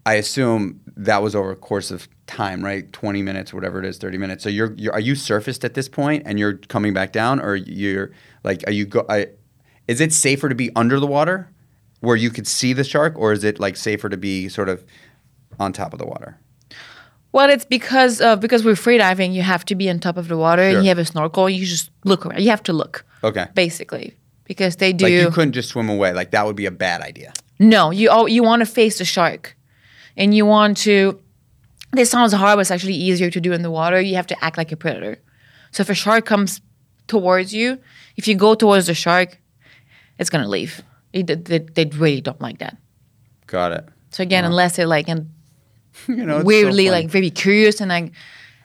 I 0.06 0.16
assume 0.16 0.80
that 0.96 1.22
was 1.22 1.36
over 1.36 1.52
a 1.52 1.56
course 1.56 1.92
of 1.92 2.08
time, 2.28 2.64
right? 2.64 2.92
Twenty 2.94 3.22
minutes, 3.22 3.54
whatever 3.54 3.80
it 3.80 3.86
is, 3.86 3.98
thirty 3.98 4.18
minutes. 4.18 4.44
So 4.44 4.50
you're, 4.50 4.74
you're 4.78 4.94
are 4.94 5.00
you 5.00 5.16
surfaced 5.16 5.64
at 5.66 5.74
this 5.74 5.88
point 5.90 6.24
and 6.26 6.40
you're 6.40 6.56
coming 6.58 6.94
back 6.94 7.12
down, 7.12 7.40
or 7.40 7.56
you're 7.56 8.12
like 8.44 8.64
are 8.68 8.72
you 8.74 8.86
go? 8.86 9.06
I, 9.10 9.28
is 9.88 10.02
it 10.02 10.12
safer 10.14 10.50
to 10.50 10.56
be 10.56 10.72
under 10.76 11.00
the 11.00 11.08
water, 11.08 11.50
where 12.00 12.16
you 12.16 12.30
could 12.32 12.48
see 12.48 12.74
the 12.74 12.84
shark, 12.84 13.14
or 13.18 13.32
is 13.34 13.44
it 13.44 13.60
like 13.60 13.76
safer 13.78 14.10
to 14.10 14.18
be 14.18 14.50
sort 14.50 14.70
of 14.70 14.84
on 15.60 15.72
top 15.74 15.94
of 15.94 16.00
the 16.00 16.06
water? 16.08 16.40
Well, 17.32 17.50
it's 17.50 17.66
because 17.66 18.22
uh, 18.22 18.38
because 18.38 18.64
we're 18.64 18.76
free 18.78 18.98
diving. 18.98 19.34
You 19.34 19.42
have 19.42 19.66
to 19.66 19.76
be 19.76 19.90
on 19.90 20.00
top 20.00 20.18
of 20.18 20.28
the 20.28 20.38
water, 20.38 20.64
Sure. 20.64 20.78
and 20.78 20.86
you 20.86 20.90
have 20.90 20.98
a 21.00 21.06
snorkel. 21.06 21.50
You 21.50 21.66
just 21.66 21.92
look 22.06 22.26
around. 22.26 22.42
You 22.42 22.50
have 22.50 22.64
to 22.64 22.74
look, 22.74 23.06
Okay. 23.24 23.46
basically, 23.54 24.16
because 24.46 24.78
they 24.78 24.94
do. 24.94 25.04
Like 25.06 25.14
you 25.14 25.30
couldn't 25.32 25.52
just 25.54 25.70
swim 25.70 25.90
away. 25.90 26.14
Like 26.14 26.32
that 26.32 26.46
would 26.46 26.56
be 26.56 26.66
a 26.66 26.72
bad 26.72 27.02
idea. 27.02 27.34
no, 27.60 27.92
you 27.92 28.10
all, 28.10 28.28
you 28.28 28.42
want 28.42 28.62
to 28.62 28.66
face 28.66 28.98
the 29.00 29.06
shark, 29.06 29.56
and 30.18 30.34
you 30.34 30.46
want 30.46 30.78
to. 30.78 31.20
This 31.96 32.10
sounds 32.10 32.34
hard, 32.34 32.58
but 32.58 32.62
it's 32.62 32.72
actually 32.72 32.96
easier 32.96 33.30
to 33.32 33.42
do 33.42 33.54
in 33.54 33.62
the 33.62 33.72
water. 33.72 34.00
You 34.02 34.16
have 34.16 34.28
to 34.28 34.44
act 34.44 34.58
like 34.58 34.72
a 34.72 34.78
predator. 34.78 35.22
So 35.72 35.82
if 35.82 35.90
a 35.90 35.94
shark 35.94 36.26
comes 36.26 36.62
towards 37.08 37.54
you, 37.54 37.80
if 38.18 38.28
you 38.28 38.36
go 38.36 38.56
towards 38.56 38.88
the 38.88 38.94
shark, 38.94 39.40
it's 40.20 40.30
gonna 40.30 40.48
leave. 40.48 40.82
It, 41.14 41.46
they, 41.46 41.60
they 41.60 41.86
really 41.86 42.22
don't 42.22 42.42
like 42.42 42.60
that. 42.60 42.78
Got 43.48 43.72
it. 43.72 43.86
So 44.10 44.24
again, 44.24 44.44
uh-huh. 44.44 44.52
unless 44.52 44.76
they're 44.76 44.88
like 44.88 45.08
in 45.08 45.30
You 46.08 46.26
know, 46.26 46.38
it's 46.38 46.44
so 46.44 46.46
weirdly 46.46 46.90
like 46.90 47.10
very 47.10 47.30
curious 47.30 47.82
and 47.82 47.90
like 47.90 48.12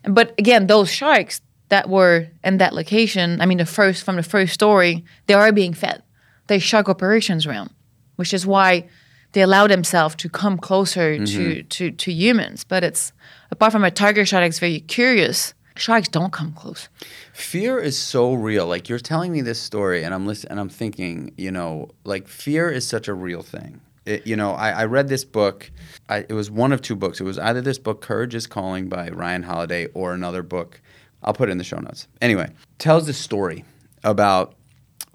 but 0.04 0.34
again 0.38 0.66
those 0.66 0.90
sharks 0.90 1.40
that 1.68 1.88
were 1.88 2.26
in 2.42 2.58
that 2.58 2.74
location 2.74 3.40
i 3.40 3.46
mean 3.46 3.58
the 3.58 3.66
first 3.66 4.04
from 4.04 4.16
the 4.16 4.22
first 4.22 4.52
story 4.52 5.04
they 5.26 5.34
are 5.34 5.52
being 5.52 5.74
fed 5.74 6.02
there's 6.46 6.62
shark 6.62 6.88
operations 6.88 7.46
around 7.46 7.70
which 8.16 8.34
is 8.34 8.46
why 8.46 8.88
they 9.32 9.42
allow 9.42 9.66
themselves 9.66 10.14
to 10.16 10.28
come 10.28 10.58
closer 10.58 11.16
Mm-hmm. 11.16 11.24
to, 11.24 11.62
to 11.62 11.90
to 11.92 12.12
humans 12.12 12.64
but 12.64 12.82
it's 12.84 13.12
apart 13.50 13.72
from 13.72 13.84
a 13.84 13.90
tiger 13.90 14.24
shark 14.26 14.42
that's 14.44 14.58
very 14.58 14.80
curious 14.80 15.54
sharks 15.76 16.08
don't 16.08 16.32
come 16.32 16.52
close 16.52 16.88
Fear 17.32 17.78
is 17.78 17.96
so 17.96 18.34
real. 18.34 18.66
Like 18.66 18.88
you're 18.90 18.98
telling 18.98 19.32
me 19.32 19.40
this 19.40 19.58
story, 19.58 20.04
and 20.04 20.12
I'm 20.12 20.26
listening, 20.26 20.50
and 20.50 20.60
I'm 20.60 20.68
thinking, 20.68 21.32
you 21.38 21.50
know, 21.50 21.88
like 22.04 22.28
fear 22.28 22.68
is 22.68 22.86
such 22.86 23.08
a 23.08 23.14
real 23.14 23.40
thing. 23.42 23.80
It, 24.04 24.26
you 24.26 24.36
know, 24.36 24.50
I, 24.52 24.70
I 24.82 24.84
read 24.84 25.08
this 25.08 25.24
book. 25.24 25.70
I, 26.10 26.18
it 26.28 26.34
was 26.34 26.50
one 26.50 26.70
of 26.72 26.82
two 26.82 26.96
books. 26.96 27.18
It 27.18 27.24
was 27.24 27.38
either 27.38 27.62
this 27.62 27.78
book, 27.78 28.02
Courage 28.02 28.34
is 28.34 28.46
Calling 28.46 28.90
by 28.90 29.08
Ryan 29.08 29.42
Holiday, 29.44 29.86
or 29.94 30.12
another 30.12 30.42
book. 30.42 30.82
I'll 31.22 31.32
put 31.32 31.48
it 31.48 31.52
in 31.52 31.58
the 31.58 31.64
show 31.64 31.78
notes. 31.78 32.08
Anyway, 32.20 32.50
tells 32.78 33.06
the 33.06 33.14
story 33.14 33.64
about 34.04 34.54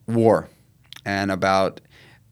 war 0.07 0.49
and 1.05 1.29
about 1.31 1.79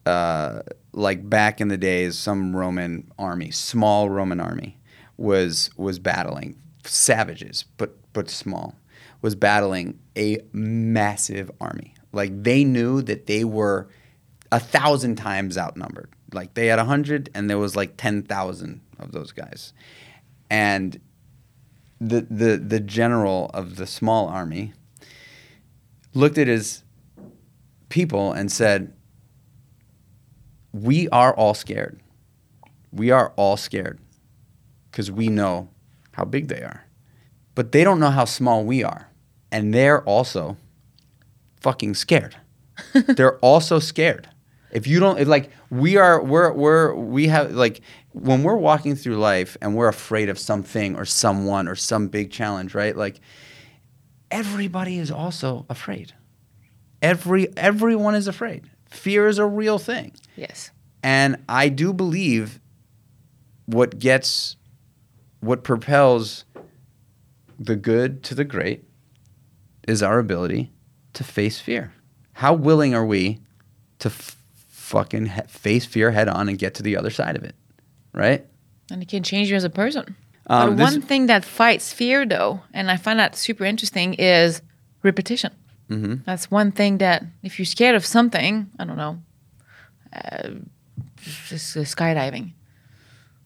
uh, 0.07 0.61
like 0.93 1.27
back 1.29 1.59
in 1.59 1.67
the 1.67 1.77
days, 1.77 2.17
some 2.17 2.55
Roman 2.55 3.11
army, 3.17 3.51
small 3.51 4.09
Roman 4.09 4.39
army, 4.39 4.77
was 5.17 5.69
was 5.75 5.99
battling 5.99 6.55
savages, 6.83 7.65
but 7.77 7.95
but 8.13 8.29
small, 8.29 8.75
was 9.21 9.35
battling 9.35 9.99
a 10.17 10.39
massive 10.51 11.51
army. 11.59 11.95
Like 12.11 12.43
they 12.43 12.63
knew 12.63 13.01
that 13.01 13.25
they 13.25 13.43
were 13.43 13.89
a 14.51 14.59
thousand 14.59 15.15
times 15.15 15.57
outnumbered. 15.57 16.09
Like 16.31 16.53
they 16.53 16.67
had 16.67 16.79
a 16.79 16.83
100 16.83 17.29
and 17.33 17.49
there 17.49 17.57
was 17.57 17.75
like 17.75 17.97
10,000 17.97 18.81
of 18.99 19.11
those 19.11 19.31
guys. 19.31 19.73
And 20.49 20.99
the 21.99 22.21
the 22.29 22.57
the 22.57 22.79
general 22.79 23.49
of 23.53 23.77
the 23.77 23.87
small 23.87 24.27
army 24.27 24.73
looked 26.13 26.37
at 26.37 26.47
his 26.47 26.83
people 27.89 28.31
and 28.33 28.51
said, 28.51 28.93
"We 30.73 31.07
are 31.09 31.33
all 31.33 31.53
scared. 31.53 31.99
We 32.91 33.11
are 33.11 33.31
all 33.37 33.55
scared 33.57 33.99
because 34.91 35.09
we 35.09 35.29
know 35.29 35.69
how 36.11 36.25
big 36.25 36.49
they 36.49 36.61
are, 36.61 36.85
but 37.55 37.71
they 37.71 37.83
don't 37.83 37.99
know 37.99 38.11
how 38.11 38.25
small 38.25 38.65
we 38.65 38.83
are, 38.83 39.09
and 39.51 39.73
they're 39.73 40.03
also 40.03 40.57
fucking 41.61 41.95
scared. 41.95 42.35
they're 42.93 43.37
also 43.37 43.79
scared. 43.79 44.29
If 44.71 44.87
you 44.87 44.99
don't 44.99 45.27
like, 45.27 45.51
we 45.69 45.97
are 45.97 46.21
we're 46.21 46.51
we're 46.51 46.95
we 46.95 47.27
have 47.27 47.51
like 47.51 47.81
when 48.11 48.43
we're 48.43 48.55
walking 48.55 48.95
through 48.95 49.17
life 49.17 49.55
and 49.61 49.75
we're 49.75 49.87
afraid 49.87 50.29
of 50.29 50.39
something 50.39 50.95
or 50.95 51.05
someone 51.05 51.67
or 51.67 51.75
some 51.75 52.07
big 52.07 52.31
challenge, 52.31 52.73
right? 52.73 52.95
Like 52.97 53.19
everybody 54.31 54.97
is 54.97 55.11
also 55.11 55.67
afraid. 55.69 56.13
Every 57.03 57.55
everyone 57.55 58.15
is 58.15 58.27
afraid. 58.27 58.69
Fear 58.93 59.27
is 59.27 59.37
a 59.39 59.45
real 59.45 59.79
thing. 59.79 60.13
Yes. 60.35 60.71
And 61.01 61.37
I 61.49 61.69
do 61.69 61.91
believe 61.93 62.59
what 63.65 63.99
gets 63.99 64.55
what 65.39 65.63
propels 65.63 66.45
the 67.59 67.75
good 67.75 68.23
to 68.23 68.35
the 68.35 68.43
great 68.45 68.83
is 69.87 70.01
our 70.01 70.19
ability 70.19 70.71
to 71.13 71.23
face 71.23 71.59
fear. 71.59 71.93
How 72.33 72.53
willing 72.53 72.93
are 72.95 73.05
we 73.05 73.39
to 73.99 74.07
f- 74.09 74.37
fucking 74.69 75.25
he- 75.27 75.41
face 75.47 75.85
fear 75.85 76.11
head 76.11 76.29
on 76.29 76.47
and 76.49 76.57
get 76.57 76.73
to 76.75 76.83
the 76.83 76.95
other 76.97 77.09
side 77.09 77.35
of 77.35 77.43
it? 77.43 77.55
Right? 78.13 78.45
And 78.91 79.01
it 79.01 79.07
can 79.09 79.23
change 79.23 79.49
you 79.49 79.55
as 79.55 79.63
a 79.63 79.69
person. 79.69 80.15
Um, 80.47 80.69
but 80.71 80.77
this- 80.77 80.91
one 80.93 81.01
thing 81.01 81.25
that 81.27 81.43
fights 81.43 81.91
fear, 81.93 82.25
though, 82.25 82.61
and 82.73 82.89
I 82.89 82.97
find 82.97 83.19
that 83.19 83.35
super 83.35 83.65
interesting, 83.65 84.13
is 84.15 84.61
repetition. 85.03 85.51
Mm-hmm. 85.89 86.23
That's 86.25 86.49
one 86.49 86.71
thing 86.71 86.97
that 86.99 87.23
if 87.43 87.59
you're 87.59 87.65
scared 87.65 87.95
of 87.95 88.05
something, 88.05 88.69
I 88.79 88.85
don't 88.85 88.97
know, 88.97 89.19
uh, 90.13 90.49
just 91.47 91.75
uh, 91.77 91.81
skydiving. 91.81 92.53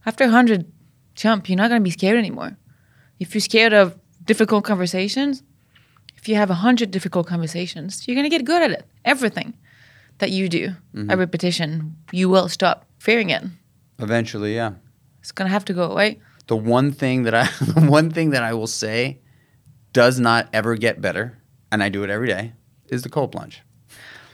After 0.05 0.25
a 0.25 0.29
hundred 0.29 0.71
jump, 1.15 1.49
you're 1.49 1.57
not 1.57 1.69
gonna 1.69 1.81
be 1.81 1.91
scared 1.91 2.17
anymore. 2.17 2.57
If 3.19 3.33
you're 3.33 3.41
scared 3.41 3.73
of 3.73 3.97
difficult 4.23 4.63
conversations, 4.63 5.43
if 6.15 6.29
you 6.29 6.35
have 6.35 6.49
a 6.49 6.55
hundred 6.55 6.91
difficult 6.91 7.27
conversations, 7.27 8.07
you're 8.07 8.15
gonna 8.15 8.29
get 8.29 8.45
good 8.45 8.61
at 8.61 8.71
it. 8.71 8.85
Everything 9.03 9.53
that 10.19 10.31
you 10.31 10.49
do, 10.49 10.75
a 11.09 11.17
repetition, 11.17 11.95
you 12.11 12.29
will 12.29 12.49
stop 12.49 12.85
fearing 12.99 13.29
it. 13.29 13.43
Eventually, 13.99 14.55
yeah. 14.55 14.73
It's 15.21 15.31
gonna 15.31 15.49
have 15.49 15.65
to 15.65 15.73
go 15.73 15.83
away. 15.91 16.19
The 16.47 16.55
one 16.55 16.91
thing 16.91 17.23
that 17.23 17.33
I 17.33 17.49
the 17.61 17.87
one 17.89 18.09
thing 18.09 18.29
that 18.31 18.43
I 18.43 18.53
will 18.53 18.67
say 18.67 19.19
does 19.93 20.19
not 20.19 20.47
ever 20.53 20.75
get 20.75 21.01
better, 21.01 21.37
and 21.71 21.83
I 21.83 21.89
do 21.89 22.03
it 22.03 22.09
every 22.09 22.27
day, 22.27 22.53
is 22.89 23.03
the 23.03 23.09
cold 23.09 23.31
plunge. 23.31 23.61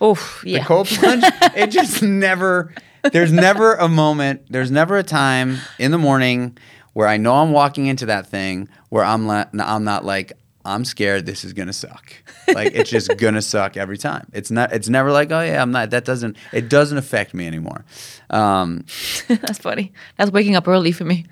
Oh, 0.01 0.17
yeah. 0.43 0.59
The 0.59 0.65
cold 0.65 0.87
plunge, 0.87 1.23
it 1.55 1.67
just 1.67 2.03
never, 2.03 2.73
there's 3.11 3.31
never 3.31 3.75
a 3.75 3.87
moment, 3.87 4.41
there's 4.49 4.71
never 4.71 4.97
a 4.97 5.03
time 5.03 5.57
in 5.79 5.91
the 5.91 5.97
morning 5.97 6.57
where 6.93 7.07
I 7.07 7.17
know 7.17 7.35
I'm 7.35 7.51
walking 7.51 7.85
into 7.87 8.05
that 8.07 8.27
thing 8.27 8.69
where 8.89 9.03
I'm, 9.03 9.25
la- 9.27 9.45
I'm 9.59 9.83
not 9.83 10.05
like, 10.05 10.33
I'm 10.65 10.85
scared 10.85 11.25
this 11.25 11.43
is 11.43 11.51
gonna 11.51 11.73
suck. 11.73 12.13
Like 12.47 12.73
it's 12.73 12.89
just 12.89 13.17
gonna 13.17 13.41
suck 13.41 13.75
every 13.75 13.97
time. 13.97 14.27
It's 14.31 14.49
not. 14.49 14.71
It's 14.71 14.87
never 14.87 15.11
like, 15.11 15.29
oh 15.29 15.41
yeah, 15.41 15.61
I'm 15.61 15.71
not. 15.71 15.89
That 15.89 16.05
doesn't. 16.05 16.37
It 16.53 16.69
doesn't 16.69 16.97
affect 16.97 17.33
me 17.33 17.47
anymore. 17.47 17.83
Um, 18.29 18.85
That's 19.27 19.57
funny. 19.57 19.91
That's 20.17 20.31
waking 20.31 20.55
up 20.55 20.67
early 20.67 20.93
for 20.93 21.03
me. 21.03 21.25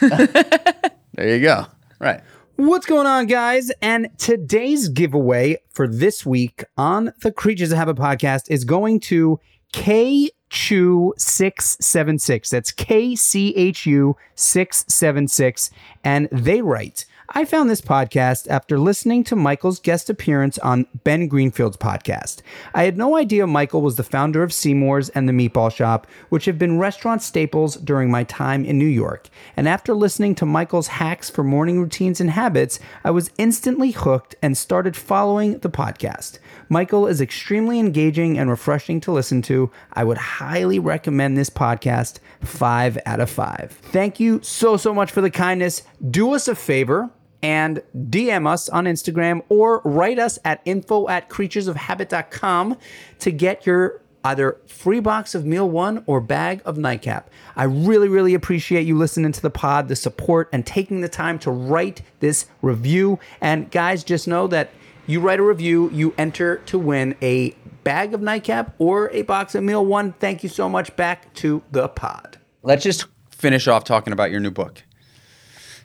there 0.00 1.36
you 1.36 1.40
go. 1.40 1.66
Right. 1.98 2.20
What's 2.56 2.86
going 2.86 3.06
on, 3.06 3.26
guys? 3.26 3.70
And 3.82 4.08
today's 4.16 4.88
giveaway 4.88 5.58
for 5.74 5.86
this 5.86 6.24
week 6.24 6.64
on 6.78 7.12
the 7.20 7.30
Kreatures 7.30 7.70
of 7.70 7.76
Habit 7.76 7.96
podcast 7.96 8.44
is 8.48 8.64
going 8.64 9.00
to 9.00 9.38
K 9.74 10.30
Chu 10.48 11.12
676. 11.18 12.48
That's 12.48 12.72
K 12.72 13.14
C 13.14 13.54
H 13.56 13.84
U 13.84 14.16
676. 14.36 15.70
And 16.02 16.30
they 16.32 16.62
write, 16.62 17.04
I 17.30 17.44
found 17.44 17.68
this 17.68 17.80
podcast 17.80 18.46
after 18.48 18.78
listening 18.78 19.24
to 19.24 19.36
Michael's 19.36 19.80
guest 19.80 20.08
appearance 20.08 20.58
on 20.58 20.86
Ben 21.02 21.26
Greenfield's 21.26 21.76
podcast. 21.76 22.40
I 22.72 22.84
had 22.84 22.96
no 22.96 23.16
idea 23.16 23.48
Michael 23.48 23.82
was 23.82 23.96
the 23.96 24.04
founder 24.04 24.44
of 24.44 24.52
Seamore's 24.52 25.08
and 25.08 25.28
the 25.28 25.32
Meatball 25.32 25.72
Shop, 25.74 26.06
which 26.28 26.44
have 26.44 26.56
been 26.56 26.78
restaurant 26.78 27.22
staples 27.22 27.76
during 27.76 28.12
my 28.12 28.22
time 28.22 28.64
in 28.64 28.78
New 28.78 28.86
York. 28.86 29.28
And 29.56 29.68
after 29.68 29.92
listening 29.92 30.36
to 30.36 30.46
Michael's 30.46 30.86
hacks 30.86 31.28
for 31.28 31.42
morning 31.42 31.80
routines 31.80 32.20
and 32.20 32.30
habits, 32.30 32.78
I 33.02 33.10
was 33.10 33.32
instantly 33.38 33.90
hooked 33.90 34.36
and 34.40 34.56
started 34.56 34.96
following 34.96 35.58
the 35.58 35.70
podcast. 35.70 36.38
Michael 36.68 37.08
is 37.08 37.20
extremely 37.20 37.80
engaging 37.80 38.38
and 38.38 38.48
refreshing 38.48 39.00
to 39.00 39.12
listen 39.12 39.42
to. 39.42 39.72
I 39.92 40.04
would 40.04 40.18
highly 40.18 40.78
recommend 40.78 41.36
this 41.36 41.50
podcast, 41.50 42.18
five 42.40 42.96
out 43.04 43.20
of 43.20 43.30
five. 43.30 43.72
Thank 43.82 44.20
you 44.20 44.40
so, 44.44 44.76
so 44.76 44.94
much 44.94 45.10
for 45.10 45.20
the 45.20 45.30
kindness. 45.30 45.82
Do 46.08 46.32
us 46.32 46.46
a 46.46 46.54
favor 46.54 47.10
and 47.42 47.82
DM 47.96 48.46
us 48.46 48.68
on 48.68 48.84
Instagram 48.84 49.42
or 49.48 49.80
write 49.84 50.18
us 50.18 50.38
at 50.44 50.60
info 50.64 51.08
at 51.08 51.28
kreaturesofhabit.com 51.28 52.76
to 53.20 53.30
get 53.30 53.66
your 53.66 54.00
either 54.24 54.58
free 54.66 54.98
box 54.98 55.34
of 55.34 55.44
meal 55.44 55.68
one 55.70 56.02
or 56.06 56.20
bag 56.20 56.60
of 56.64 56.76
nightcap. 56.76 57.30
I 57.54 57.64
really, 57.64 58.08
really 58.08 58.34
appreciate 58.34 58.86
you 58.86 58.96
listening 58.98 59.32
to 59.32 59.40
the 59.40 59.50
pod, 59.50 59.88
the 59.88 59.96
support, 59.96 60.48
and 60.52 60.66
taking 60.66 61.00
the 61.00 61.08
time 61.08 61.38
to 61.40 61.50
write 61.50 62.02
this 62.20 62.46
review. 62.60 63.20
And 63.40 63.70
guys, 63.70 64.02
just 64.02 64.26
know 64.26 64.48
that 64.48 64.70
you 65.06 65.20
write 65.20 65.38
a 65.38 65.44
review, 65.44 65.90
you 65.92 66.12
enter 66.18 66.56
to 66.66 66.78
win 66.78 67.16
a 67.22 67.50
bag 67.84 68.14
of 68.14 68.20
nightcap 68.20 68.74
or 68.78 69.10
a 69.12 69.22
box 69.22 69.54
of 69.54 69.62
meal 69.62 69.86
one. 69.86 70.12
Thank 70.14 70.42
you 70.42 70.48
so 70.48 70.68
much. 70.68 70.94
Back 70.96 71.32
to 71.34 71.62
the 71.70 71.88
pod. 71.88 72.38
Let's 72.64 72.82
just 72.82 73.06
finish 73.30 73.68
off 73.68 73.84
talking 73.84 74.12
about 74.12 74.32
your 74.32 74.40
new 74.40 74.50
book. 74.50 74.82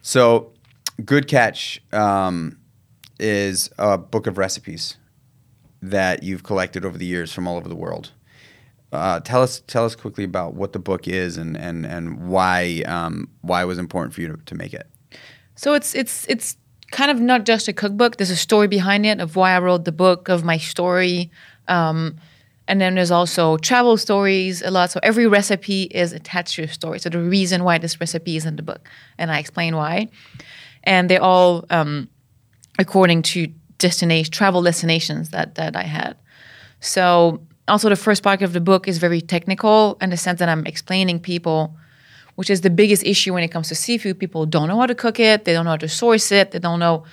So, 0.02 0.52
Good 1.04 1.28
Catch 1.28 1.82
um, 1.92 2.58
is 3.20 3.70
a 3.78 3.98
book 3.98 4.28
of 4.28 4.38
recipes 4.38 4.98
that 5.82 6.24
you've 6.24 6.44
collected 6.44 6.86
over 6.86 6.98
the 6.98 7.06
years 7.06 7.34
from 7.34 7.48
all 7.48 7.58
over 7.58 7.70
the 7.70 7.76
world. 7.76 8.12
Uh, 8.92 9.20
tell 9.22 9.42
us, 9.42 9.62
tell 9.68 9.86
us 9.86 9.96
quickly 9.96 10.24
about 10.24 10.54
what 10.54 10.74
the 10.74 10.80
book 10.80 11.08
is 11.08 11.38
and 11.38 11.56
and 11.56 11.86
and 11.86 12.28
why 12.28 12.84
um, 12.86 13.30
why 13.42 13.62
it 13.62 13.66
was 13.66 13.78
important 13.78 14.14
for 14.14 14.22
you 14.22 14.28
to, 14.28 14.38
to 14.46 14.56
make 14.56 14.74
it. 14.74 14.88
So 15.56 15.74
it's 15.74 15.96
it's 15.96 16.28
it's 16.28 16.58
kind 16.92 17.10
of 17.10 17.20
not 17.22 17.46
just 17.46 17.68
a 17.70 17.74
cookbook. 17.74 18.18
There's 18.18 18.30
a 18.30 18.36
story 18.36 18.68
behind 18.68 19.06
it 19.06 19.22
of 19.22 19.36
why 19.36 19.52
I 19.56 19.60
wrote 19.60 19.86
the 19.86 19.94
book, 19.94 20.28
of 20.28 20.44
my 20.44 20.58
story, 20.58 21.32
um, 21.70 22.18
and 22.68 22.82
then 22.82 22.96
there's 22.96 23.12
also 23.12 23.58
travel 23.58 23.96
stories 23.96 24.62
a 24.62 24.72
lot. 24.72 24.92
So 24.92 25.00
every 25.04 25.26
recipe 25.26 25.84
is 25.84 26.12
attached 26.12 26.56
to 26.56 26.64
a 26.64 26.68
story. 26.68 27.00
So 27.00 27.10
the 27.10 27.20
reason 27.20 27.64
why 27.64 27.78
this 27.78 28.00
recipe 28.00 28.36
is 28.36 28.46
in 28.46 28.58
the 28.58 28.64
book, 28.64 28.90
and 29.18 29.32
I 29.32 29.40
explain 29.40 29.78
why, 29.78 30.10
and 30.84 31.10
they're 31.10 31.22
all 31.22 31.66
um, 31.70 32.10
according 32.80 33.22
to 33.22 33.48
destination 33.78 34.32
travel 34.32 34.62
destinations 34.62 35.30
that 35.30 35.56
that 35.56 35.76
I 35.76 35.84
had. 35.84 36.18
So 36.80 37.42
also 37.68 37.90
the 37.90 37.96
first 37.96 38.24
part 38.24 38.42
of 38.42 38.54
the 38.54 38.62
book 38.62 38.88
is 38.88 38.98
very 38.98 39.22
technical 39.22 39.98
in 40.02 40.10
the 40.10 40.18
sense 40.18 40.40
that 40.40 40.50
I'm 40.50 40.66
explaining 40.66 41.20
people 41.20 41.76
which 42.36 42.50
is 42.50 42.62
the 42.62 42.70
biggest 42.70 43.04
issue 43.04 43.34
when 43.34 43.44
it 43.44 43.50
comes 43.50 43.68
to 43.68 43.76
seafood. 43.76 44.18
People 44.18 44.46
don't 44.46 44.68
know 44.68 44.80
how 44.80 44.86
to 44.86 44.96
cook 44.96 45.20
it, 45.20 45.46
they 45.46 45.54
don't 45.54 45.66
know 45.66 45.72
how 45.72 45.78
to 45.78 45.90
source 45.90 46.32
it, 46.32 46.52
they 46.52 46.60
don't 46.60 46.80
know 46.80 47.04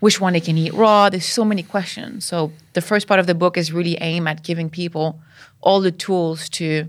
which 0.00 0.20
one 0.20 0.32
they 0.32 0.40
can 0.40 0.56
eat 0.56 0.72
raw. 0.72 1.08
There's 1.08 1.24
so 1.24 1.44
many 1.44 1.62
questions. 1.62 2.24
So 2.24 2.52
the 2.74 2.80
first 2.80 3.08
part 3.08 3.18
of 3.18 3.26
the 3.26 3.34
book 3.34 3.56
is 3.56 3.72
really 3.72 3.96
aimed 4.00 4.28
at 4.28 4.44
giving 4.44 4.70
people 4.70 5.20
all 5.60 5.80
the 5.80 5.90
tools 5.90 6.48
to 6.50 6.88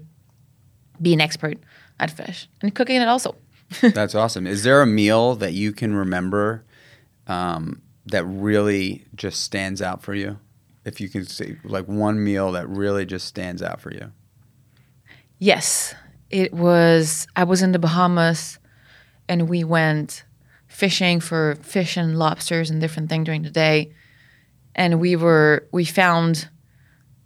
be 1.01 1.13
an 1.13 1.21
expert 1.21 1.57
at 1.99 2.11
fish 2.11 2.47
and 2.61 2.73
cooking 2.75 3.01
it 3.01 3.07
also. 3.07 3.35
That's 3.81 4.15
awesome. 4.15 4.47
Is 4.47 4.63
there 4.63 4.81
a 4.81 4.87
meal 4.87 5.35
that 5.35 5.53
you 5.53 5.71
can 5.71 5.95
remember 5.95 6.65
um, 7.27 7.81
that 8.05 8.25
really 8.25 9.05
just 9.15 9.41
stands 9.43 9.81
out 9.81 10.01
for 10.01 10.13
you? 10.13 10.39
If 10.85 10.99
you 10.99 11.09
can 11.09 11.25
say 11.25 11.57
like 11.63 11.85
one 11.85 12.23
meal 12.23 12.53
that 12.53 12.67
really 12.67 13.05
just 13.05 13.27
stands 13.27 13.61
out 13.61 13.79
for 13.81 13.91
you. 13.91 14.11
Yes, 15.37 15.93
it 16.29 16.53
was. 16.53 17.27
I 17.35 17.43
was 17.43 17.61
in 17.61 17.71
the 17.71 17.79
Bahamas, 17.79 18.59
and 19.27 19.47
we 19.47 19.63
went 19.63 20.23
fishing 20.67 21.19
for 21.19 21.55
fish 21.61 21.97
and 21.97 22.17
lobsters 22.17 22.69
and 22.69 22.81
different 22.81 23.09
things 23.09 23.25
during 23.25 23.43
the 23.43 23.49
day. 23.49 23.93
And 24.75 24.99
we 24.99 25.15
were 25.15 25.67
we 25.71 25.85
found 25.85 26.49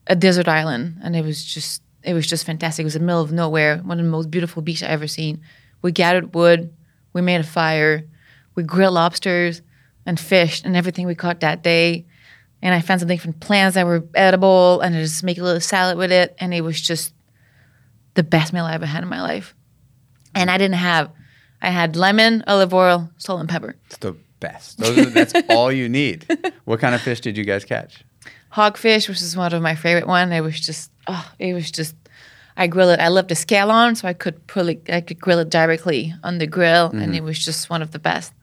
a 0.08 0.16
desert 0.16 0.48
island, 0.48 1.00
and 1.04 1.16
it 1.16 1.24
was 1.24 1.44
just 1.44 1.82
it 2.04 2.14
was 2.14 2.28
just 2.28 2.46
fantastic. 2.46 2.84
It 2.84 2.86
was 2.86 2.94
the 2.94 3.00
middle 3.00 3.22
of 3.22 3.32
nowhere, 3.32 3.78
one 3.78 4.00
of 4.00 4.06
the 4.06 4.12
most 4.12 4.30
beautiful 4.30 4.62
beaches 4.62 4.84
I 4.84 4.92
ever 4.92 5.08
seen. 5.08 5.42
We 5.84 5.92
gathered 5.92 6.34
wood, 6.34 6.74
we 7.14 7.22
made 7.22 7.42
a 7.42 7.44
fire, 7.44 8.08
we 8.56 8.64
grilled 8.64 8.96
lobsters 8.96 9.62
and 10.06 10.20
fished 10.20 10.66
and 10.66 10.76
everything 10.76 11.06
we 11.06 11.14
caught 11.14 11.42
that 11.42 11.62
day. 11.62 12.06
And 12.62 12.74
I 12.74 12.82
found 12.82 13.02
some 13.02 13.10
different 13.10 13.42
plants 13.42 13.76
that 13.76 13.86
were 13.86 14.04
edible, 14.16 14.80
and 14.80 14.96
I 14.96 15.02
just 15.02 15.24
make 15.24 15.38
a 15.38 15.44
little 15.44 15.60
salad 15.60 15.98
with 15.98 16.14
it, 16.14 16.34
and 16.40 16.54
it 16.54 16.62
was 16.62 16.82
just 16.82 17.14
the 18.14 18.24
best 18.24 18.54
meal 18.54 18.64
I 18.64 18.74
ever 18.74 18.86
had 18.86 19.04
in 19.04 19.10
my 19.10 19.22
life. 19.22 19.54
And 20.34 20.50
I 20.50 20.58
didn't 20.58 20.76
have, 20.76 21.12
I 21.62 21.70
had 21.72 21.98
lemon, 21.98 22.44
olive 22.48 22.74
oil, 22.74 23.10
salt, 23.18 23.42
and 23.42 23.50
pepper. 23.50 23.76
It's 23.88 23.98
the 23.98 24.16
best. 24.40 24.78
Those 24.78 24.98
are, 24.98 25.10
that's 25.10 25.34
all 25.50 25.72
you 25.74 25.90
need. 25.90 26.26
What 26.64 26.80
kind 26.80 26.96
of 26.96 27.02
fish 27.02 27.20
did 27.20 27.38
you 27.38 27.44
guys 27.44 27.66
catch? 27.66 28.06
Hogfish, 28.54 29.10
which 29.10 29.22
is 29.22 29.36
one 29.36 29.54
of 29.54 29.62
my 29.62 29.76
favorite 29.76 30.08
one. 30.08 30.32
It 30.32 30.42
was 30.42 30.60
just, 30.60 30.92
oh, 31.08 31.32
it 31.40 31.54
was 31.54 31.70
just. 31.70 31.96
I 32.56 32.68
grill 32.68 32.90
it. 32.90 33.00
I 33.00 33.08
love 33.08 33.28
the 33.28 33.36
scale 33.36 33.72
on, 33.72 33.96
so 33.96 34.08
I 34.08 34.14
could 34.14 34.46
pull 34.48 34.70
it. 34.70 34.90
I 34.90 35.02
could 35.02 35.20
grill 35.20 35.40
it 35.40 35.50
directly 35.50 36.14
on 36.24 36.38
the 36.38 36.48
grill, 36.48 36.88
and 36.88 37.02
mm-hmm. 37.02 37.14
it 37.14 37.24
was 37.24 37.44
just 37.44 37.70
one 37.70 37.82
of 37.82 37.92
the 37.92 38.00
best. 38.00 38.34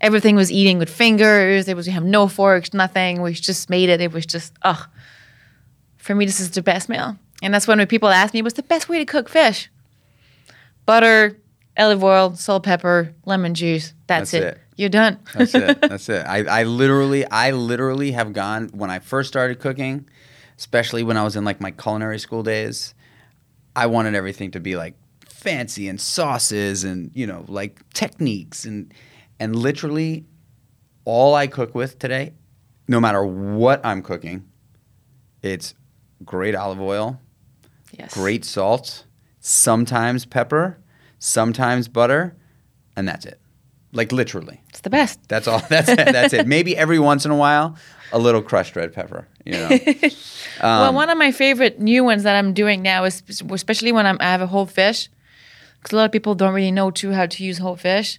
Everything 0.00 0.36
was 0.36 0.52
eating 0.52 0.78
with 0.78 0.88
fingers. 0.88 1.66
There 1.66 1.76
was 1.76 1.86
we 1.86 1.92
have 1.92 2.04
no 2.04 2.28
forks, 2.28 2.72
nothing. 2.72 3.20
We 3.20 3.32
just 3.34 3.68
made 3.68 3.88
it. 3.88 4.00
It 4.00 4.12
was 4.12 4.24
just, 4.24 4.54
oh, 4.62 4.86
for 5.96 6.14
me, 6.14 6.24
this 6.24 6.40
is 6.40 6.52
the 6.52 6.62
best 6.62 6.88
meal. 6.88 7.18
And 7.42 7.52
that's 7.52 7.66
when 7.66 7.84
people 7.86 8.08
ask 8.08 8.32
me, 8.32 8.42
what's 8.42 8.56
the 8.56 8.62
best 8.62 8.88
way 8.88 8.98
to 8.98 9.04
cook 9.04 9.28
fish? 9.28 9.68
Butter, 10.86 11.36
olive 11.76 12.02
oil, 12.02 12.34
salt, 12.34 12.62
pepper, 12.62 13.14
lemon 13.24 13.54
juice. 13.54 13.92
That's, 14.06 14.30
That's 14.30 14.44
it. 14.44 14.54
it. 14.54 14.58
You're 14.76 14.88
done. 14.88 15.18
That's 15.34 15.54
it. 15.54 15.80
That's 15.88 16.08
it. 16.08 16.24
I, 16.26 16.60
I 16.60 16.62
literally, 16.62 17.28
I 17.28 17.50
literally 17.50 18.12
have 18.12 18.32
gone 18.32 18.68
when 18.68 18.90
I 18.90 19.00
first 19.00 19.28
started 19.28 19.58
cooking, 19.58 20.08
especially 20.56 21.02
when 21.02 21.16
I 21.16 21.24
was 21.24 21.36
in 21.36 21.44
like 21.44 21.60
my 21.60 21.72
culinary 21.72 22.18
school 22.18 22.42
days. 22.42 22.94
I 23.78 23.86
wanted 23.86 24.16
everything 24.16 24.50
to 24.50 24.60
be 24.60 24.74
like 24.74 24.94
fancy 25.24 25.88
and 25.88 26.00
sauces 26.00 26.82
and 26.82 27.12
you 27.14 27.28
know 27.28 27.44
like 27.46 27.88
techniques 27.94 28.64
and 28.64 28.92
and 29.38 29.54
literally 29.54 30.26
all 31.04 31.36
I 31.36 31.46
cook 31.46 31.76
with 31.76 32.00
today, 32.00 32.34
no 32.88 33.00
matter 33.00 33.24
what 33.24 33.80
I'm 33.86 34.02
cooking, 34.02 34.48
it's 35.42 35.74
great 36.24 36.56
olive 36.56 36.80
oil, 36.80 37.20
yes. 37.96 38.12
great 38.12 38.44
salt, 38.44 39.04
sometimes 39.38 40.26
pepper, 40.26 40.80
sometimes 41.20 41.86
butter, 41.86 42.36
and 42.96 43.06
that's 43.06 43.26
it. 43.26 43.40
Like 43.92 44.12
literally. 44.12 44.60
It's 44.68 44.80
the 44.80 44.90
best. 44.90 45.18
That's 45.28 45.48
all. 45.48 45.60
That's 45.68 45.88
it. 45.88 45.96
That's 45.96 46.34
it. 46.34 46.46
Maybe 46.46 46.76
every 46.76 46.98
once 46.98 47.24
in 47.24 47.30
a 47.30 47.36
while, 47.36 47.76
a 48.12 48.18
little 48.18 48.42
crushed 48.42 48.76
red 48.76 48.92
pepper. 48.92 49.26
You 49.44 49.52
know. 49.52 49.78
Um, 50.60 50.80
well, 50.80 50.92
one 50.94 51.08
of 51.08 51.16
my 51.16 51.30
favorite 51.30 51.78
new 51.78 52.02
ones 52.02 52.24
that 52.24 52.34
I'm 52.34 52.52
doing 52.52 52.82
now 52.82 53.04
is 53.04 53.22
especially 53.48 53.92
when 53.92 54.06
I'm, 54.06 54.16
I 54.18 54.24
have 54.24 54.40
a 54.40 54.46
whole 54.48 54.66
fish, 54.66 55.08
because 55.76 55.92
a 55.92 55.96
lot 55.96 56.04
of 56.06 56.10
people 56.10 56.34
don't 56.34 56.52
really 56.52 56.72
know 56.72 56.90
too 56.90 57.12
how 57.12 57.26
to 57.26 57.44
use 57.44 57.58
whole 57.58 57.76
fish. 57.76 58.18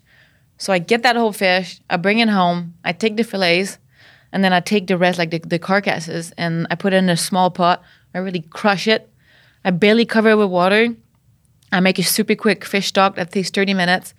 So 0.58 0.72
I 0.72 0.80
get 0.80 1.04
that 1.04 1.18
whole 1.18 1.34
fish, 1.34 1.82
I 1.90 1.98
bring 1.98 2.20
it 2.20 2.30
home, 2.30 2.76
I 2.86 2.94
take 2.94 3.18
the 3.18 3.26
fillets, 3.26 3.78
and 4.32 4.42
then 4.42 4.54
I 4.54 4.62
take 4.62 4.88
the 4.88 4.98
rest, 4.98 5.20
like 5.20 5.32
the, 5.32 5.40
the 5.40 5.60
carcasses, 5.60 6.32
and 6.38 6.66
I 6.72 6.76
put 6.76 6.94
it 6.94 6.98
in 6.98 7.10
a 7.10 7.18
small 7.18 7.50
pot. 7.50 7.82
I 8.14 8.20
really 8.20 8.42
crush 8.42 8.88
it. 8.88 9.10
I 9.66 9.72
barely 9.72 10.06
cover 10.06 10.30
it 10.30 10.36
with 10.36 10.50
water. 10.50 10.96
I 11.72 11.80
make 11.82 12.00
a 12.00 12.04
super 12.04 12.36
quick 12.36 12.64
fish 12.64 12.88
stock 12.88 13.16
that 13.16 13.32
takes 13.32 13.50
30 13.50 13.74
minutes, 13.74 14.14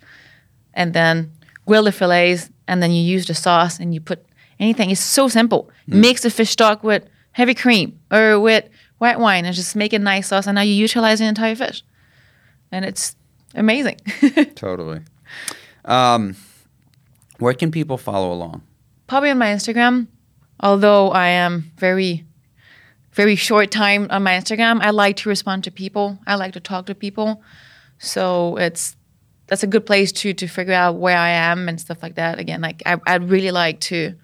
and 0.73 0.93
then 0.93 1.31
grill 1.71 1.83
the 1.83 1.91
fillets, 1.93 2.49
and 2.67 2.83
then 2.83 2.91
you 2.91 3.01
use 3.01 3.25
the 3.27 3.33
sauce 3.33 3.79
and 3.79 3.93
you 3.93 4.01
put 4.01 4.25
anything. 4.59 4.89
It's 4.89 4.99
so 4.99 5.29
simple. 5.29 5.69
Mix 5.87 6.23
the 6.23 6.29
fish 6.29 6.49
stock 6.49 6.83
with 6.83 7.07
heavy 7.31 7.53
cream 7.53 7.97
or 8.11 8.41
with 8.41 8.65
white 8.97 9.17
wine 9.21 9.45
and 9.45 9.55
just 9.55 9.73
make 9.73 9.93
a 9.93 9.99
nice 9.99 10.27
sauce, 10.27 10.47
and 10.47 10.55
now 10.55 10.63
you 10.63 10.73
utilize 10.73 11.19
the 11.19 11.25
entire 11.25 11.55
fish, 11.55 11.81
and 12.73 12.83
it's 12.83 13.15
amazing. 13.55 13.95
totally. 14.55 14.99
Um, 15.85 16.35
where 17.39 17.53
can 17.53 17.71
people 17.71 17.97
follow 17.97 18.33
along? 18.33 18.63
Probably 19.07 19.29
on 19.29 19.37
my 19.37 19.47
Instagram, 19.47 20.07
although 20.59 21.11
I 21.11 21.29
am 21.29 21.71
very, 21.77 22.25
very 23.13 23.37
short 23.37 23.71
time 23.71 24.07
on 24.09 24.23
my 24.23 24.33
Instagram. 24.33 24.81
I 24.81 24.89
like 24.89 25.15
to 25.23 25.29
respond 25.29 25.63
to 25.63 25.71
people. 25.71 26.19
I 26.27 26.35
like 26.35 26.51
to 26.51 26.59
talk 26.59 26.87
to 26.87 26.95
people, 26.95 27.41
so 27.97 28.57
it's 28.57 28.97
that's 29.51 29.63
a 29.63 29.67
good 29.67 29.85
place 29.85 30.13
to 30.13 30.33
to 30.33 30.47
figure 30.47 30.73
out 30.73 30.95
where 30.95 31.17
I 31.17 31.27
am 31.27 31.67
and 31.67 31.79
stuff 31.79 32.01
like 32.01 32.15
that. 32.15 32.39
Again, 32.39 32.61
like 32.61 32.81
I, 32.85 32.97
I'd 33.05 33.29
really 33.29 33.51
like 33.51 33.81
to. 33.81 34.15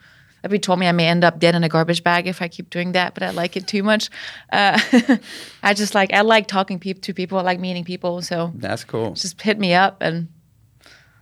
Everybody 0.42 0.60
told 0.60 0.80
me 0.80 0.88
I 0.88 0.94
may 0.94 1.06
end 1.06 1.26
up 1.26 1.38
dead 1.38 1.54
in 1.54 1.66
a 1.66 1.70
garbage 1.70 2.02
bag 2.02 2.28
if 2.28 2.42
I 2.42 2.48
keep 2.48 2.70
doing 2.70 2.94
that, 2.94 3.14
but 3.14 3.24
I 3.24 3.32
like 3.32 3.58
it 3.58 3.68
too 3.68 3.84
much. 3.84 4.10
Uh, 4.54 4.80
I 5.64 5.74
just 5.74 5.94
like 5.94 6.14
I 6.14 6.22
like 6.22 6.48
talking 6.48 6.80
peop 6.80 7.02
to 7.02 7.14
people. 7.14 7.38
I 7.38 7.42
like 7.42 7.60
meeting 7.60 7.84
people. 7.84 8.22
So 8.22 8.54
That's 8.56 8.86
cool. 8.86 9.16
just 9.16 9.42
hit 9.42 9.60
me 9.60 9.74
up 9.74 9.98
and 10.00 10.30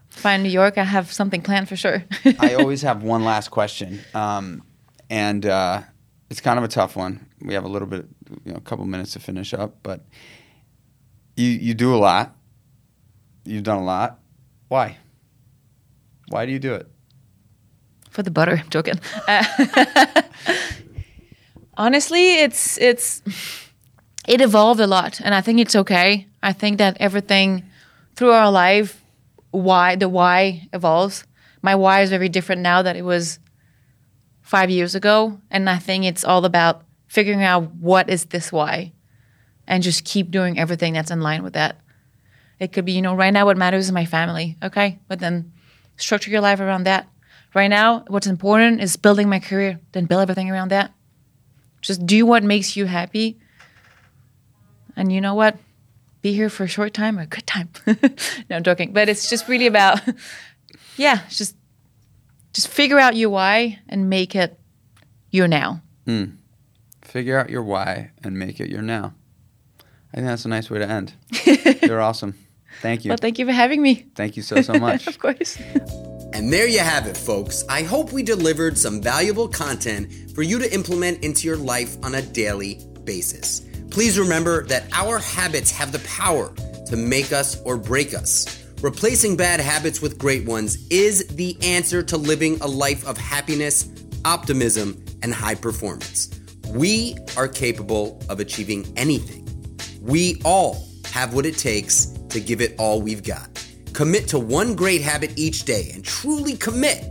find 0.09 0.43
New 0.43 0.49
York. 0.49 0.77
I 0.77 0.83
have 0.83 1.11
something 1.11 1.41
planned 1.41 1.67
for 1.67 1.75
sure. 1.75 2.03
I 2.39 2.53
always 2.53 2.83
have 2.83 3.01
one 3.01 3.23
last 3.23 3.49
question, 3.49 4.01
um, 4.13 4.61
and 5.09 5.47
uh, 5.47 5.81
it's 6.29 6.41
kind 6.41 6.59
of 6.59 6.63
a 6.63 6.67
tough 6.67 6.95
one. 6.95 7.25
We 7.41 7.55
have 7.55 7.63
a 7.63 7.69
little 7.69 7.87
bit, 7.87 8.05
you 8.43 8.51
know, 8.51 8.57
a 8.57 8.61
couple 8.61 8.85
minutes 8.85 9.13
to 9.13 9.19
finish 9.19 9.51
up, 9.51 9.77
but 9.81 10.05
you 11.35 11.47
you 11.47 11.73
do 11.73 11.95
a 11.95 11.97
lot. 11.97 12.34
You've 13.45 13.63
done 13.63 13.77
a 13.77 13.83
lot. 13.85 14.19
Why? 14.67 14.97
Why 16.29 16.45
do 16.45 16.51
you 16.51 16.59
do 16.59 16.73
it? 16.73 16.91
for 18.15 18.23
the 18.23 18.31
butter. 18.31 18.57
I'm 18.63 18.69
joking. 18.69 18.99
Uh, 19.27 19.43
honestly, 21.77 22.35
it's 22.39 22.79
it's 22.79 23.21
it 24.27 24.41
evolved 24.41 24.79
a 24.79 24.87
lot, 24.87 25.21
and 25.21 25.35
I 25.35 25.41
think 25.41 25.59
it's 25.59 25.75
okay. 25.75 26.27
I 26.41 26.53
think 26.53 26.79
that 26.79 26.97
everything 26.99 27.63
through 28.15 28.31
our 28.31 28.49
life, 28.49 29.03
why 29.51 29.95
the 29.95 30.09
why 30.09 30.67
evolves. 30.73 31.25
My 31.61 31.75
why 31.75 32.01
is 32.01 32.11
very 32.11 32.29
different 32.29 32.61
now 32.61 32.83
that 32.83 32.95
it 32.95 33.01
was 33.01 33.39
five 34.41 34.69
years 34.69 34.95
ago, 34.95 35.39
and 35.51 35.69
I 35.69 35.77
think 35.77 36.05
it's 36.05 36.23
all 36.23 36.45
about 36.45 36.83
figuring 37.07 37.43
out 37.43 37.73
what 37.75 38.09
is 38.09 38.25
this 38.25 38.51
why, 38.51 38.93
and 39.67 39.83
just 39.83 40.05
keep 40.05 40.31
doing 40.31 40.57
everything 40.57 40.93
that's 40.93 41.11
in 41.11 41.21
line 41.21 41.43
with 41.43 41.53
that. 41.53 41.77
It 42.59 42.71
could 42.71 42.85
be, 42.85 42.93
you 42.93 43.01
know, 43.01 43.15
right 43.15 43.31
now 43.33 43.45
what 43.45 43.57
matters 43.57 43.85
is 43.85 43.91
my 43.91 44.05
family, 44.05 44.57
okay, 44.63 44.99
but 45.07 45.19
then 45.19 45.51
structure 45.97 46.31
your 46.31 46.41
life 46.41 46.59
around 46.59 46.83
that. 46.85 47.07
Right 47.53 47.67
now 47.67 48.03
what's 48.07 48.27
important 48.27 48.81
is 48.81 48.97
building 48.97 49.29
my 49.29 49.39
career 49.39 49.79
then 49.93 50.05
build 50.05 50.21
everything 50.21 50.49
around 50.49 50.69
that. 50.69 50.93
Just 51.81 52.05
do 52.05 52.25
what 52.25 52.43
makes 52.43 52.75
you 52.75 52.85
happy. 52.85 53.39
And 54.95 55.11
you 55.11 55.21
know 55.21 55.35
what? 55.35 55.57
Be 56.21 56.33
here 56.33 56.49
for 56.49 56.63
a 56.63 56.67
short 56.67 56.93
time 56.93 57.19
or 57.19 57.23
a 57.23 57.27
good 57.27 57.45
time. 57.45 57.69
No 58.49 58.57
i'm 58.57 58.63
joking. 58.63 58.91
But 58.93 59.09
it's 59.09 59.29
just 59.29 59.47
really 59.47 59.67
about 59.67 60.01
yeah 60.97 61.21
just 61.29 61.55
just 62.53 62.67
figure 62.69 62.99
out 62.99 63.15
your 63.15 63.29
why 63.29 63.79
and 63.89 64.09
make 64.09 64.35
it 64.35 64.59
your 65.29 65.47
now. 65.47 65.81
Hmm. 66.05 66.25
Figure 67.01 67.37
out 67.37 67.49
your 67.49 67.63
why 67.63 68.11
and 68.23 68.37
make 68.37 68.59
it 68.59 68.69
your 68.69 68.81
now. 68.81 69.13
I 70.11 70.17
think 70.17 70.27
that's 70.27 70.45
a 70.45 70.49
nice 70.49 70.69
way 70.69 70.79
to 70.79 70.89
end. 70.89 71.13
You're 71.83 72.01
awesome. 72.01 72.35
Thank 72.81 73.05
you. 73.05 73.09
well 73.09 73.17
thank 73.17 73.39
you 73.39 73.45
for 73.45 73.51
having 73.51 73.81
me 73.81 74.05
Thank 74.15 74.35
you 74.37 74.43
so 74.43 74.61
so 74.61 74.73
much. 74.87 75.07
of 75.07 75.19
course 75.19 75.57
And 76.33 76.51
there 76.51 76.67
you 76.67 76.79
have 76.79 77.07
it, 77.07 77.15
folks. 77.15 77.63
I 77.69 77.83
hope 77.83 78.11
we 78.11 78.21
delivered 78.21 78.77
some 78.77 79.01
valuable 79.01 79.47
content 79.47 80.11
for 80.35 80.41
you 80.43 80.59
to 80.59 80.73
implement 80.73 81.23
into 81.23 81.47
your 81.47 81.55
life 81.55 81.95
on 82.03 82.15
a 82.15 82.21
daily 82.21 82.81
basis. 83.05 83.61
Please 83.89 84.19
remember 84.19 84.65
that 84.65 84.83
our 84.91 85.19
habits 85.19 85.71
have 85.71 85.93
the 85.93 85.99
power 85.99 86.53
to 86.89 86.97
make 86.97 87.31
us 87.31 87.61
or 87.61 87.77
break 87.77 88.13
us. 88.13 88.61
Replacing 88.81 89.37
bad 89.37 89.61
habits 89.61 90.01
with 90.01 90.17
great 90.17 90.45
ones 90.45 90.85
is 90.89 91.25
the 91.37 91.55
answer 91.61 92.03
to 92.03 92.17
living 92.17 92.59
a 92.59 92.67
life 92.67 93.07
of 93.07 93.17
happiness, 93.17 93.87
optimism, 94.25 95.01
and 95.23 95.33
high 95.33 95.55
performance. 95.55 96.29
We 96.67 97.15
are 97.37 97.47
capable 97.47 98.21
of 98.27 98.41
achieving 98.41 98.91
anything. 98.97 99.47
We 100.01 100.41
all 100.43 100.85
have 101.13 101.33
what 101.33 101.45
it 101.45 101.57
takes 101.57 102.11
to 102.35 102.41
give 102.41 102.61
it 102.61 102.75
all 102.77 103.01
we've 103.01 103.23
got. 103.23 103.49
Commit 103.93 104.27
to 104.27 104.39
one 104.39 104.75
great 104.75 105.01
habit 105.01 105.31
each 105.37 105.63
day 105.63 105.89
and 105.93 106.03
truly 106.03 106.55
commit 106.55 107.03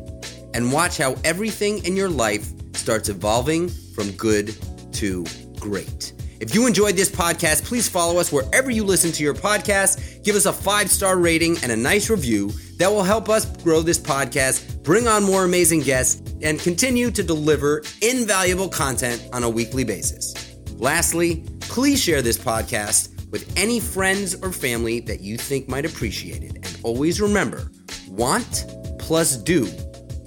and 0.55 0.71
watch 0.71 0.99
how 0.99 1.17
everything 1.25 1.85
in 1.85 1.97
your 1.97 2.09
life 2.09 2.47
starts 2.75 3.09
evolving 3.09 3.69
from 3.69 4.11
good 4.13 4.55
to 4.93 5.25
great. 5.59 6.13
If 6.41 6.55
you 6.55 6.67
enjoyed 6.67 6.95
this 6.95 7.11
podcast, 7.11 7.65
please 7.65 7.89
follow 7.89 8.21
us 8.21 8.31
wherever 8.31 8.71
you 8.71 8.85
listen 8.85 9.13
to 9.13 9.23
your 9.23 9.35
podcast. 9.35 10.23
Give 10.25 10.37
us 10.37 10.45
a 10.45 10.53
five 10.53 10.91
star 10.91 11.17
rating 11.17 11.57
and 11.63 11.73
a 11.73 11.77
nice 11.77 12.11
review 12.11 12.51
that 12.79 12.91
will 12.91 13.03
help 13.03 13.29
us 13.31 13.47
grow 13.63 13.81
this 13.81 13.99
podcast, 13.99 14.83
bring 14.83 15.09
on 15.09 15.23
more 15.25 15.45
amazing 15.45 15.81
guests, 15.81 16.35
and 16.43 16.61
continue 16.61 17.11
to 17.13 17.23
deliver 17.23 17.83
invaluable 18.03 18.69
content 18.69 19.27
on 19.33 19.43
a 19.43 19.49
weekly 19.49 19.85
basis. 19.85 20.35
Lastly, 20.77 21.45
please 21.61 22.03
share 22.03 22.21
this 22.21 22.37
podcast 22.37 23.14
with 23.35 23.53
any 23.57 23.81
friends 23.81 24.37
or 24.43 24.53
family 24.53 25.01
that 25.01 25.21
you 25.21 25.37
think 25.37 25.69
might 25.69 25.85
appreciate 25.85 26.45
it. 26.45 26.55
And 26.55 26.79
always 26.85 27.21
remember 27.21 27.69
want 28.09 28.65
plus 29.01 29.37
do 29.37 29.69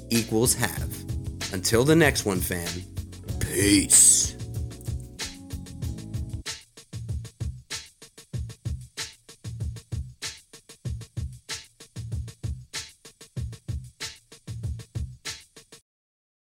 equals 0.09 0.53
have. 0.55 0.93
Until 1.53 1.85
the 1.85 1.95
next 1.95 2.25
one, 2.25 2.41
fam, 2.41 2.67
peace. 3.39 4.36